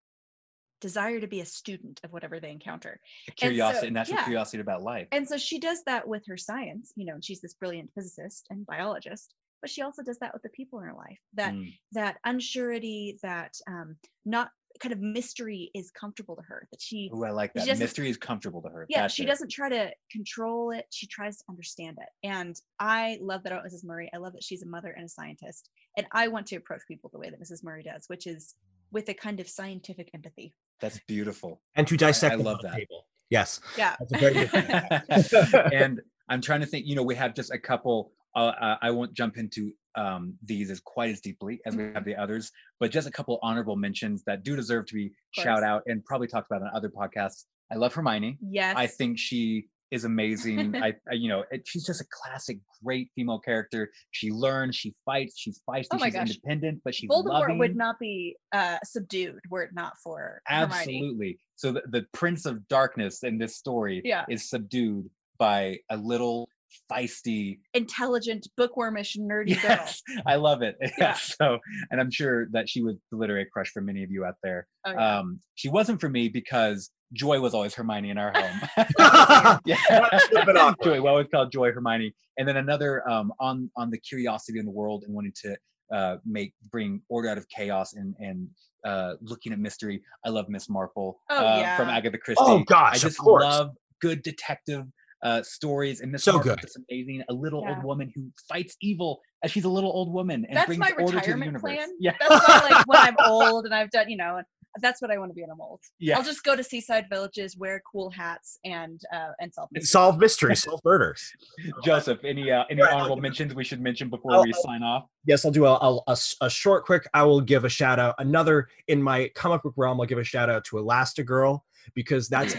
desire 0.81 1.19
to 1.19 1.27
be 1.27 1.41
a 1.41 1.45
student 1.45 1.99
of 2.03 2.11
whatever 2.11 2.39
they 2.39 2.51
encounter. 2.51 2.99
Curiosity, 3.35 3.87
and 3.87 3.93
natural 3.93 4.17
yeah. 4.17 4.23
curiosity 4.23 4.61
about 4.61 4.81
life. 4.81 5.07
And 5.11 5.27
so 5.27 5.37
she 5.37 5.59
does 5.59 5.83
that 5.85 6.07
with 6.07 6.23
her 6.27 6.37
science, 6.37 6.93
you 6.95 7.05
know, 7.05 7.15
and 7.15 7.23
she's 7.23 7.41
this 7.41 7.53
brilliant 7.53 7.91
physicist 7.93 8.47
and 8.49 8.65
biologist, 8.65 9.33
but 9.61 9.69
she 9.69 9.81
also 9.81 10.03
does 10.03 10.19
that 10.19 10.33
with 10.33 10.41
the 10.43 10.49
people 10.49 10.79
in 10.79 10.85
her 10.85 10.93
life. 10.93 11.19
That 11.33 11.53
Hmm. 11.53 11.63
that 11.91 12.17
unsurety, 12.25 13.19
that 13.21 13.53
um 13.67 13.97
not 14.25 14.51
kind 14.79 14.93
of 14.93 14.99
mystery 14.99 15.71
is 15.75 15.91
comfortable 15.91 16.35
to 16.35 16.41
her. 16.43 16.67
That 16.71 16.81
she 16.81 17.09
Ooh, 17.13 17.23
I 17.23 17.31
like 17.31 17.53
that. 17.53 17.77
Mystery 17.79 18.09
is 18.09 18.17
comfortable 18.17 18.61
to 18.63 18.69
her. 18.69 18.85
yeah, 18.89 19.01
That's 19.01 19.13
she 19.13 19.23
it. 19.23 19.27
doesn't 19.27 19.49
try 19.51 19.69
to 19.69 19.91
control 20.11 20.71
it. 20.71 20.85
She 20.91 21.07
tries 21.07 21.37
to 21.37 21.43
understand 21.49 21.97
it. 22.01 22.27
And 22.27 22.59
I 22.79 23.17
love 23.21 23.43
that 23.43 23.51
about 23.51 23.65
Mrs. 23.65 23.83
Murry. 23.83 24.09
I 24.13 24.17
love 24.17 24.33
that 24.33 24.43
she's 24.43 24.63
a 24.63 24.67
mother 24.67 24.91
and 24.91 25.05
a 25.05 25.09
scientist. 25.09 25.69
And 25.97 26.07
I 26.11 26.27
want 26.27 26.47
to 26.47 26.55
approach 26.55 26.81
people 26.87 27.09
the 27.13 27.19
way 27.19 27.29
that 27.29 27.41
Mrs. 27.41 27.63
Murry 27.63 27.83
does, 27.83 28.05
which 28.07 28.25
is 28.27 28.55
with 28.91 29.09
a 29.09 29.13
kind 29.13 29.39
of 29.39 29.47
scientific 29.49 30.09
empathy. 30.13 30.53
That's 30.79 30.99
beautiful. 31.07 31.61
and 31.75 31.85
to 31.87 31.97
dissect 31.97 32.33
I 32.33 32.37
them 32.37 32.45
love 32.45 32.59
that. 32.63 32.73
table. 32.75 33.05
Yes. 33.29 33.59
Yeah. 33.77 33.95
That's 33.99 34.13
a 34.13 34.17
very 34.17 34.33
good 34.47 35.73
and 35.73 36.01
I'm 36.29 36.41
trying 36.41 36.61
to 36.61 36.65
think. 36.65 36.85
You 36.85 36.95
know, 36.95 37.03
we 37.03 37.15
have 37.15 37.33
just 37.35 37.51
a 37.51 37.59
couple. 37.59 38.11
Uh, 38.35 38.39
uh, 38.61 38.77
I 38.81 38.91
won't 38.91 39.13
jump 39.13 39.37
into 39.37 39.71
um, 39.95 40.35
these 40.43 40.69
as 40.69 40.79
quite 40.79 41.09
as 41.09 41.19
deeply 41.19 41.59
as 41.65 41.75
we 41.75 41.85
have 41.93 42.05
the 42.05 42.15
others, 42.15 42.51
but 42.79 42.91
just 42.91 43.07
a 43.07 43.11
couple 43.11 43.39
honorable 43.41 43.75
mentions 43.75 44.23
that 44.25 44.43
do 44.43 44.55
deserve 44.55 44.85
to 44.87 44.93
be 44.93 45.11
shout 45.31 45.63
out 45.63 45.83
and 45.87 46.03
probably 46.05 46.27
talked 46.27 46.49
about 46.51 46.61
on 46.61 46.69
other 46.73 46.89
podcasts. 46.89 47.45
I 47.71 47.75
love 47.75 47.93
Hermione. 47.93 48.37
yes. 48.41 48.75
I 48.77 48.87
think 48.87 49.17
she 49.19 49.65
is 49.91 50.03
amazing. 50.05 50.75
I, 50.83 50.93
I, 51.09 51.13
you 51.15 51.27
know, 51.27 51.43
it, 51.51 51.63
she's 51.67 51.83
just 51.85 52.01
a 52.01 52.05
classic, 52.11 52.59
great 52.83 53.09
female 53.15 53.39
character. 53.39 53.89
She 54.11 54.29
learns, 54.31 54.75
she 54.75 54.93
fights, 55.05 55.37
she's 55.37 55.59
feisty, 55.67 55.87
Oh 55.91 55.97
she's 55.97 56.13
gosh. 56.13 56.29
independent, 56.29 56.81
but 56.85 56.93
she's 56.93 57.09
Voldemort 57.09 57.25
loving. 57.41 57.57
would 57.57 57.75
not 57.75 57.97
be 57.99 58.35
uh, 58.51 58.77
subdued 58.83 59.39
were 59.49 59.63
it 59.63 59.71
not 59.73 59.93
for 60.03 60.41
Hermione. 60.45 60.73
Absolutely. 60.73 61.39
So 61.55 61.71
the, 61.71 61.81
the 61.89 62.05
Prince 62.13 62.45
of 62.45 62.67
Darkness 62.67 63.23
in 63.23 63.37
this 63.39 63.57
story 63.57 64.01
Yeah. 64.05 64.25
is 64.29 64.47
subdued 64.49 65.09
by 65.39 65.79
a 65.89 65.97
little 65.97 66.47
feisty. 66.91 67.59
Intelligent, 67.73 68.47
bookwormish, 68.59 69.17
nerdy 69.17 69.61
girl. 69.67 69.85
I 70.25 70.35
love 70.35 70.61
it. 70.61 70.77
Yeah. 70.97 71.13
so, 71.13 71.59
and 71.91 71.99
I'm 72.01 72.11
sure 72.11 72.47
that 72.51 72.67
she 72.69 72.81
was 72.81 72.95
the 73.11 73.17
literary 73.17 73.45
crush 73.51 73.69
for 73.71 73.81
many 73.81 74.03
of 74.03 74.11
you 74.11 74.25
out 74.25 74.35
there. 74.43 74.67
Oh, 74.85 74.91
yeah. 74.91 75.19
Um, 75.19 75.39
she 75.55 75.69
wasn't 75.69 76.01
for 76.01 76.09
me 76.09 76.27
because 76.29 76.89
Joy 77.13 77.39
was 77.39 77.53
always 77.53 77.73
Hermione 77.73 78.09
in 78.09 78.17
our 78.17 78.31
home. 78.35 78.59
yeah, 79.65 79.77
That 79.89 80.21
should've 80.29 80.45
been 80.45 80.57
awkward. 80.57 80.83
Joy. 80.85 81.01
We 81.01 81.07
always 81.09 81.27
called 81.33 81.51
Joy 81.51 81.71
Hermione. 81.71 82.13
And 82.37 82.47
then 82.47 82.57
another 82.57 83.07
um, 83.09 83.33
on 83.39 83.69
on 83.75 83.89
the 83.89 83.97
curiosity 83.97 84.59
in 84.59 84.65
the 84.65 84.71
world 84.71 85.03
and 85.05 85.13
wanting 85.13 85.33
to 85.43 85.57
uh, 85.93 86.17
make 86.25 86.53
bring 86.71 87.01
order 87.09 87.27
out 87.29 87.37
of 87.37 87.47
chaos 87.49 87.93
and 87.93 88.15
and 88.19 88.47
uh, 88.85 89.15
looking 89.21 89.51
at 89.51 89.59
mystery. 89.59 90.01
I 90.25 90.29
love 90.29 90.47
Miss 90.49 90.69
Marple 90.69 91.19
Oh, 91.29 91.35
uh, 91.35 91.75
from. 91.77 91.89
Agatha 91.89 92.17
Christie. 92.17 92.41
Oh 92.45 92.59
gosh, 92.63 92.93
I 92.93 92.95
of 92.95 93.01
just 93.01 93.17
course. 93.17 93.43
love 93.43 93.71
good 94.01 94.21
detective 94.23 94.85
uh, 95.23 95.41
stories, 95.43 96.01
and 96.01 96.11
Miss 96.11 96.23
So 96.23 96.33
Marple's 96.33 96.55
good. 96.55 96.61
just 96.61 96.79
amazing. 96.89 97.23
A 97.29 97.33
little 97.33 97.63
Yeah. 97.63 97.75
old 97.75 97.83
woman 97.83 98.11
who 98.15 98.29
fights 98.47 98.75
evil 98.81 99.21
as 99.43 99.51
she's 99.51 99.65
a 99.65 99.69
little 99.69 99.91
old 99.91 100.11
woman 100.13 100.45
and 100.47 100.55
That's 100.57 100.65
brings 100.67 100.79
my 100.79 100.91
order 100.99 101.19
to 101.19 101.31
the 101.33 101.37
universe. 101.45 101.61
plan. 101.61 101.89
Yeah, 101.99 102.11
That's 102.19 102.47
why, 102.47 102.69
like, 102.71 102.87
when 102.87 102.99
I'm 102.99 103.15
old 103.25 103.65
and 103.65 103.73
I've 103.73 103.89
done, 103.91 104.09
you 104.09 104.17
know, 104.17 104.41
that's 104.81 105.01
what 105.01 105.09
I 105.11 105.17
want 105.17 105.31
to 105.31 105.33
be 105.33 105.41
when 105.41 105.49
I'm 105.49 105.59
old. 105.59 105.81
yeah. 105.99 106.15
I'll 106.15 106.23
just 106.23 106.43
go 106.43 106.55
to 106.55 106.63
seaside 106.63 107.07
villages, 107.09 107.57
wear 107.57 107.81
cool 107.91 108.11
hats, 108.11 108.59
and 108.63 109.01
uh, 109.13 109.29
and 109.41 109.51
solve 109.53 109.67
mysteries. 109.71 109.89
solve 109.91 110.19
mysteries, 110.19 110.63
solve 110.63 110.79
murders. 110.85 111.31
Joseph, 111.83 112.19
any 112.23 112.51
uh, 112.51 112.65
any 112.69 112.81
Right. 112.81 112.93
honorable 112.93 113.17
mentions 113.17 113.55
we 113.55 113.63
should 113.63 113.81
mention 113.81 114.09
before 114.09 114.33
I'll- 114.33 114.43
we 114.43 114.53
sign 114.53 114.83
off? 114.83 115.05
Yes, 115.25 115.43
I'll 115.43 115.51
do 115.51 115.65
a 115.65 116.01
a 116.41 116.49
short, 116.49 116.85
quick. 116.85 117.07
I 117.13 117.23
will 117.23 117.41
give 117.41 117.65
a 117.65 117.69
shout 117.69 117.99
out. 117.99 118.15
Another 118.19 118.67
in 118.87 119.01
my 119.01 119.29
comic 119.35 119.63
book 119.63 119.73
realm, 119.75 119.99
I'll 119.99 120.07
give 120.07 120.19
a 120.19 120.23
shout 120.23 120.49
out 120.49 120.63
to 120.65 120.75
Elastigirl 120.77 121.59
because 121.95 122.29
that's 122.29 122.55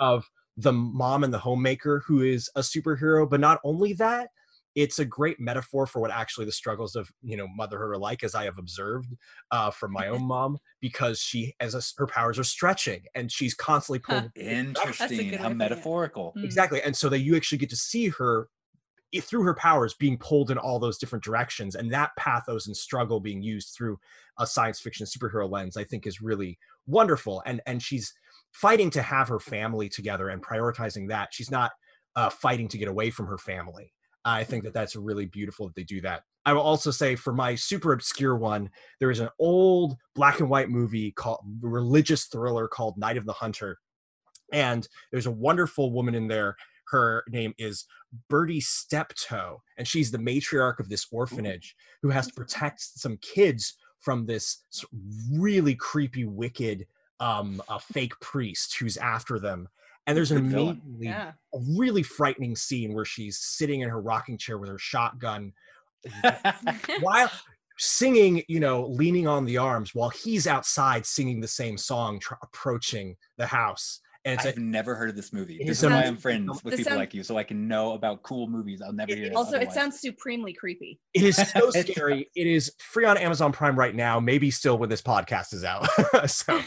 of 0.00 0.28
the 0.56 0.72
mom 0.72 1.24
and 1.24 1.32
the 1.32 1.38
homemaker 1.38 2.02
who 2.06 2.20
is 2.22 2.50
a 2.56 2.60
superhero. 2.60 3.28
But 3.28 3.40
not 3.40 3.60
only 3.64 3.92
that, 3.94 4.30
it's 4.74 4.98
a 4.98 5.04
great 5.04 5.38
metaphor 5.38 5.86
for 5.86 6.00
what 6.00 6.10
actually 6.10 6.46
the 6.46 6.52
struggles 6.52 6.96
of 6.96 7.10
you 7.22 7.36
know 7.36 7.46
motherhood 7.48 7.90
are 7.90 7.98
like, 7.98 8.22
as 8.24 8.34
I 8.34 8.44
have 8.44 8.58
observed 8.58 9.14
uh, 9.50 9.70
from 9.70 9.92
my 9.92 10.08
own 10.08 10.22
mom, 10.26 10.58
because 10.80 11.18
she 11.20 11.54
as 11.60 11.74
a, 11.74 11.82
her 11.98 12.06
powers 12.06 12.38
are 12.38 12.44
stretching 12.44 13.02
and 13.14 13.30
she's 13.30 13.54
constantly 13.54 14.00
Huh. 14.04 14.22
pulled 14.22 14.34
Interesting. 14.34 15.30
good 15.30 15.40
How 15.40 15.44
way 15.44 15.52
of 15.52 15.58
putting 15.58 15.60
it. 15.60 15.72
metaphorical. 15.72 16.34
Mm. 16.36 16.44
exactly 16.44 16.82
and 16.82 16.96
so 16.96 17.08
that 17.08 17.20
you 17.20 17.36
actually 17.36 17.58
get 17.58 17.70
to 17.70 17.76
see 17.76 18.08
her 18.08 18.48
through 19.20 19.42
her 19.42 19.54
powers 19.54 19.92
being 19.94 20.16
pulled 20.16 20.50
in 20.50 20.56
all 20.56 20.78
those 20.78 20.96
different 20.96 21.22
directions 21.22 21.74
and 21.74 21.92
that 21.92 22.10
pathos 22.18 22.66
and 22.66 22.74
struggle 22.76 23.20
being 23.20 23.42
used 23.42 23.74
through 23.76 23.98
a 24.38 24.46
science 24.46 24.80
fiction 24.80 25.06
superhero 25.06 25.50
lens 25.50 25.76
i 25.76 25.84
think 25.84 26.06
is 26.06 26.22
really 26.22 26.58
wonderful 26.86 27.42
and 27.44 27.60
and 27.66 27.82
she's 27.82 28.14
fighting 28.52 28.90
to 28.90 29.02
have 29.02 29.28
her 29.28 29.40
family 29.40 29.88
together 29.88 30.28
and 30.28 30.42
prioritizing 30.42 31.08
that 31.08 31.28
she's 31.32 31.50
not 31.50 31.72
uh, 32.16 32.30
fighting 32.30 32.68
to 32.68 32.78
get 32.78 32.88
away 32.88 33.10
from 33.10 33.26
her 33.26 33.38
family. 33.38 33.92
I 34.24 34.44
think 34.44 34.64
that 34.64 34.74
that's 34.74 34.94
really 34.94 35.26
beautiful 35.26 35.66
that 35.66 35.74
they 35.74 35.82
do 35.82 36.00
that. 36.02 36.22
I 36.44 36.52
will 36.52 36.62
also 36.62 36.90
say 36.90 37.16
for 37.16 37.32
my 37.32 37.54
super 37.54 37.92
obscure 37.92 38.36
one 38.36 38.70
there 39.00 39.10
is 39.10 39.20
an 39.20 39.30
old 39.38 39.96
black 40.14 40.40
and 40.40 40.50
white 40.50 40.70
movie 40.70 41.12
called 41.12 41.40
religious 41.60 42.26
thriller 42.26 42.68
called 42.68 42.98
night 42.98 43.16
of 43.16 43.26
the 43.26 43.32
hunter. 43.32 43.78
And 44.52 44.86
there's 45.10 45.26
a 45.26 45.30
wonderful 45.30 45.92
woman 45.92 46.14
in 46.14 46.28
there. 46.28 46.56
Her 46.88 47.24
name 47.28 47.54
is 47.58 47.86
Bertie 48.28 48.60
Steptoe, 48.60 49.62
and 49.78 49.88
she's 49.88 50.10
the 50.10 50.18
matriarch 50.18 50.78
of 50.78 50.90
this 50.90 51.06
orphanage 51.10 51.74
who 52.02 52.10
has 52.10 52.26
to 52.26 52.34
protect 52.34 52.82
some 52.82 53.16
kids 53.18 53.74
from 54.00 54.26
this 54.26 54.64
really 55.32 55.74
creepy, 55.74 56.26
wicked, 56.26 56.86
um, 57.22 57.62
a 57.68 57.78
fake 57.78 58.18
priest 58.20 58.76
who's 58.78 58.96
after 58.96 59.38
them. 59.38 59.68
And 60.06 60.16
there's 60.16 60.32
an 60.32 60.48
Good 60.48 60.52
amazingly, 60.54 61.06
Yeah. 61.06 61.32
a 61.54 61.58
really 61.78 62.02
frightening 62.02 62.56
scene 62.56 62.92
where 62.92 63.04
she's 63.04 63.38
sitting 63.38 63.80
in 63.80 63.88
her 63.88 64.00
rocking 64.00 64.36
chair 64.36 64.58
with 64.58 64.68
her 64.68 64.78
shotgun 64.78 65.52
while 67.00 67.30
singing, 67.78 68.42
you 68.48 68.58
know, 68.58 68.86
leaning 68.86 69.28
on 69.28 69.44
the 69.44 69.58
arms 69.58 69.94
while 69.94 70.10
he's 70.10 70.48
outside 70.48 71.06
singing 71.06 71.40
the 71.40 71.48
same 71.48 71.78
song, 71.78 72.18
tr- 72.18 72.34
approaching 72.42 73.16
the 73.38 73.46
house. 73.46 74.00
And 74.24 74.34
it's 74.38 74.46
I've 74.46 74.56
a, 74.56 74.60
never 74.60 74.94
heard 74.94 75.08
of 75.08 75.16
this 75.16 75.32
movie. 75.32 75.58
This 75.58 75.78
is 75.78 75.82
is 75.84 75.90
why 75.90 76.04
I'm 76.04 76.16
friends 76.16 76.62
with 76.62 76.76
people 76.76 76.90
sounds- 76.90 76.98
like 76.98 77.12
you, 77.12 77.24
so 77.24 77.36
I 77.36 77.42
can 77.42 77.66
know 77.66 77.92
about 77.94 78.22
cool 78.22 78.46
movies 78.46 78.80
I'll 78.80 78.92
never 78.92 79.10
It- 79.10 79.18
hear. 79.18 79.26
it- 79.26 79.30
of 79.32 79.36
Also, 79.38 79.58
it 79.58 79.72
sounds 79.72 79.98
supremely 80.00 80.52
creepy. 80.52 81.00
it 81.14 81.24
is 81.24 81.36
so 81.36 81.70
scary. 81.70 82.30
It 82.36 82.46
is 82.46 82.72
free 82.78 83.04
on 83.04 83.16
Amazon 83.18 83.50
Prime 83.50 83.76
right 83.76 83.94
now. 83.94 84.20
Maybe 84.20 84.50
still 84.52 84.78
when 84.78 84.88
this 84.88 85.02
podcast 85.02 85.52
is 85.52 85.64
out. 85.64 85.86
so, 86.30 86.60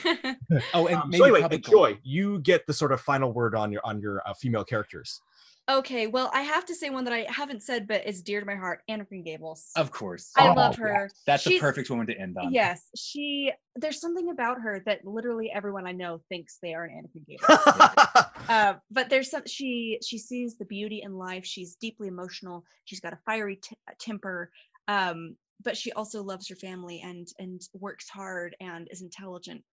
Oh, 0.73 0.87
and 0.87 0.97
um, 0.97 1.09
maybe 1.09 1.17
so 1.19 1.23
anyway, 1.25 1.39
probably 1.39 1.57
Joy, 1.59 1.97
you 2.03 2.39
get 2.39 2.67
the 2.67 2.73
sort 2.73 2.91
of 2.91 2.99
final 2.99 3.31
word 3.31 3.55
on 3.55 3.71
your 3.71 3.81
on 3.85 4.01
your 4.01 4.21
uh, 4.27 4.33
female 4.33 4.65
characters. 4.65 5.21
Okay, 5.69 6.07
well, 6.07 6.29
I 6.33 6.41
have 6.41 6.65
to 6.65 6.75
say 6.75 6.89
one 6.89 7.03
that 7.05 7.13
I 7.13 7.25
haven't 7.29 7.63
said, 7.63 7.87
but 7.87 8.05
is 8.07 8.21
dear 8.21 8.39
to 8.39 8.45
my 8.45 8.55
heart 8.55 8.81
Anne 8.87 9.01
of 9.01 9.09
Green 9.09 9.23
Gables. 9.23 9.69
Of 9.75 9.91
course. 9.91 10.31
I 10.37 10.49
Oh, 10.49 10.53
love 10.53 10.77
yeah. 10.77 10.85
her. 10.85 11.11
That's 11.25 11.43
the 11.43 11.59
perfect 11.59 11.89
woman 11.89 12.07
to 12.07 12.17
end 12.19 12.37
on. 12.37 12.53
Yes, 12.53 12.89
she. 12.95 13.51
There's 13.75 13.99
something 13.99 14.29
about 14.29 14.61
her 14.61 14.81
that 14.85 15.05
literally 15.05 15.51
everyone 15.53 15.85
I 15.87 15.91
know 15.91 16.21
thinks 16.29 16.57
they 16.61 16.73
are 16.73 16.85
an 16.85 16.91
Anne 16.97 17.05
of 17.05 17.11
Green 17.11 17.25
Gables. 17.27 18.25
uh, 18.49 18.73
but 18.91 19.09
there's 19.09 19.29
some. 19.31 19.43
She 19.47 19.99
she 20.05 20.17
sees 20.17 20.57
the 20.57 20.65
beauty 20.65 21.01
in 21.03 21.13
life. 21.13 21.45
She's 21.45 21.75
deeply 21.75 22.07
emotional. 22.07 22.63
She's 22.85 22.99
got 22.99 23.13
a 23.13 23.19
fiery 23.25 23.57
t- 23.57 23.75
temper. 23.99 24.51
Um, 24.87 25.35
but 25.63 25.75
she 25.77 25.91
also 25.93 26.21
loves 26.21 26.47
her 26.49 26.55
family 26.55 27.01
and 27.03 27.27
and 27.39 27.61
works 27.73 28.07
hard 28.09 28.55
and 28.59 28.87
is 28.91 29.01
intelligent. 29.01 29.63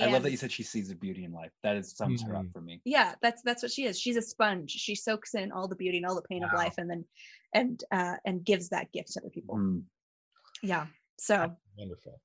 I 0.00 0.06
love 0.06 0.22
that 0.22 0.30
you 0.30 0.36
said 0.36 0.52
she 0.52 0.62
sees 0.62 0.88
the 0.88 0.94
beauty 0.94 1.24
in 1.24 1.32
life. 1.32 1.50
That 1.62 1.76
is 1.76 1.92
sums 1.96 2.22
her 2.22 2.36
up 2.36 2.44
Mhm. 2.44 2.52
for 2.52 2.60
me. 2.60 2.80
yeah 2.84 3.14
that's 3.22 3.42
that's 3.42 3.62
what 3.62 3.72
she 3.72 3.84
is 3.86 3.98
she's 3.98 4.16
a 4.16 4.22
sponge 4.22 4.70
she 4.70 4.94
soaks 4.94 5.34
in 5.34 5.50
all 5.52 5.66
the 5.68 5.74
beauty 5.76 5.96
and 5.98 6.06
all 6.06 6.14
the 6.14 6.22
pain 6.22 6.44
of 6.44 6.52
life 6.52 6.74
and 6.78 6.88
then 6.88 7.04
and 7.54 7.82
uh 7.90 8.14
and 8.24 8.44
gives 8.44 8.68
that 8.68 8.90
gift 8.92 9.12
to 9.12 9.20
other 9.20 9.30
people 9.30 9.56
Mm. 9.56 9.82
yeah 10.62 10.86
so 11.18 11.54
Wonderful. 11.76 12.20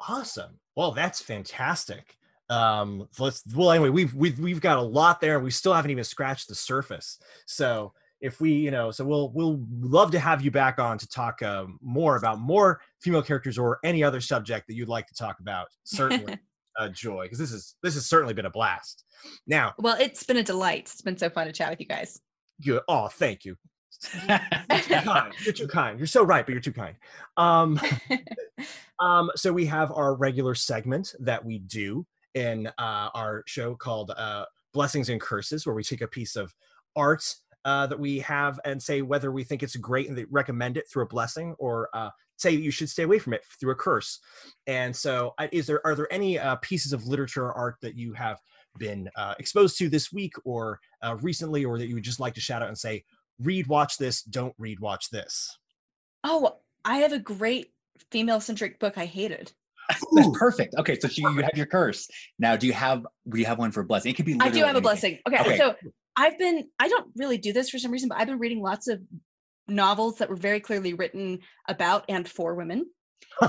Awesome. 0.00 0.58
Well, 0.76 0.90
that's 0.92 1.20
fantastic. 1.22 2.16
Um, 2.50 3.08
let's 3.18 3.42
well 3.54 3.70
anyway, 3.70 3.88
we've 3.88 4.14
we've 4.14 4.38
we've 4.38 4.60
got 4.60 4.76
a 4.76 4.82
lot 4.82 5.20
there 5.20 5.36
and 5.36 5.44
we 5.44 5.50
still 5.50 5.72
haven't 5.72 5.90
even 5.90 6.04
scratched 6.04 6.48
the 6.48 6.54
surface. 6.54 7.18
So 7.46 7.94
if 8.20 8.40
we, 8.40 8.52
you 8.52 8.70
know, 8.70 8.90
so 8.90 9.04
we'll 9.04 9.30
we'll 9.32 9.64
love 9.80 10.10
to 10.10 10.18
have 10.18 10.42
you 10.42 10.50
back 10.50 10.78
on 10.78 10.98
to 10.98 11.08
talk 11.08 11.42
um, 11.42 11.78
more 11.80 12.16
about 12.16 12.38
more 12.40 12.80
female 13.00 13.22
characters 13.22 13.56
or 13.56 13.78
any 13.84 14.02
other 14.04 14.20
subject 14.20 14.66
that 14.66 14.74
you'd 14.74 14.88
like 14.88 15.06
to 15.06 15.14
talk 15.14 15.40
about. 15.40 15.68
Certainly, 15.84 16.38
uh, 16.78 16.88
Joy, 16.88 17.24
because 17.24 17.38
this 17.38 17.52
is 17.52 17.76
this 17.82 17.94
has 17.94 18.06
certainly 18.06 18.34
been 18.34 18.46
a 18.46 18.50
blast. 18.50 19.04
Now, 19.46 19.72
well 19.78 19.96
it's 19.98 20.24
been 20.24 20.36
a 20.36 20.42
delight 20.42 20.90
it's 20.92 21.02
been 21.02 21.16
so 21.16 21.30
fun 21.30 21.46
to 21.46 21.52
chat 21.52 21.70
with 21.70 21.80
you 21.80 21.86
guys 21.86 22.20
you 22.60 22.80
oh, 22.88 23.08
thank 23.08 23.44
you. 23.44 23.56
You're 24.28 24.80
too 24.80 24.94
kind. 24.96 25.34
You're 25.44 25.54
too 25.54 25.66
kind. 25.66 25.98
You're 25.98 26.06
so 26.06 26.22
right, 26.22 26.44
but 26.44 26.52
you're 26.52 26.60
too 26.60 26.72
kind. 26.72 26.94
Um, 27.36 27.80
Um, 29.00 29.30
so 29.34 29.52
we 29.52 29.66
have 29.66 29.90
our 29.92 30.14
regular 30.14 30.54
segment 30.54 31.14
that 31.20 31.44
we 31.44 31.58
do 31.58 32.06
in 32.34 32.68
uh, 32.78 33.10
our 33.14 33.42
show 33.46 33.74
called 33.74 34.12
uh, 34.16 34.44
Blessings 34.72 35.08
and 35.08 35.20
Curses, 35.20 35.66
where 35.66 35.74
we 35.74 35.82
take 35.82 36.00
a 36.00 36.08
piece 36.08 36.36
of 36.36 36.54
art 36.96 37.34
uh, 37.64 37.86
that 37.86 37.98
we 37.98 38.18
have 38.20 38.60
and 38.64 38.82
say 38.82 39.02
whether 39.02 39.32
we 39.32 39.44
think 39.44 39.62
it's 39.62 39.76
great 39.76 40.08
and 40.08 40.16
they 40.18 40.26
recommend 40.30 40.76
it 40.76 40.84
through 40.90 41.02
a 41.04 41.06
blessing 41.08 41.54
or 41.58 41.88
uh, 41.94 42.10
say 42.36 42.50
you 42.50 42.70
should 42.70 42.90
stay 42.90 43.04
away 43.04 43.18
from 43.18 43.32
it 43.32 43.42
through 43.60 43.72
a 43.72 43.74
curse. 43.74 44.20
And 44.66 44.94
so, 44.94 45.34
uh, 45.38 45.48
is 45.52 45.66
there 45.66 45.84
are 45.86 45.94
there 45.94 46.12
any 46.12 46.38
uh, 46.38 46.56
pieces 46.56 46.92
of 46.92 47.06
literature 47.06 47.44
or 47.44 47.52
art 47.54 47.76
that 47.82 47.96
you 47.96 48.12
have 48.14 48.38
been 48.78 49.08
uh, 49.16 49.34
exposed 49.38 49.78
to 49.78 49.88
this 49.88 50.12
week 50.12 50.34
or 50.44 50.80
uh, 51.02 51.16
recently, 51.22 51.64
or 51.64 51.78
that 51.78 51.86
you 51.86 51.94
would 51.94 52.04
just 52.04 52.20
like 52.20 52.34
to 52.34 52.40
shout 52.40 52.60
out 52.62 52.68
and 52.68 52.76
say, 52.78 53.04
read, 53.40 53.66
watch 53.68 53.96
this, 53.98 54.22
don't 54.22 54.54
read, 54.58 54.80
watch 54.80 55.10
this? 55.10 55.56
oh 56.26 56.56
i 56.86 56.96
have 56.98 57.12
a 57.12 57.18
great 57.18 57.72
female 58.10 58.40
centric 58.40 58.78
book 58.80 58.96
i 58.96 59.04
hated 59.04 59.52
That's 59.90 60.28
perfect. 60.38 60.74
Okay, 60.78 60.98
so 60.98 61.08
you, 61.12 61.28
you 61.36 61.42
have 61.42 61.50
your 61.54 61.66
curse. 61.66 62.08
Now, 62.38 62.56
do 62.56 62.66
you 62.66 62.72
have 62.72 63.06
do 63.28 63.38
you 63.38 63.44
have 63.44 63.58
one 63.58 63.70
for 63.70 63.80
a 63.80 63.84
blessing? 63.84 64.10
It 64.10 64.14
could 64.16 64.24
be. 64.24 64.32
i 64.40 64.48
do 64.48 64.60
literally 64.60 64.60
have 64.60 64.66
a 64.66 64.68
anything. 64.70 64.82
blessing 64.82 65.18
okay, 65.28 65.40
Okay. 65.40 65.58
so 65.58 65.74
i've 66.16 66.38
been 66.38 66.68
i 66.78 66.88
don't 66.88 67.10
really 67.16 67.38
do 67.38 67.52
this 67.52 67.70
for 67.70 67.78
some 67.78 67.90
reason 67.90 68.08
but 68.08 68.18
i've 68.18 68.26
been 68.26 68.38
reading 68.38 68.60
lots 68.62 68.88
of 68.88 69.00
novels 69.68 70.16
that 70.18 70.28
were 70.28 70.36
very 70.36 70.60
clearly 70.60 70.92
written 70.94 71.38
about 71.68 72.04
and 72.08 72.28
for 72.28 72.54
women 72.54 72.84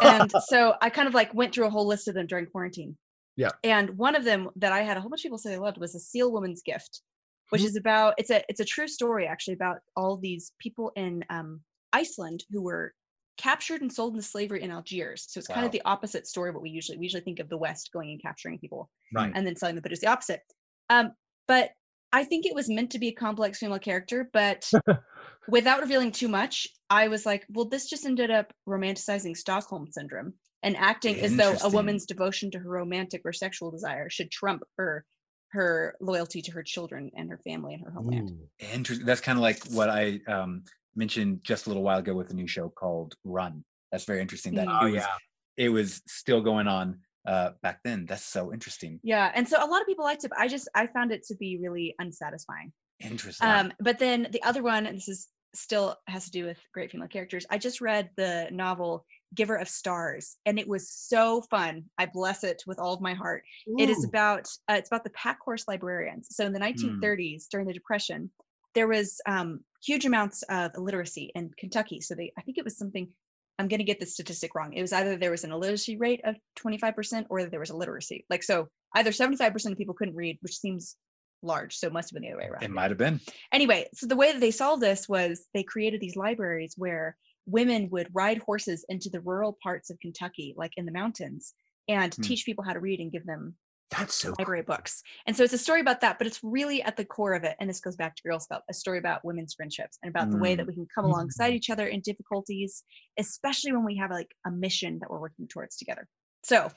and 0.01 0.31
so 0.47 0.73
I 0.81 0.89
kind 0.89 1.07
of 1.07 1.13
like 1.13 1.33
went 1.33 1.53
through 1.53 1.65
a 1.67 1.69
whole 1.69 1.85
list 1.85 2.07
of 2.07 2.15
them 2.15 2.25
during 2.27 2.45
quarantine. 2.45 2.97
Yeah. 3.35 3.49
And 3.63 3.97
one 3.97 4.15
of 4.15 4.23
them 4.23 4.49
that 4.55 4.71
I 4.71 4.81
had 4.81 4.95
a 4.95 5.01
whole 5.01 5.09
bunch 5.09 5.19
of 5.21 5.23
people 5.23 5.37
say 5.37 5.49
they 5.49 5.57
loved 5.57 5.77
was 5.77 5.93
a 5.93 5.99
Seal 5.99 6.31
Woman's 6.31 6.61
Gift, 6.63 7.01
which 7.49 7.61
Mhm. 7.61 7.65
is 7.65 7.75
about 7.75 8.13
it's 8.17 8.29
a 8.29 8.41
it's 8.47 8.61
a 8.61 8.65
true 8.65 8.87
story 8.87 9.27
actually 9.27 9.55
about 9.55 9.79
all 9.97 10.15
these 10.17 10.53
people 10.59 10.91
in 10.95 11.25
um, 11.29 11.61
Iceland 11.91 12.45
who 12.49 12.61
were 12.63 12.93
captured 13.37 13.81
and 13.81 13.91
sold 13.91 14.13
into 14.15 14.25
slavery 14.25 14.61
in 14.63 14.71
Algiers. 14.71 15.25
So 15.27 15.39
it's 15.39 15.47
kind 15.49 15.65
of 15.65 15.71
the 15.73 15.81
opposite 15.83 16.25
story 16.25 16.49
of 16.49 16.55
what 16.55 16.61
we 16.63 16.69
usually 16.69 16.97
we 16.97 17.03
usually 17.03 17.23
think 17.23 17.39
of 17.39 17.49
the 17.49 17.57
West 17.57 17.89
going 17.91 18.09
and 18.11 18.21
capturing 18.21 18.57
people 18.59 18.89
Right. 19.13 19.31
and 19.35 19.45
then 19.45 19.57
selling 19.57 19.75
them, 19.75 19.81
but 19.83 19.91
it's 19.91 20.01
the 20.01 20.07
opposite. 20.07 20.41
Um, 20.89 21.11
but 21.47 21.71
I 22.15 22.23
think 22.23 22.45
it 22.45 22.55
was 22.55 22.69
meant 22.69 22.91
to 22.91 22.99
be 22.99 23.09
a 23.09 23.13
complex 23.13 23.59
female 23.59 23.77
character, 23.77 24.29
but 24.31 24.71
without 25.49 25.81
revealing 25.81 26.13
too 26.13 26.29
much, 26.29 26.65
I 26.89 27.09
was 27.09 27.25
like, 27.25 27.45
well, 27.49 27.65
this 27.65 27.89
just 27.89 28.05
ended 28.05 28.31
up 28.31 28.53
romanticizing 28.65 29.35
Stockholm 29.35 29.87
syndrome 29.91 30.33
and 30.63 30.77
acting 30.77 31.19
as 31.19 31.35
though 31.35 31.57
a 31.61 31.69
woman's 31.69 32.05
devotion 32.05 32.49
to 32.51 32.59
her 32.59 32.69
romantic 32.69 33.21
or 33.25 33.33
sexual 33.33 33.69
desire 33.69 34.09
should 34.09 34.31
trump 34.31 34.63
her 34.77 35.05
her 35.49 35.95
loyalty 35.99 36.41
to 36.41 36.51
her 36.51 36.63
children 36.63 37.11
and 37.17 37.29
her 37.29 37.37
family 37.39 37.73
and 37.73 37.83
her 37.83 37.91
homeland. 37.91 38.31
Ooh. 38.31 38.65
Interesting. 38.73 39.05
That's 39.05 39.21
kind 39.21 39.37
of 39.37 39.41
like 39.41 39.61
what 39.67 39.89
I 39.89 40.21
um, 40.27 40.63
mentioned 40.95 41.41
just 41.43 41.65
a 41.65 41.69
little 41.69 41.83
while 41.83 41.99
ago 41.99 42.13
with 42.13 42.29
a 42.31 42.33
new 42.33 42.47
show 42.47 42.69
called 42.69 43.15
Run. 43.25 43.63
That's 43.91 44.05
very 44.05 44.21
interesting. 44.21 44.55
That 44.55 44.67
Mm. 44.67 44.79
Oh 44.81 44.87
it 44.87 44.91
was 44.91 45.03
yeah. 45.03 45.17
it 45.65 45.69
was 45.69 46.01
still 46.07 46.41
going 46.41 46.67
on 46.67 46.99
uh, 47.25 47.51
back 47.61 47.79
then. 47.83 48.05
That's 48.05 48.25
so 48.25 48.53
interesting. 48.53 48.99
Yeah, 49.03 49.31
and 49.33 49.47
so 49.47 49.57
a 49.63 49.67
lot 49.67 49.81
of 49.81 49.87
people 49.87 50.05
liked 50.05 50.23
it, 50.23 50.29
but 50.29 50.39
I 50.39 50.47
just 50.47 50.67
I 50.75 50.87
found 50.87 51.11
it 51.11 51.23
to 51.27 51.35
be 51.35 51.57
really 51.61 51.95
unsatisfying. 51.99 52.71
Interesting. 52.99 53.47
Um, 53.47 53.73
but 53.79 53.99
then 53.99 54.27
the 54.31 54.43
other 54.43 54.63
one, 54.63 54.85
and 54.85 54.97
this 54.97 55.07
is 55.07 55.27
still 55.53 55.95
has 56.07 56.25
to 56.25 56.31
do 56.31 56.45
with 56.45 56.59
great 56.73 56.91
female 56.91 57.07
characters. 57.07 57.45
I 57.49 57.57
just 57.57 57.81
read 57.81 58.09
the 58.17 58.47
novel 58.51 59.05
Giver 59.33 59.55
of 59.55 59.67
Stars, 59.67 60.37
and 60.45 60.59
it 60.59 60.67
was 60.67 60.89
so 60.89 61.41
fun. 61.49 61.85
I 61.97 62.05
bless 62.05 62.43
it 62.43 62.61
with 62.67 62.79
all 62.79 62.93
of 62.93 63.01
my 63.01 63.13
heart. 63.13 63.43
It 63.77 63.89
is 63.89 64.03
about 64.05 64.47
uh, 64.69 64.75
it's 64.75 64.89
about 64.89 65.03
the 65.03 65.09
pack 65.11 65.39
horse 65.43 65.67
librarians. 65.67 66.27
So 66.31 66.45
in 66.45 66.53
the 66.53 66.59
1930s, 66.59 67.45
during 67.49 67.67
the 67.67 67.73
Depression, 67.73 68.31
there 68.73 68.87
was 68.87 69.19
um, 69.27 69.61
huge 69.83 70.05
amounts 70.05 70.43
of 70.43 70.71
illiteracy 70.75 71.31
in 71.35 71.51
Kentucky. 71.57 72.01
So 72.01 72.15
they, 72.15 72.31
I 72.37 72.41
think 72.41 72.57
it 72.57 72.63
was 72.63 72.77
something. 72.77 73.09
I'm 73.57 73.67
going 73.67 73.79
to 73.79 73.85
get 73.85 73.99
the 73.99 74.05
statistic 74.05 74.53
wrong. 74.55 74.73
It 74.73 74.81
was 74.81 74.93
either 74.93 75.15
there 75.15 75.31
was 75.31 75.43
an 75.43 75.51
illiteracy 75.51 75.97
rate 75.97 76.21
of 76.25 76.35
25% 76.59 77.25
or 77.29 77.45
there 77.45 77.59
was 77.59 77.69
a 77.69 77.77
literacy. 77.77 78.25
Like 78.29 78.43
so, 78.43 78.67
either 78.95 79.11
75% 79.11 79.71
of 79.71 79.77
people 79.77 79.93
couldn't 79.95 80.15
read, 80.15 80.37
which 80.41 80.57
seems 80.57 80.97
large. 81.41 81.75
So 81.77 81.87
it 81.87 81.93
must 81.93 82.09
have 82.09 82.15
been 82.15 82.23
the 82.23 82.29
other 82.35 82.39
way 82.43 82.49
around 82.49 82.63
it 82.63 82.71
might 82.71 82.91
have 82.91 82.97
been. 82.97 83.19
anyway, 83.51 83.87
so 83.93 84.07
the 84.07 84.15
way 84.15 84.31
that 84.31 84.39
they 84.41 84.51
solved 84.51 84.81
this 84.81 85.07
was 85.07 85.45
they 85.53 85.63
created 85.63 86.01
these 86.01 86.15
libraries 86.15 86.73
where 86.77 87.15
women 87.45 87.89
would 87.91 88.09
ride 88.13 88.39
horses 88.39 88.83
into 88.89 89.09
the 89.09 89.21
rural 89.21 89.57
parts 89.61 89.89
of 89.89 89.99
Kentucky, 89.99 90.53
like 90.57 90.71
in 90.77 90.85
the 90.85 90.91
mountains, 90.91 91.53
and 91.87 92.13
Hmm. 92.13 92.21
teach 92.23 92.45
people 92.45 92.63
how 92.63 92.73
to 92.73 92.79
read 92.79 92.99
and 92.99 93.11
give 93.11 93.25
them 93.25 93.55
That's 93.97 94.15
so 94.15 94.29
cool. 94.29 94.35
library 94.39 94.63
books. 94.63 95.01
And 95.25 95.35
so 95.35 95.43
it's 95.43 95.53
a 95.53 95.57
story 95.57 95.81
about 95.81 96.01
that, 96.01 96.17
but 96.17 96.27
it's 96.27 96.39
really 96.43 96.81
at 96.83 96.97
the 96.97 97.05
core 97.05 97.33
of 97.33 97.43
it. 97.43 97.55
And 97.59 97.69
this 97.69 97.79
goes 97.79 97.95
back 97.95 98.15
to 98.15 98.23
Girl 98.23 98.39
Scout, 98.39 98.63
a 98.69 98.73
story 98.73 98.97
about 98.97 99.23
women's 99.23 99.53
friendships 99.53 99.97
and 100.03 100.09
about 100.09 100.31
the 100.31 100.37
way 100.37 100.55
that 100.55 100.65
we 100.65 100.73
can 100.73 100.87
come 100.93 101.05
alongside 101.05 101.53
each 101.53 101.69
other 101.69 101.87
in 101.87 102.01
difficulties, 102.01 102.83
especially 103.17 103.71
when 103.71 103.85
we 103.85 103.97
have 103.97 104.11
like 104.11 104.31
a 104.45 104.51
mission 104.51 104.99
that 104.99 105.09
we're 105.09 105.19
working 105.19 105.47
towards 105.47 105.77
together. 105.77 106.07
So 106.43 106.71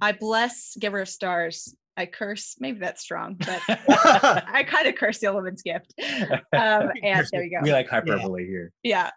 I 0.00 0.12
bless 0.12 0.76
Giver 0.78 1.00
of 1.00 1.08
Stars. 1.08 1.74
I 1.96 2.06
curse, 2.06 2.56
maybe 2.60 2.78
that's 2.78 3.02
strong, 3.02 3.34
but 3.34 3.60
I 3.68 4.64
kind 4.66 4.86
of 4.86 4.94
curse 4.94 5.18
the 5.18 5.26
Element's 5.26 5.62
gift. 5.62 5.92
Um, 6.00 6.90
and 7.02 7.26
there 7.32 7.44
you 7.44 7.50
go. 7.50 7.62
we 7.62 7.72
like 7.72 7.88
hyperbole 7.88 8.46
here. 8.46 8.72
Yeah. 8.82 9.10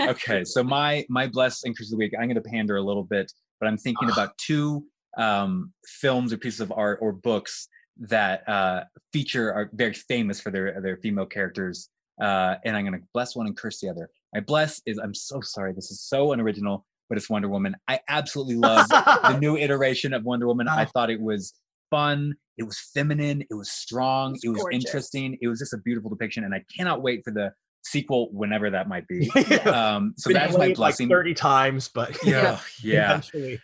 okay 0.00 0.44
so 0.44 0.62
my 0.78 1.04
my 1.08 1.26
blessed 1.26 1.66
increase 1.66 1.88
of 1.88 1.92
the 1.92 2.04
week 2.04 2.12
i'm 2.18 2.26
going 2.26 2.34
to 2.34 2.40
pander 2.40 2.76
a 2.76 2.82
little 2.82 3.04
bit 3.04 3.32
but 3.60 3.66
i'm 3.68 3.76
thinking 3.76 4.10
about 4.10 4.36
two 4.38 4.84
um 5.18 5.72
films 5.86 6.32
or 6.32 6.38
pieces 6.38 6.60
of 6.60 6.72
art 6.72 6.98
or 7.02 7.12
books 7.12 7.68
that 7.98 8.48
uh 8.48 8.82
feature 9.12 9.52
are 9.52 9.70
very 9.74 9.92
famous 9.94 10.40
for 10.40 10.50
their 10.50 10.80
their 10.80 10.96
female 10.98 11.26
characters. 11.26 11.88
Uh 12.20 12.54
and 12.64 12.76
i'm 12.76 12.84
going 12.86 12.98
to 12.98 13.06
bless 13.14 13.34
one 13.36 13.46
and 13.46 13.56
curse 13.56 13.80
the 13.80 13.88
other. 13.88 14.08
My 14.34 14.40
bless 14.40 14.80
is 14.86 14.98
i'm 14.98 15.14
so 15.14 15.40
sorry 15.40 15.72
this 15.74 15.90
is 15.90 16.00
so 16.00 16.32
unoriginal 16.32 16.86
but 17.08 17.18
it's 17.18 17.28
wonder 17.28 17.48
woman. 17.48 17.76
I 17.88 18.00
absolutely 18.08 18.54
love 18.56 18.88
the 18.88 19.38
new 19.38 19.58
iteration 19.58 20.14
of 20.14 20.24
wonder 20.24 20.46
woman. 20.46 20.66
I 20.68 20.84
Oh. 20.84 20.88
thought 20.94 21.10
it 21.10 21.20
was 21.20 21.52
fun 21.90 22.34
it 22.56 22.62
was 22.62 22.78
feminine 22.94 23.42
it 23.42 23.54
was 23.54 23.70
strong 23.70 24.34
it 24.42 24.48
was 24.48 24.64
interesting 24.72 25.36
it 25.42 25.48
was 25.48 25.58
just 25.58 25.74
a 25.74 25.78
beautiful 25.78 26.08
depiction 26.08 26.42
and 26.44 26.54
i 26.54 26.64
cannot 26.74 27.02
wait 27.02 27.22
for 27.22 27.30
the 27.32 27.52
sequel 27.84 28.28
whenever 28.32 28.70
that 28.70 28.88
might 28.88 29.06
be. 29.08 29.30
Yeah. 29.48 29.56
um 29.96 30.14
so 30.16 30.32
that's 30.32 30.52
my 30.52 30.58
played, 30.58 30.68
like, 30.78 30.92
blessing. 30.96 31.08
30 31.08 31.34
times, 31.34 31.90
but 31.92 32.16
yeah 32.24 32.60
yeah. 32.82 33.10
eventually. 33.10 33.60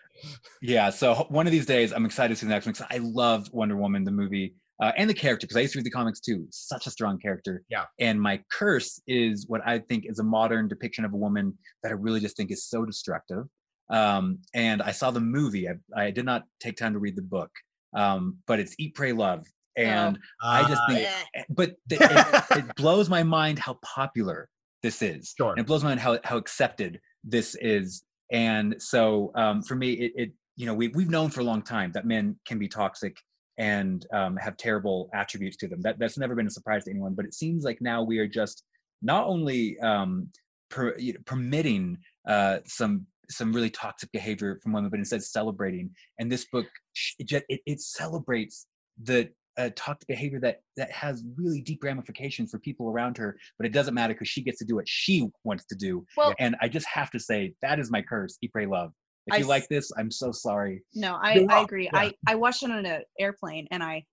Yeah 0.63 0.91
so 0.91 1.15
one 1.29 1.47
of 1.47 1.53
these 1.53 1.67
days 1.67 1.93
i'm 1.93 2.05
excited 2.05 2.35
to 2.35 2.41
see 2.41 2.47
the 2.47 2.53
next 2.53 2.67
one 2.67 2.73
because 2.73 2.87
i 2.91 2.99
loved 2.99 3.51
wonder 3.53 3.77
woman 3.77 4.05
the 4.05 4.11
movie 4.11 4.55
uh, 4.83 4.93
and 4.97 5.09
the 5.11 5.15
character 5.15 5.47
because 5.47 5.57
i 5.57 5.61
used 5.61 5.73
to 5.73 5.79
read 5.79 5.85
the 5.87 5.91
comics 5.91 6.21
too 6.21 6.47
such 6.51 6.87
a 6.87 6.91
strong 6.91 7.19
character 7.19 7.63
Yeah. 7.69 7.85
and 8.01 8.21
my 8.21 8.41
curse 8.51 9.01
is 9.07 9.47
what 9.49 9.61
i 9.67 9.79
think 9.79 10.05
is 10.07 10.19
a 10.19 10.25
modern 10.25 10.69
depiction 10.69 11.05
of 11.05 11.13
a 11.13 11.17
woman 11.17 11.57
that 11.83 11.91
i 11.91 11.95
really 11.95 12.21
just 12.21 12.37
think 12.37 12.51
is 12.51 12.65
so 12.67 12.85
destructive 12.85 13.45
um, 13.91 14.39
and 14.55 14.83
i 14.83 14.91
saw 14.93 15.11
the 15.11 15.21
movie 15.21 15.69
I, 15.69 15.75
I 15.97 16.11
did 16.11 16.25
not 16.25 16.45
take 16.61 16.77
time 16.77 16.93
to 16.93 16.99
read 16.99 17.17
the 17.17 17.23
book 17.23 17.51
um, 17.97 18.37
but 18.47 18.59
it's 18.61 18.75
eat 18.79 18.95
pray 18.95 19.13
love 19.13 19.47
and 19.77 20.19
I 20.43 20.63
just 20.69 20.83
Uh, 20.83 20.87
think- 20.89 21.09
Bleh. 21.09 21.23
Eh, 21.37 21.43
but 21.51 21.71
th- 21.89 22.01
it, 22.03 22.45
it 22.59 22.77
blows 22.77 23.09
my 23.09 23.23
mind 23.23 23.59
how 23.61 23.79
popular 23.83 24.49
this 24.83 25.03
is 25.03 25.35
Sure. 25.39 25.51
and 25.53 25.61
it 25.61 25.67
blows 25.67 25.83
my 25.85 25.91
mind 25.91 26.01
how, 26.01 26.19
how 26.25 26.37
accepted 26.37 27.01
this 27.25 27.55
is 27.61 28.03
and 28.31 28.75
so 28.79 29.31
um, 29.35 29.63
for 29.63 29.75
me 29.75 29.93
it, 29.93 30.13
it 30.17 30.33
you 30.57 30.67
know 30.67 30.75
we, 30.75 30.89
we've 30.89 31.11
known 31.11 31.31
for 31.31 31.41
a 31.41 31.45
long 31.45 31.63
time 31.63 31.91
that 31.93 32.07
men 32.07 32.37
can 32.47 32.59
be 32.59 32.69
toxic 32.69 33.17
and 33.59 34.07
um, 34.13 34.37
have 34.37 34.57
terrible 34.57 35.11
attributes 35.15 35.57
to 35.57 35.67
them. 35.67 35.83
That, 35.83 35.99
that's 35.99 36.17
never 36.17 36.37
been 36.37 36.47
a 36.47 36.51
surprise 36.51 36.85
to 36.85 36.91
anyone 36.91 37.15
but 37.15 37.25
it 37.25 37.35
seems 37.35 37.65
like 37.65 37.79
now 37.81 38.03
we 38.03 38.19
are 38.19 38.29
just 38.29 38.65
not 39.03 39.27
only 39.27 39.79
um, 39.81 40.29
per, 40.71 40.97
you 40.99 41.15
know, 41.15 41.21
permitting 41.25 41.99
uh, 42.29 42.59
some 42.67 43.07
some 43.31 43.53
really 43.53 43.71
toxic 43.71 44.11
behavior 44.11 44.59
from 44.63 44.73
women 44.73 44.91
but 44.91 44.99
instead 44.99 45.23
celebrating. 45.23 45.91
And 46.19 46.33
this 46.33 46.47
book 46.51 46.67
it, 47.19 47.45
it, 47.49 47.61
it 47.67 47.81
celebrates 47.81 48.67
the 49.03 49.29
uh, 49.59 49.71
toxic 49.77 50.07
behavior 50.09 50.41
that 50.41 50.61
that 50.77 50.91
has 50.91 51.25
really 51.37 51.61
deep 51.61 51.83
ramifications 51.83 52.51
for 52.51 52.59
people 52.61 52.89
around 52.89 53.17
her 53.19 53.37
but 53.59 53.67
it 53.67 53.73
doesn't 53.73 53.95
matter 53.95 54.15
because 54.15 54.29
she 54.29 54.43
gets 54.43 54.59
to 54.59 54.65
do 54.65 54.77
what 54.77 54.89
she 54.89 55.27
wants 55.45 55.65
to 55.67 55.75
do 55.75 56.05
Well- 56.17 56.35
and 56.39 56.57
i 56.61 56.69
just 56.69 56.87
have 56.87 57.11
to 57.11 57.21
say 57.21 57.55
that 57.63 57.79
is 57.79 57.91
my 57.91 58.01
curse 58.03 58.39
eat 58.43 58.53
pray 58.53 58.67
love 58.67 58.93
if 59.27 59.35
I 59.35 59.39
you 59.39 59.47
like 59.47 59.69
this 59.69 59.91
i'm 59.99 60.11
so 60.11 60.33
sorry 60.33 60.83
No, 60.95 61.19
I, 61.21 61.45
I 61.51 61.61
agree. 61.63 61.85
Yeah. 61.93 61.99
I, 61.99 62.13
I 62.27 62.35
watched 62.37 62.63
it 62.63 62.71
on 62.71 62.87
an 62.87 63.03
airplane 63.21 63.67
and 63.71 63.83
I 63.83 64.05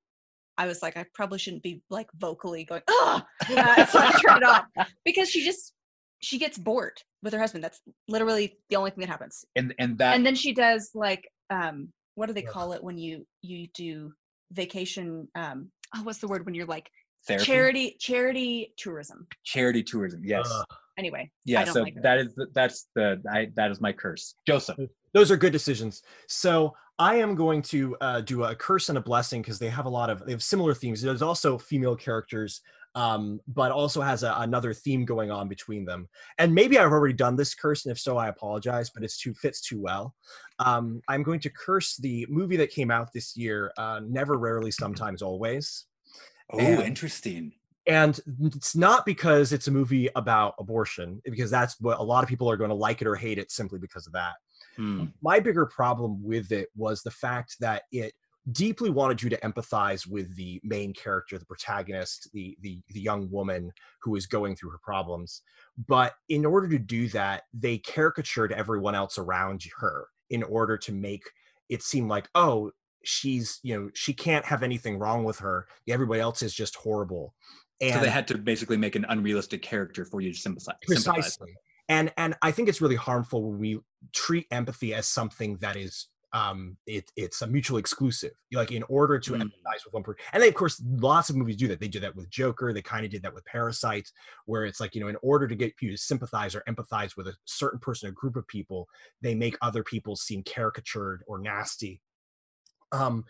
I 0.57 0.67
was 0.67 0.81
like, 0.81 0.95
I 0.95 1.05
probably 1.13 1.37
shouldn't 1.37 1.63
be 1.63 1.81
like 1.89 2.07
vocally 2.15 2.63
going, 2.63 2.81
ah, 2.89 3.25
uh, 3.49 3.85
so 3.87 3.99
I 3.99 4.11
turned 4.25 4.41
it 4.41 4.47
off 4.47 4.63
because 5.03 5.29
she 5.29 5.43
just 5.43 5.73
she 6.21 6.37
gets 6.37 6.57
bored 6.57 6.97
with 7.23 7.33
her 7.33 7.39
husband. 7.39 7.61
That's 7.63 7.81
literally 8.07 8.57
the 8.69 8.77
only 8.77 8.91
thing 8.91 9.01
that 9.01 9.09
happens. 9.09 9.43
and 9.57 9.73
and 9.79 9.97
that 9.97 10.15
and 10.15 10.25
then 10.25 10.35
she 10.35 10.53
does 10.53 10.91
like 10.93 11.27
um 11.49 11.89
what 12.15 12.27
do 12.27 12.33
they 12.33 12.41
call 12.41 12.71
it 12.73 12.81
when 12.83 12.97
you 12.97 13.25
you 13.41 13.67
do 13.73 14.13
vacation 14.51 15.27
um 15.35 15.69
oh 15.95 16.03
what's 16.03 16.19
the 16.19 16.27
word 16.27 16.45
when 16.45 16.53
you're 16.53 16.65
like 16.65 16.89
therapy? 17.27 17.45
charity 17.45 17.97
charity 17.99 18.73
tourism. 18.77 19.27
Charity 19.43 19.83
tourism 19.83 20.21
yes. 20.23 20.49
Uh, 20.49 20.63
anyway 20.97 21.29
yeah 21.43 21.65
don't 21.65 21.73
so 21.73 21.81
like 21.81 21.95
that 22.01 22.17
is 22.19 22.33
the, 22.35 22.47
that's 22.53 22.87
the 22.95 23.21
I, 23.31 23.51
that 23.55 23.71
is 23.71 23.81
my 23.81 23.91
curse. 23.91 24.35
Joseph. 24.47 24.77
Those 25.13 25.31
are 25.31 25.37
good 25.37 25.53
decisions. 25.53 26.03
So 26.27 26.75
I 26.97 27.15
am 27.15 27.35
going 27.35 27.61
to 27.63 27.95
uh, 27.99 28.21
do 28.21 28.43
a 28.43 28.55
curse 28.55 28.89
and 28.89 28.97
a 28.97 29.01
blessing 29.01 29.41
because 29.41 29.59
they 29.59 29.69
have 29.69 29.85
a 29.85 29.89
lot 29.89 30.09
of 30.09 30.25
they 30.25 30.31
have 30.31 30.43
similar 30.43 30.73
themes. 30.73 31.01
There's 31.01 31.21
also 31.21 31.57
female 31.57 31.95
characters, 31.95 32.61
um, 32.95 33.39
but 33.47 33.71
also 33.71 34.01
has 34.01 34.23
a, 34.23 34.33
another 34.39 34.73
theme 34.73 35.05
going 35.05 35.29
on 35.29 35.47
between 35.47 35.85
them. 35.85 36.07
And 36.37 36.55
maybe 36.55 36.79
I've 36.79 36.91
already 36.91 37.13
done 37.13 37.35
this 37.35 37.53
curse, 37.53 37.85
and 37.85 37.91
if 37.91 37.99
so, 37.99 38.17
I 38.17 38.29
apologize, 38.29 38.89
but 38.89 39.03
it's 39.03 39.19
too 39.19 39.33
fits 39.33 39.61
too 39.61 39.79
well. 39.81 40.15
Um, 40.59 41.01
I'm 41.07 41.21
going 41.23 41.41
to 41.41 41.49
curse 41.49 41.97
the 41.97 42.25
movie 42.29 42.57
that 42.57 42.71
came 42.71 42.89
out 42.89 43.11
this 43.13 43.35
year, 43.35 43.71
uh, 43.77 43.99
Never, 44.03 44.37
Rarely, 44.37 44.71
Sometimes, 44.71 45.21
Always. 45.21 45.85
oh 46.51 46.59
And- 46.59 46.81
interesting 46.83 47.53
and 47.87 48.19
it's 48.41 48.75
not 48.75 49.05
because 49.05 49.53
it's 49.53 49.67
a 49.67 49.71
movie 49.71 50.09
about 50.15 50.55
abortion 50.57 51.21
because 51.23 51.51
that's 51.51 51.79
what 51.79 51.99
a 51.99 52.03
lot 52.03 52.23
of 52.23 52.29
people 52.29 52.49
are 52.49 52.57
going 52.57 52.71
to 52.71 52.75
like 52.75 52.99
it 53.01 53.07
or 53.07 53.15
hate 53.15 53.37
it 53.37 53.51
simply 53.51 53.77
because 53.79 54.07
of 54.07 54.13
that 54.13 54.33
Hmm. 54.75 55.05
my 55.21 55.39
bigger 55.39 55.65
problem 55.67 56.21
with 56.23 56.51
it 56.51 56.69
was 56.75 57.01
the 57.03 57.11
fact 57.11 57.55
that 57.59 57.83
it 57.91 58.13
deeply 58.51 58.89
wanted 58.89 59.21
you 59.21 59.29
to 59.29 59.37
empathize 59.37 60.07
with 60.07 60.35
the 60.35 60.61
main 60.63 60.93
character 60.93 61.37
the 61.37 61.45
protagonist 61.45 62.29
the 62.33 62.55
the, 62.61 62.81
the 62.89 63.01
young 63.01 63.29
woman 63.31 63.71
who 64.01 64.15
is 64.15 64.25
going 64.25 64.55
through 64.55 64.69
her 64.69 64.79
problems. 64.83 65.41
But 65.87 66.13
in 66.29 66.45
order 66.45 66.67
to 66.69 66.79
do 66.79 67.07
that 67.09 67.43
they 67.53 67.77
caricatured 67.77 68.51
everyone 68.51 68.95
else 68.95 69.17
around 69.17 69.63
her 69.79 70.07
in 70.29 70.43
order 70.43 70.77
to 70.77 70.91
make 70.91 71.23
it 71.69 71.81
seem 71.81 72.07
like 72.07 72.29
oh 72.35 72.71
she's 73.03 73.59
you 73.63 73.75
know 73.75 73.89
she 73.93 74.13
can't 74.13 74.45
have 74.45 74.63
anything 74.63 74.99
wrong 74.99 75.23
with 75.23 75.39
her. 75.39 75.67
Everybody 75.87 76.21
else 76.21 76.41
is 76.41 76.53
just 76.53 76.75
horrible. 76.75 77.33
And 77.81 77.95
so 77.95 77.99
they 77.99 78.09
had 78.09 78.27
to 78.29 78.37
basically 78.37 78.77
make 78.77 78.95
an 78.95 79.05
unrealistic 79.09 79.61
character 79.61 80.05
for 80.05 80.21
you 80.21 80.31
to 80.31 80.37
sympathize, 80.37 80.75
sympathize 80.83 81.13
precisely. 81.13 81.55
And 81.89 82.13
and 82.17 82.35
i 82.41 82.51
think 82.51 82.69
it's 82.69 82.81
really 82.81 82.95
harmful 82.95 83.43
when 83.43 83.59
we 83.59 83.79
treat 84.13 84.45
empathy 84.51 84.93
as 84.93 85.07
something 85.07 85.57
that 85.57 85.75
is 85.75 86.07
um 86.33 86.75
it, 86.85 87.11
it's 87.15 87.41
a 87.41 87.47
mutually 87.47 87.79
exclusive 87.79 88.31
like 88.51 88.71
in 88.71 88.83
order 88.83 89.19
to 89.19 89.31
Mm. 89.33 89.41
empathize 89.41 89.83
with 89.85 89.93
one 89.93 90.03
person 90.03 90.21
and 90.33 90.41
they, 90.43 90.47
of 90.49 90.55
course 90.55 90.81
lots 90.85 91.29
of 91.29 91.35
movies 91.35 91.57
do 91.57 91.67
that 91.67 91.79
they 91.79 91.87
do 91.87 91.99
that 91.99 92.15
with 92.15 92.29
joker 92.29 92.73
they 92.73 92.81
kind 92.81 93.05
of 93.05 93.11
did 93.11 93.21
that 93.23 93.33
with 93.33 93.45
parasite 93.45 94.09
where 94.45 94.65
it's 94.65 94.79
like 94.79 94.95
you 94.95 95.01
know 95.01 95.07
in 95.07 95.17
order 95.21 95.47
to 95.47 95.55
get 95.55 95.73
you 95.81 95.91
to 95.91 95.97
sympathize 95.97 96.55
or 96.55 96.63
empathize 96.67 97.15
with 97.15 97.27
a 97.27 97.35
certain 97.45 97.79
person 97.79 98.09
a 98.09 98.11
group 98.11 98.35
of 98.35 98.47
people 98.47 98.87
they 99.21 99.35
make 99.35 99.57
other 99.61 99.83
people 99.83 100.15
seem 100.15 100.43
caricatured 100.43 101.23
or 101.27 101.39
nasty 101.39 102.01
um 102.91 103.23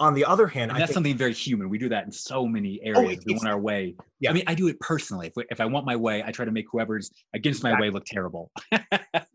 on 0.00 0.14
the 0.14 0.24
other 0.24 0.46
hand 0.46 0.70
And 0.70 0.80
that's 0.80 0.88
think 0.88 0.94
something 0.94 1.16
very 1.16 1.34
human. 1.34 1.68
We 1.68 1.78
do 1.78 1.88
that 1.90 2.04
in 2.04 2.10
so 2.10 2.46
many 2.46 2.80
oh, 2.86 3.00
areas. 3.00 3.22
we 3.26 3.34
want 3.34 3.46
our 3.46 3.60
way. 3.60 3.94
Yeah. 4.18 4.30
I 4.30 4.32
mean, 4.32 4.44
I 4.46 4.54
do 4.54 4.66
it 4.68 4.80
personally. 4.80 5.28
If, 5.28 5.44
if 5.50 5.60
I 5.60 5.66
want 5.66 5.86
my 5.86 5.94
way, 5.94 6.22
I 6.24 6.32
try 6.32 6.44
to 6.44 6.50
make 6.50 6.66
whoever's 6.72 7.10
against 7.34 7.62
my 7.62 7.78
way 7.78 7.90
look 7.90 8.04
terrible. 8.06 8.50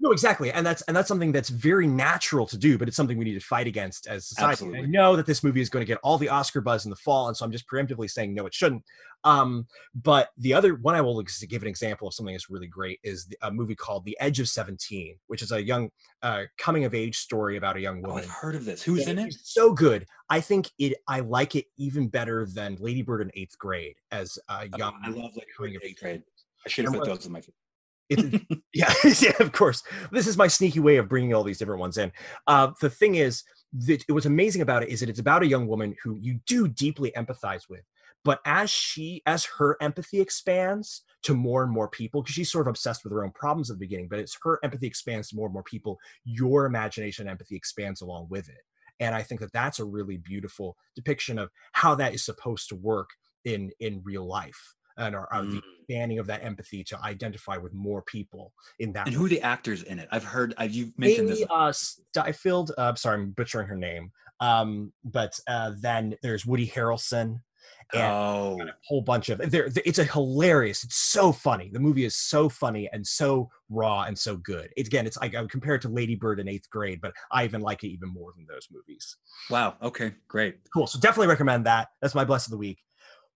No, 0.05 0.11
exactly, 0.11 0.51
and 0.51 0.63
that's 0.63 0.83
and 0.83 0.95
that's 0.95 1.07
something 1.07 1.31
that's 1.31 1.49
very 1.49 1.87
natural 1.87 2.45
to 2.45 2.57
do, 2.59 2.77
but 2.77 2.87
it's 2.87 2.95
something 2.95 3.17
we 3.17 3.25
need 3.25 3.33
to 3.33 3.45
fight 3.45 3.65
against 3.65 4.05
as 4.05 4.27
society. 4.27 4.65
And 4.65 4.77
I 4.77 4.81
know 4.81 5.15
that 5.15 5.25
this 5.25 5.43
movie 5.43 5.61
is 5.61 5.69
going 5.71 5.81
to 5.81 5.87
get 5.87 5.97
all 6.03 6.19
the 6.19 6.29
Oscar 6.29 6.61
buzz 6.61 6.85
in 6.85 6.91
the 6.91 6.95
fall, 6.97 7.27
and 7.27 7.35
so 7.35 7.43
I'm 7.43 7.51
just 7.51 7.67
preemptively 7.67 8.07
saying 8.07 8.35
no, 8.35 8.45
it 8.45 8.53
shouldn't. 8.53 8.83
Um, 9.25 9.65
but 9.95 10.29
the 10.37 10.53
other 10.53 10.75
one 10.75 10.95
I 10.95 11.01
will 11.01 11.21
give 11.23 11.63
an 11.63 11.67
example 11.67 12.07
of 12.07 12.13
something 12.13 12.33
that's 12.33 12.49
really 12.49 12.67
great 12.67 12.99
is 13.03 13.27
a 13.41 13.51
movie 13.51 13.75
called 13.75 14.05
The 14.05 14.15
Edge 14.21 14.39
of 14.39 14.47
Seventeen, 14.47 15.17
which 15.27 15.41
is 15.41 15.51
a 15.51 15.61
young 15.61 15.89
uh, 16.21 16.43
coming 16.57 16.85
of 16.85 16.93
age 16.93 17.17
story 17.17 17.57
about 17.57 17.75
a 17.75 17.81
young 17.81 18.01
Oh, 18.05 18.09
woman. 18.09 18.23
I've 18.23 18.29
heard 18.29 18.55
of 18.55 18.63
this. 18.65 18.83
Who's 18.83 19.07
in 19.07 19.17
it? 19.17 19.33
So 19.41 19.73
good. 19.73 20.05
I 20.29 20.39
think 20.39 20.69
it. 20.77 20.97
I 21.07 21.21
like 21.21 21.55
it 21.55 21.65
even 21.77 22.07
better 22.07 22.45
than 22.45 22.77
Lady 22.79 23.01
Bird 23.01 23.21
in 23.21 23.31
eighth 23.33 23.57
grade 23.57 23.95
as 24.11 24.37
a 24.47 24.69
Oh, 24.71 24.77
young. 24.77 24.93
I 25.03 25.09
love 25.09 25.35
like 25.35 25.47
coming 25.57 25.75
of 25.75 25.81
eighth 25.83 25.99
grade. 25.99 26.23
I 26.65 26.69
should 26.69 26.85
have 26.85 26.93
put 26.93 27.05
those 27.05 27.25
in 27.25 27.31
my. 27.31 27.41
It's, 28.09 28.21
yeah, 28.73 28.93
yeah, 29.21 29.43
of 29.43 29.51
course. 29.51 29.81
This 30.11 30.27
is 30.27 30.37
my 30.37 30.47
sneaky 30.47 30.79
way 30.79 30.97
of 30.97 31.09
bringing 31.09 31.33
all 31.33 31.43
these 31.43 31.57
different 31.57 31.79
ones 31.81 31.97
in. 31.97 32.11
Uh, 32.45 32.71
the 32.79 32.89
thing 32.89 33.15
is, 33.15 33.43
that 33.73 34.03
it 34.07 34.11
was 34.11 34.25
amazing 34.25 34.61
about 34.61 34.83
it 34.83 34.89
is 34.89 35.01
that 35.01 35.09
it's 35.09 35.19
about 35.19 35.43
a 35.43 35.47
young 35.47 35.67
woman 35.67 35.95
who 36.03 36.15
you 36.21 36.39
do 36.45 36.67
deeply 36.67 37.11
empathize 37.17 37.63
with, 37.69 37.81
but 38.25 38.41
as 38.43 38.69
she, 38.71 39.21
as 39.25 39.45
her 39.45 39.77
empathy 39.79 40.19
expands 40.19 41.03
to 41.23 41.33
more 41.35 41.63
and 41.63 41.71
more 41.71 41.87
people, 41.87 42.21
because 42.21 42.35
she's 42.35 42.51
sort 42.51 42.67
of 42.67 42.71
obsessed 42.71 43.03
with 43.03 43.13
her 43.13 43.23
own 43.23 43.31
problems 43.31 43.69
at 43.69 43.75
the 43.77 43.85
beginning, 43.85 44.07
but 44.09 44.19
as 44.19 44.35
her 44.43 44.59
empathy 44.63 44.87
expands 44.87 45.29
to 45.29 45.35
more 45.37 45.45
and 45.45 45.53
more 45.53 45.63
people, 45.63 45.97
your 46.25 46.65
imagination 46.65 47.23
and 47.27 47.31
empathy 47.31 47.55
expands 47.55 48.01
along 48.01 48.27
with 48.29 48.49
it. 48.49 48.63
And 48.99 49.13
I 49.15 49.21
think 49.21 49.41
that 49.41 49.53
that's 49.53 49.79
a 49.79 49.85
really 49.85 50.17
beautiful 50.17 50.75
depiction 50.95 51.37
of 51.37 51.49
how 51.73 51.95
that 51.95 52.13
is 52.13 52.25
supposed 52.25 52.67
to 52.69 52.75
work 52.75 53.09
in 53.45 53.71
in 53.79 54.01
real 54.03 54.25
life 54.25 54.75
and 54.97 55.15
or, 55.15 55.31
or 55.33 55.45
the 55.45 55.57
Mm. 55.57 55.61
expanding 55.81 56.17
of 56.17 56.25
that 56.27 56.43
empathy 56.43 56.83
to 56.83 56.99
identify 57.03 57.57
with 57.57 57.73
more 57.73 58.01
people 58.01 58.53
in 58.79 58.91
that. 58.93 59.05
And 59.05 59.15
who 59.15 59.25
are 59.25 59.29
the 59.29 59.41
actors 59.41 59.83
in 59.83 59.99
it? 59.99 60.07
I've 60.11 60.23
heard. 60.23 60.55
I've 60.57 60.73
you've 60.73 60.97
mentioned 60.97 61.29
Amy 61.29 61.41
this. 61.41 61.49
uh, 61.51 61.71
Stifield. 62.15 62.71
Uh, 62.75 62.89
I'm 62.89 62.95
sorry, 62.95 63.21
I'm 63.21 63.31
butchering 63.31 63.67
her 63.67 63.75
name. 63.75 64.11
Um, 64.39 64.93
but 65.03 65.39
uh, 65.47 65.73
then 65.79 66.15
there's 66.23 66.45
Woody 66.45 66.67
Harrelson 66.67 67.41
and 67.93 68.01
Oh, 68.01 68.57
a 68.61 68.71
whole 68.87 69.01
bunch 69.01 69.29
of. 69.29 69.39
There, 69.51 69.69
it's 69.85 69.99
a 69.99 70.03
hilarious. 70.03 70.83
It's 70.83 70.95
so 70.95 71.31
funny. 71.31 71.69
The 71.71 71.79
movie 71.79 72.05
is 72.05 72.15
so 72.15 72.49
funny 72.49 72.89
and 72.91 73.05
so 73.05 73.49
raw 73.69 74.03
and 74.03 74.17
so 74.17 74.37
good. 74.37 74.69
It's 74.75 74.87
again, 74.87 75.05
it's 75.05 75.17
like 75.17 75.35
I 75.35 75.41
would 75.41 75.51
compare 75.51 75.75
it 75.75 75.81
to 75.83 75.89
Lady 75.89 76.15
Bird 76.15 76.39
in 76.39 76.47
eighth 76.47 76.69
grade, 76.69 76.99
but 77.01 77.13
I 77.31 77.43
even 77.45 77.61
like 77.61 77.83
it 77.83 77.89
even 77.89 78.09
more 78.09 78.33
than 78.35 78.45
those 78.47 78.67
movies. 78.71 79.17
wow. 79.49 79.75
Okay, 79.81 80.13
great. 80.27 80.57
Cool. 80.73 80.87
So 80.87 80.99
definitely 80.99 81.27
recommend 81.27 81.65
that. 81.65 81.89
That's 82.01 82.15
my 82.15 82.25
bless 82.25 82.47
of 82.47 82.51
the 82.51 82.57
week. 82.57 82.79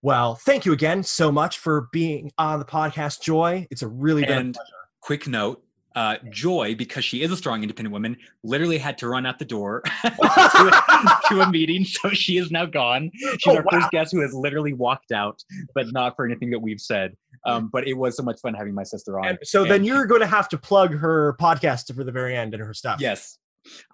Well, 0.02 0.36
thank 0.36 0.66
you 0.66 0.72
again 0.74 1.04
so 1.04 1.32
much 1.32 1.60
for 1.60 1.90
being 1.92 2.32
on 2.38 2.60
the 2.60 2.66
podcast, 2.66 3.22
Joy. 3.22 3.68
It's 3.70 3.82
a 3.82 3.88
really 3.88 4.24
been 4.24 4.38
And 4.38 4.58
quick 5.02 5.28
note. 5.28 5.64
Uh, 5.96 6.18
Joy, 6.30 6.76
because 6.76 7.04
she 7.04 7.24
is 7.24 7.32
a 7.32 7.38
strong, 7.38 7.62
independent 7.64 7.92
woman, 7.92 8.16
literally 8.44 8.78
had 8.78 8.98
to 9.00 9.08
run 9.08 9.26
out 9.26 9.40
the 9.40 9.46
door 9.46 9.82
to, 10.04 10.12
a, 10.22 11.20
to 11.30 11.42
a 11.42 11.50
meeting, 11.50 11.84
so 11.84 12.10
she 12.10 12.38
is 12.38 12.52
now 12.52 12.66
gone. 12.66 13.12
She's 13.14 13.38
Oh, 13.48 13.56
our 13.58 13.64
wow. 13.64 13.80
first 13.80 13.92
guest 13.92 14.12
who 14.12 14.22
has 14.22 14.34
literally 14.34 14.74
walked 14.74 15.12
out, 15.12 15.42
but 15.74 15.92
not 15.92 16.16
for 16.16 16.26
anything 16.26 16.52
that 16.52 16.60
we've 16.60 16.80
said. 16.80 17.16
Um, 17.46 17.70
but 17.72 17.88
it 17.88 17.94
was 17.94 18.18
so 18.18 18.24
much 18.24 18.40
fun 18.42 18.54
having 18.54 18.74
my 18.76 18.84
sister 18.84 19.20
on. 19.20 19.30
And 19.30 19.40
so 19.44 19.64
then 19.66 19.84
you're 19.84 20.06
going 20.06 20.22
to 20.22 20.28
have 20.28 20.50
to 20.50 20.58
plug 20.58 20.94
her 20.94 21.36
podcast 21.42 21.94
for 21.96 22.04
the 22.04 22.12
very 22.12 22.36
end 22.36 22.54
and 22.54 22.62
her 22.64 22.74
stuff. 22.74 23.00
Yes. 23.00 23.38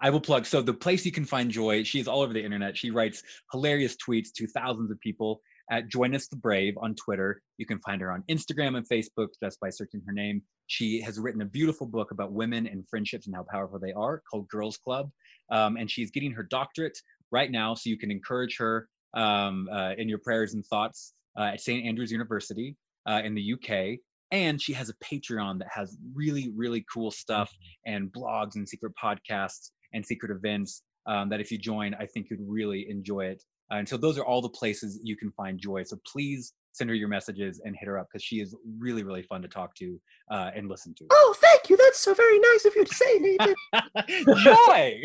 I 0.00 0.10
will 0.10 0.20
plug. 0.20 0.46
So 0.46 0.62
the 0.62 0.74
place 0.74 1.04
you 1.04 1.12
can 1.12 1.24
find 1.24 1.50
Joy, 1.50 1.82
she's 1.82 2.08
all 2.08 2.22
over 2.22 2.32
the 2.32 2.44
internet. 2.44 2.76
She 2.76 2.90
writes 2.90 3.22
hilarious 3.52 3.96
tweets 3.96 4.32
to 4.36 4.46
thousands 4.46 4.90
of 4.90 5.00
people 5.00 5.40
at 5.70 5.88
Join 5.88 6.14
Us 6.14 6.28
the 6.28 6.36
Brave 6.36 6.74
on 6.78 6.94
Twitter. 6.94 7.40
You 7.58 7.66
can 7.66 7.78
find 7.80 8.00
her 8.00 8.12
on 8.12 8.22
Instagram 8.30 8.76
and 8.76 8.88
Facebook 8.88 9.28
just 9.42 9.58
by 9.60 9.70
searching 9.70 10.02
her 10.06 10.12
name. 10.12 10.42
She 10.66 11.00
has 11.00 11.18
written 11.18 11.42
a 11.42 11.46
beautiful 11.46 11.86
book 11.86 12.10
about 12.10 12.32
women 12.32 12.66
and 12.66 12.88
friendships 12.88 13.26
and 13.26 13.34
how 13.34 13.44
powerful 13.50 13.78
they 13.78 13.92
are 13.92 14.22
called 14.30 14.48
Girls 14.48 14.76
Club. 14.76 15.10
Um, 15.50 15.76
and 15.76 15.90
she's 15.90 16.10
getting 16.10 16.32
her 16.32 16.42
doctorate 16.42 16.98
right 17.30 17.50
now. 17.50 17.74
So 17.74 17.90
you 17.90 17.98
can 17.98 18.10
encourage 18.10 18.56
her 18.58 18.88
um, 19.14 19.68
uh, 19.72 19.92
in 19.96 20.08
your 20.08 20.18
prayers 20.18 20.54
and 20.54 20.64
thoughts 20.66 21.14
uh, 21.38 21.44
at 21.44 21.60
St. 21.60 21.86
Andrews 21.86 22.10
University 22.10 22.76
uh, 23.08 23.22
in 23.24 23.34
the 23.34 23.54
UK. 23.54 23.98
And 24.32 24.60
she 24.60 24.72
has 24.72 24.88
a 24.88 24.94
Patreon 24.94 25.58
that 25.60 25.68
has 25.70 25.96
really, 26.14 26.52
really 26.56 26.84
cool 26.92 27.10
stuff 27.10 27.54
and 27.86 28.12
blogs 28.12 28.56
and 28.56 28.68
secret 28.68 28.92
podcasts 29.00 29.70
and 29.92 30.04
secret 30.04 30.32
events 30.32 30.82
um, 31.06 31.28
that 31.28 31.40
if 31.40 31.52
you 31.52 31.58
join, 31.58 31.94
I 31.94 32.06
think 32.06 32.28
you'd 32.30 32.40
really 32.44 32.86
enjoy 32.90 33.26
it. 33.26 33.42
And 33.70 33.88
so 33.88 33.96
those 33.96 34.18
are 34.18 34.24
all 34.24 34.42
the 34.42 34.48
places 34.48 35.00
you 35.02 35.16
can 35.16 35.30
find 35.32 35.58
Joy. 35.58 35.82
So 35.84 35.98
please 36.06 36.52
send 36.76 36.90
her 36.90 36.96
your 36.96 37.08
messages 37.08 37.60
and 37.64 37.74
hit 37.74 37.86
her 37.86 37.98
up 37.98 38.08
because 38.10 38.22
she 38.22 38.40
is 38.40 38.54
really, 38.78 39.02
really 39.02 39.22
fun 39.22 39.40
to 39.40 39.48
talk 39.48 39.74
to 39.76 39.98
uh, 40.30 40.50
and 40.54 40.68
listen 40.68 40.94
to. 40.94 41.06
Oh, 41.10 41.34
thank 41.38 41.70
you. 41.70 41.76
That's 41.76 41.98
so 41.98 42.12
very 42.12 42.38
nice 42.38 42.64
of 42.66 42.76
you 42.76 42.84
to 42.84 42.94
say, 42.94 43.18
Nathan. 43.18 43.54
Joy! 44.42 45.02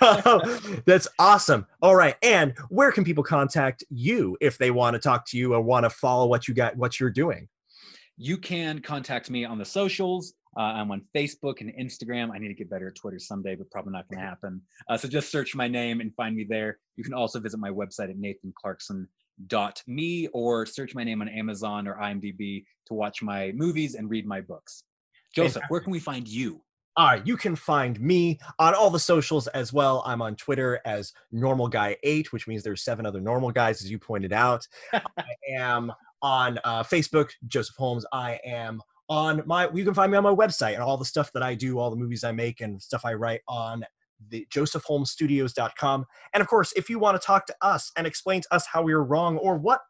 Oh, 0.00 0.60
that's 0.86 1.08
awesome. 1.18 1.66
All 1.82 1.96
right. 1.96 2.14
And 2.22 2.54
where 2.68 2.92
can 2.92 3.02
people 3.02 3.24
contact 3.24 3.82
you 3.90 4.36
if 4.40 4.58
they 4.58 4.70
want 4.70 4.94
to 4.94 5.00
talk 5.00 5.26
to 5.26 5.38
you 5.38 5.54
or 5.54 5.60
want 5.60 5.84
to 5.84 5.90
follow 5.90 6.26
what 6.26 6.46
you 6.46 6.54
got, 6.54 6.76
what 6.76 7.00
you're 7.00 7.10
doing? 7.10 7.48
You 8.16 8.38
can 8.38 8.78
contact 8.80 9.28
me 9.28 9.44
on 9.44 9.58
the 9.58 9.64
socials. 9.64 10.34
Uh, 10.56 10.62
I'm 10.62 10.90
on 10.90 11.02
Facebook 11.14 11.60
and 11.60 11.70
Instagram. 11.78 12.30
I 12.32 12.38
need 12.38 12.48
to 12.48 12.54
get 12.54 12.70
better 12.70 12.88
at 12.88 12.94
Twitter 12.94 13.18
someday, 13.18 13.56
but 13.56 13.70
probably 13.70 13.92
not 13.92 14.08
going 14.08 14.20
to 14.20 14.26
happen. 14.26 14.62
Uh, 14.88 14.96
so 14.96 15.06
just 15.06 15.30
search 15.30 15.54
my 15.54 15.68
name 15.68 16.00
and 16.00 16.14
find 16.14 16.34
me 16.34 16.46
there. 16.48 16.78
You 16.96 17.04
can 17.04 17.12
also 17.12 17.40
visit 17.40 17.58
my 17.58 17.70
website 17.70 18.08
at 18.08 18.16
nathanclarkson.me 19.42 20.28
or 20.28 20.66
search 20.66 20.94
my 20.94 21.04
name 21.04 21.22
on 21.22 21.28
Amazon 21.28 21.86
or 21.86 21.94
IMDb 21.94 22.64
to 22.86 22.94
watch 22.94 23.22
my 23.22 23.52
movies 23.52 23.94
and 23.94 24.10
read 24.10 24.26
my 24.26 24.40
books. 24.40 24.84
Joseph, 25.34 25.62
where 25.68 25.80
can 25.80 25.92
we 25.92 26.00
find 26.00 26.26
you? 26.26 26.60
All 26.98 27.08
right, 27.08 27.26
you 27.26 27.36
can 27.36 27.54
find 27.54 28.00
me 28.00 28.38
on 28.58 28.74
all 28.74 28.88
the 28.88 28.98
socials 28.98 29.48
as 29.48 29.70
well. 29.70 30.02
I'm 30.06 30.22
on 30.22 30.34
Twitter 30.34 30.80
as 30.86 31.12
Normal 31.30 31.68
Guy 31.68 31.96
Eight, 32.02 32.32
which 32.32 32.48
means 32.48 32.62
there's 32.62 32.82
seven 32.82 33.04
other 33.04 33.20
normal 33.20 33.50
guys, 33.50 33.82
as 33.82 33.90
you 33.90 33.98
pointed 33.98 34.32
out. 34.32 34.66
I 34.94 35.02
am 35.50 35.92
on 36.22 36.58
uh, 36.64 36.82
Facebook, 36.82 37.32
Joseph 37.48 37.76
Holmes. 37.76 38.06
I 38.12 38.40
am 38.46 38.80
on 39.10 39.42
my. 39.44 39.68
You 39.74 39.84
can 39.84 39.92
find 39.92 40.10
me 40.10 40.16
on 40.16 40.24
my 40.24 40.34
website 40.34 40.72
and 40.72 40.82
all 40.82 40.96
the 40.96 41.04
stuff 41.04 41.30
that 41.34 41.42
I 41.42 41.54
do, 41.54 41.78
all 41.78 41.90
the 41.90 41.96
movies 41.96 42.24
I 42.24 42.32
make, 42.32 42.62
and 42.62 42.80
stuff 42.80 43.04
I 43.04 43.12
write 43.12 43.42
on 43.46 43.84
the 44.28 44.46
josephholmesstudios.com. 44.52 46.04
And 46.34 46.40
of 46.40 46.46
course, 46.48 46.72
if 46.76 46.88
you 46.88 46.98
want 46.98 47.20
to 47.20 47.24
talk 47.26 47.46
to 47.46 47.54
us 47.62 47.90
and 47.96 48.06
explain 48.06 48.40
to 48.42 48.54
us 48.54 48.66
how 48.66 48.82
we 48.82 48.94
were 48.94 49.04
wrong 49.04 49.36
or 49.38 49.56
what 49.58 49.80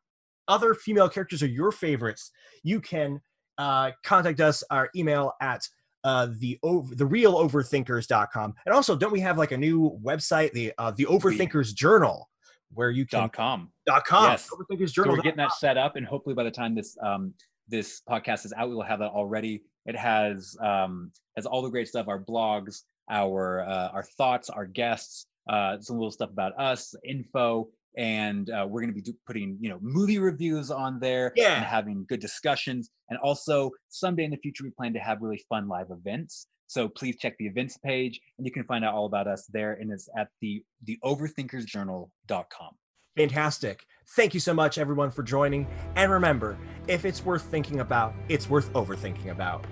other 0.48 0.74
female 0.74 1.08
characters 1.08 1.42
are 1.42 1.48
your 1.48 1.72
favorites, 1.72 2.30
you 2.62 2.80
can 2.80 3.20
uh, 3.58 3.90
contact 4.04 4.40
us. 4.40 4.62
Our 4.70 4.90
email 4.94 5.32
at 5.40 5.62
uh, 6.04 6.28
the 6.38 6.58
over 6.62 6.94
the 6.94 7.06
real 7.06 7.34
overthinkers.com 7.34 8.54
and 8.64 8.74
also 8.74 8.94
don't 8.94 9.12
we 9.12 9.18
have 9.20 9.38
like 9.38 9.50
a 9.50 9.56
new 9.56 9.98
website 10.04 10.52
the 10.52 10.72
uh, 10.78 10.92
the 10.92 11.04
overthinkers 11.06 11.74
journal 11.74 12.28
where 12.72 12.90
you 12.90 13.04
can 13.06 13.20
Dot 13.22 13.32
com. 13.32 13.72
dot 13.86 14.04
com 14.04 14.24
Yes. 14.24 14.48
overthinkers 14.52 14.90
So 14.90 15.08
we're 15.08 15.16
getting 15.16 15.36
that 15.38 15.52
set 15.52 15.76
up, 15.76 15.96
and 15.96 16.06
hopefully 16.06 16.34
by 16.34 16.44
the 16.44 16.50
time 16.50 16.74
this 16.74 16.96
um, 17.02 17.32
this 17.68 18.02
podcast 18.08 18.44
is 18.44 18.52
out, 18.56 18.68
we 18.68 18.74
will 18.74 18.82
have 18.82 19.00
that 19.00 19.10
already. 19.10 19.62
It 19.86 19.96
has 19.96 20.56
um, 20.60 21.10
has 21.36 21.46
all 21.46 21.62
the 21.62 21.70
great 21.70 21.88
stuff: 21.88 22.06
our 22.08 22.22
blogs, 22.22 22.82
our 23.10 23.60
uh, 23.68 23.88
our 23.92 24.02
thoughts, 24.02 24.50
our 24.50 24.66
guests, 24.66 25.26
uh, 25.48 25.78
some 25.80 25.96
little 25.96 26.10
stuff 26.10 26.30
about 26.30 26.52
us, 26.58 26.94
info, 27.04 27.68
and 27.96 28.50
uh, 28.50 28.66
we're 28.68 28.80
going 28.80 28.90
to 28.90 28.94
be 28.94 29.02
do- 29.02 29.14
putting 29.26 29.56
you 29.60 29.68
know 29.70 29.78
movie 29.80 30.18
reviews 30.18 30.70
on 30.70 30.98
there 31.00 31.32
Yeah. 31.36 31.56
and 31.56 31.64
having 31.64 32.04
good 32.08 32.20
discussions. 32.20 32.90
And 33.10 33.18
also 33.20 33.70
someday 33.88 34.24
in 34.24 34.30
the 34.32 34.36
future, 34.38 34.64
we 34.64 34.70
plan 34.70 34.92
to 34.94 34.98
have 35.00 35.18
really 35.22 35.42
fun 35.48 35.68
live 35.68 35.86
events. 35.90 36.48
So 36.68 36.88
please 36.88 37.16
check 37.20 37.36
the 37.38 37.46
events 37.46 37.76
page, 37.78 38.20
and 38.38 38.46
you 38.46 38.52
can 38.52 38.64
find 38.64 38.84
out 38.84 38.92
all 38.92 39.06
about 39.06 39.28
us 39.28 39.46
there. 39.52 39.74
And 39.74 39.92
it's 39.92 40.08
at 40.18 40.28
the 40.40 40.64
the 40.84 40.98
overthinkersjournal.com. 41.04 42.70
fantastic 43.16 43.84
thank 44.16 44.34
you 44.34 44.40
so 44.40 44.52
much 44.54 44.76
everyone 44.78 45.10
for 45.10 45.22
joining 45.22 45.66
and 45.96 46.12
remember 46.12 46.56
if 46.86 47.04
it's 47.04 47.24
worth 47.24 47.42
thinking 47.42 47.80
about 47.80 48.12
it's 48.28 48.48
worth 48.50 48.70
overthinking 48.74 49.30
about 49.30 49.64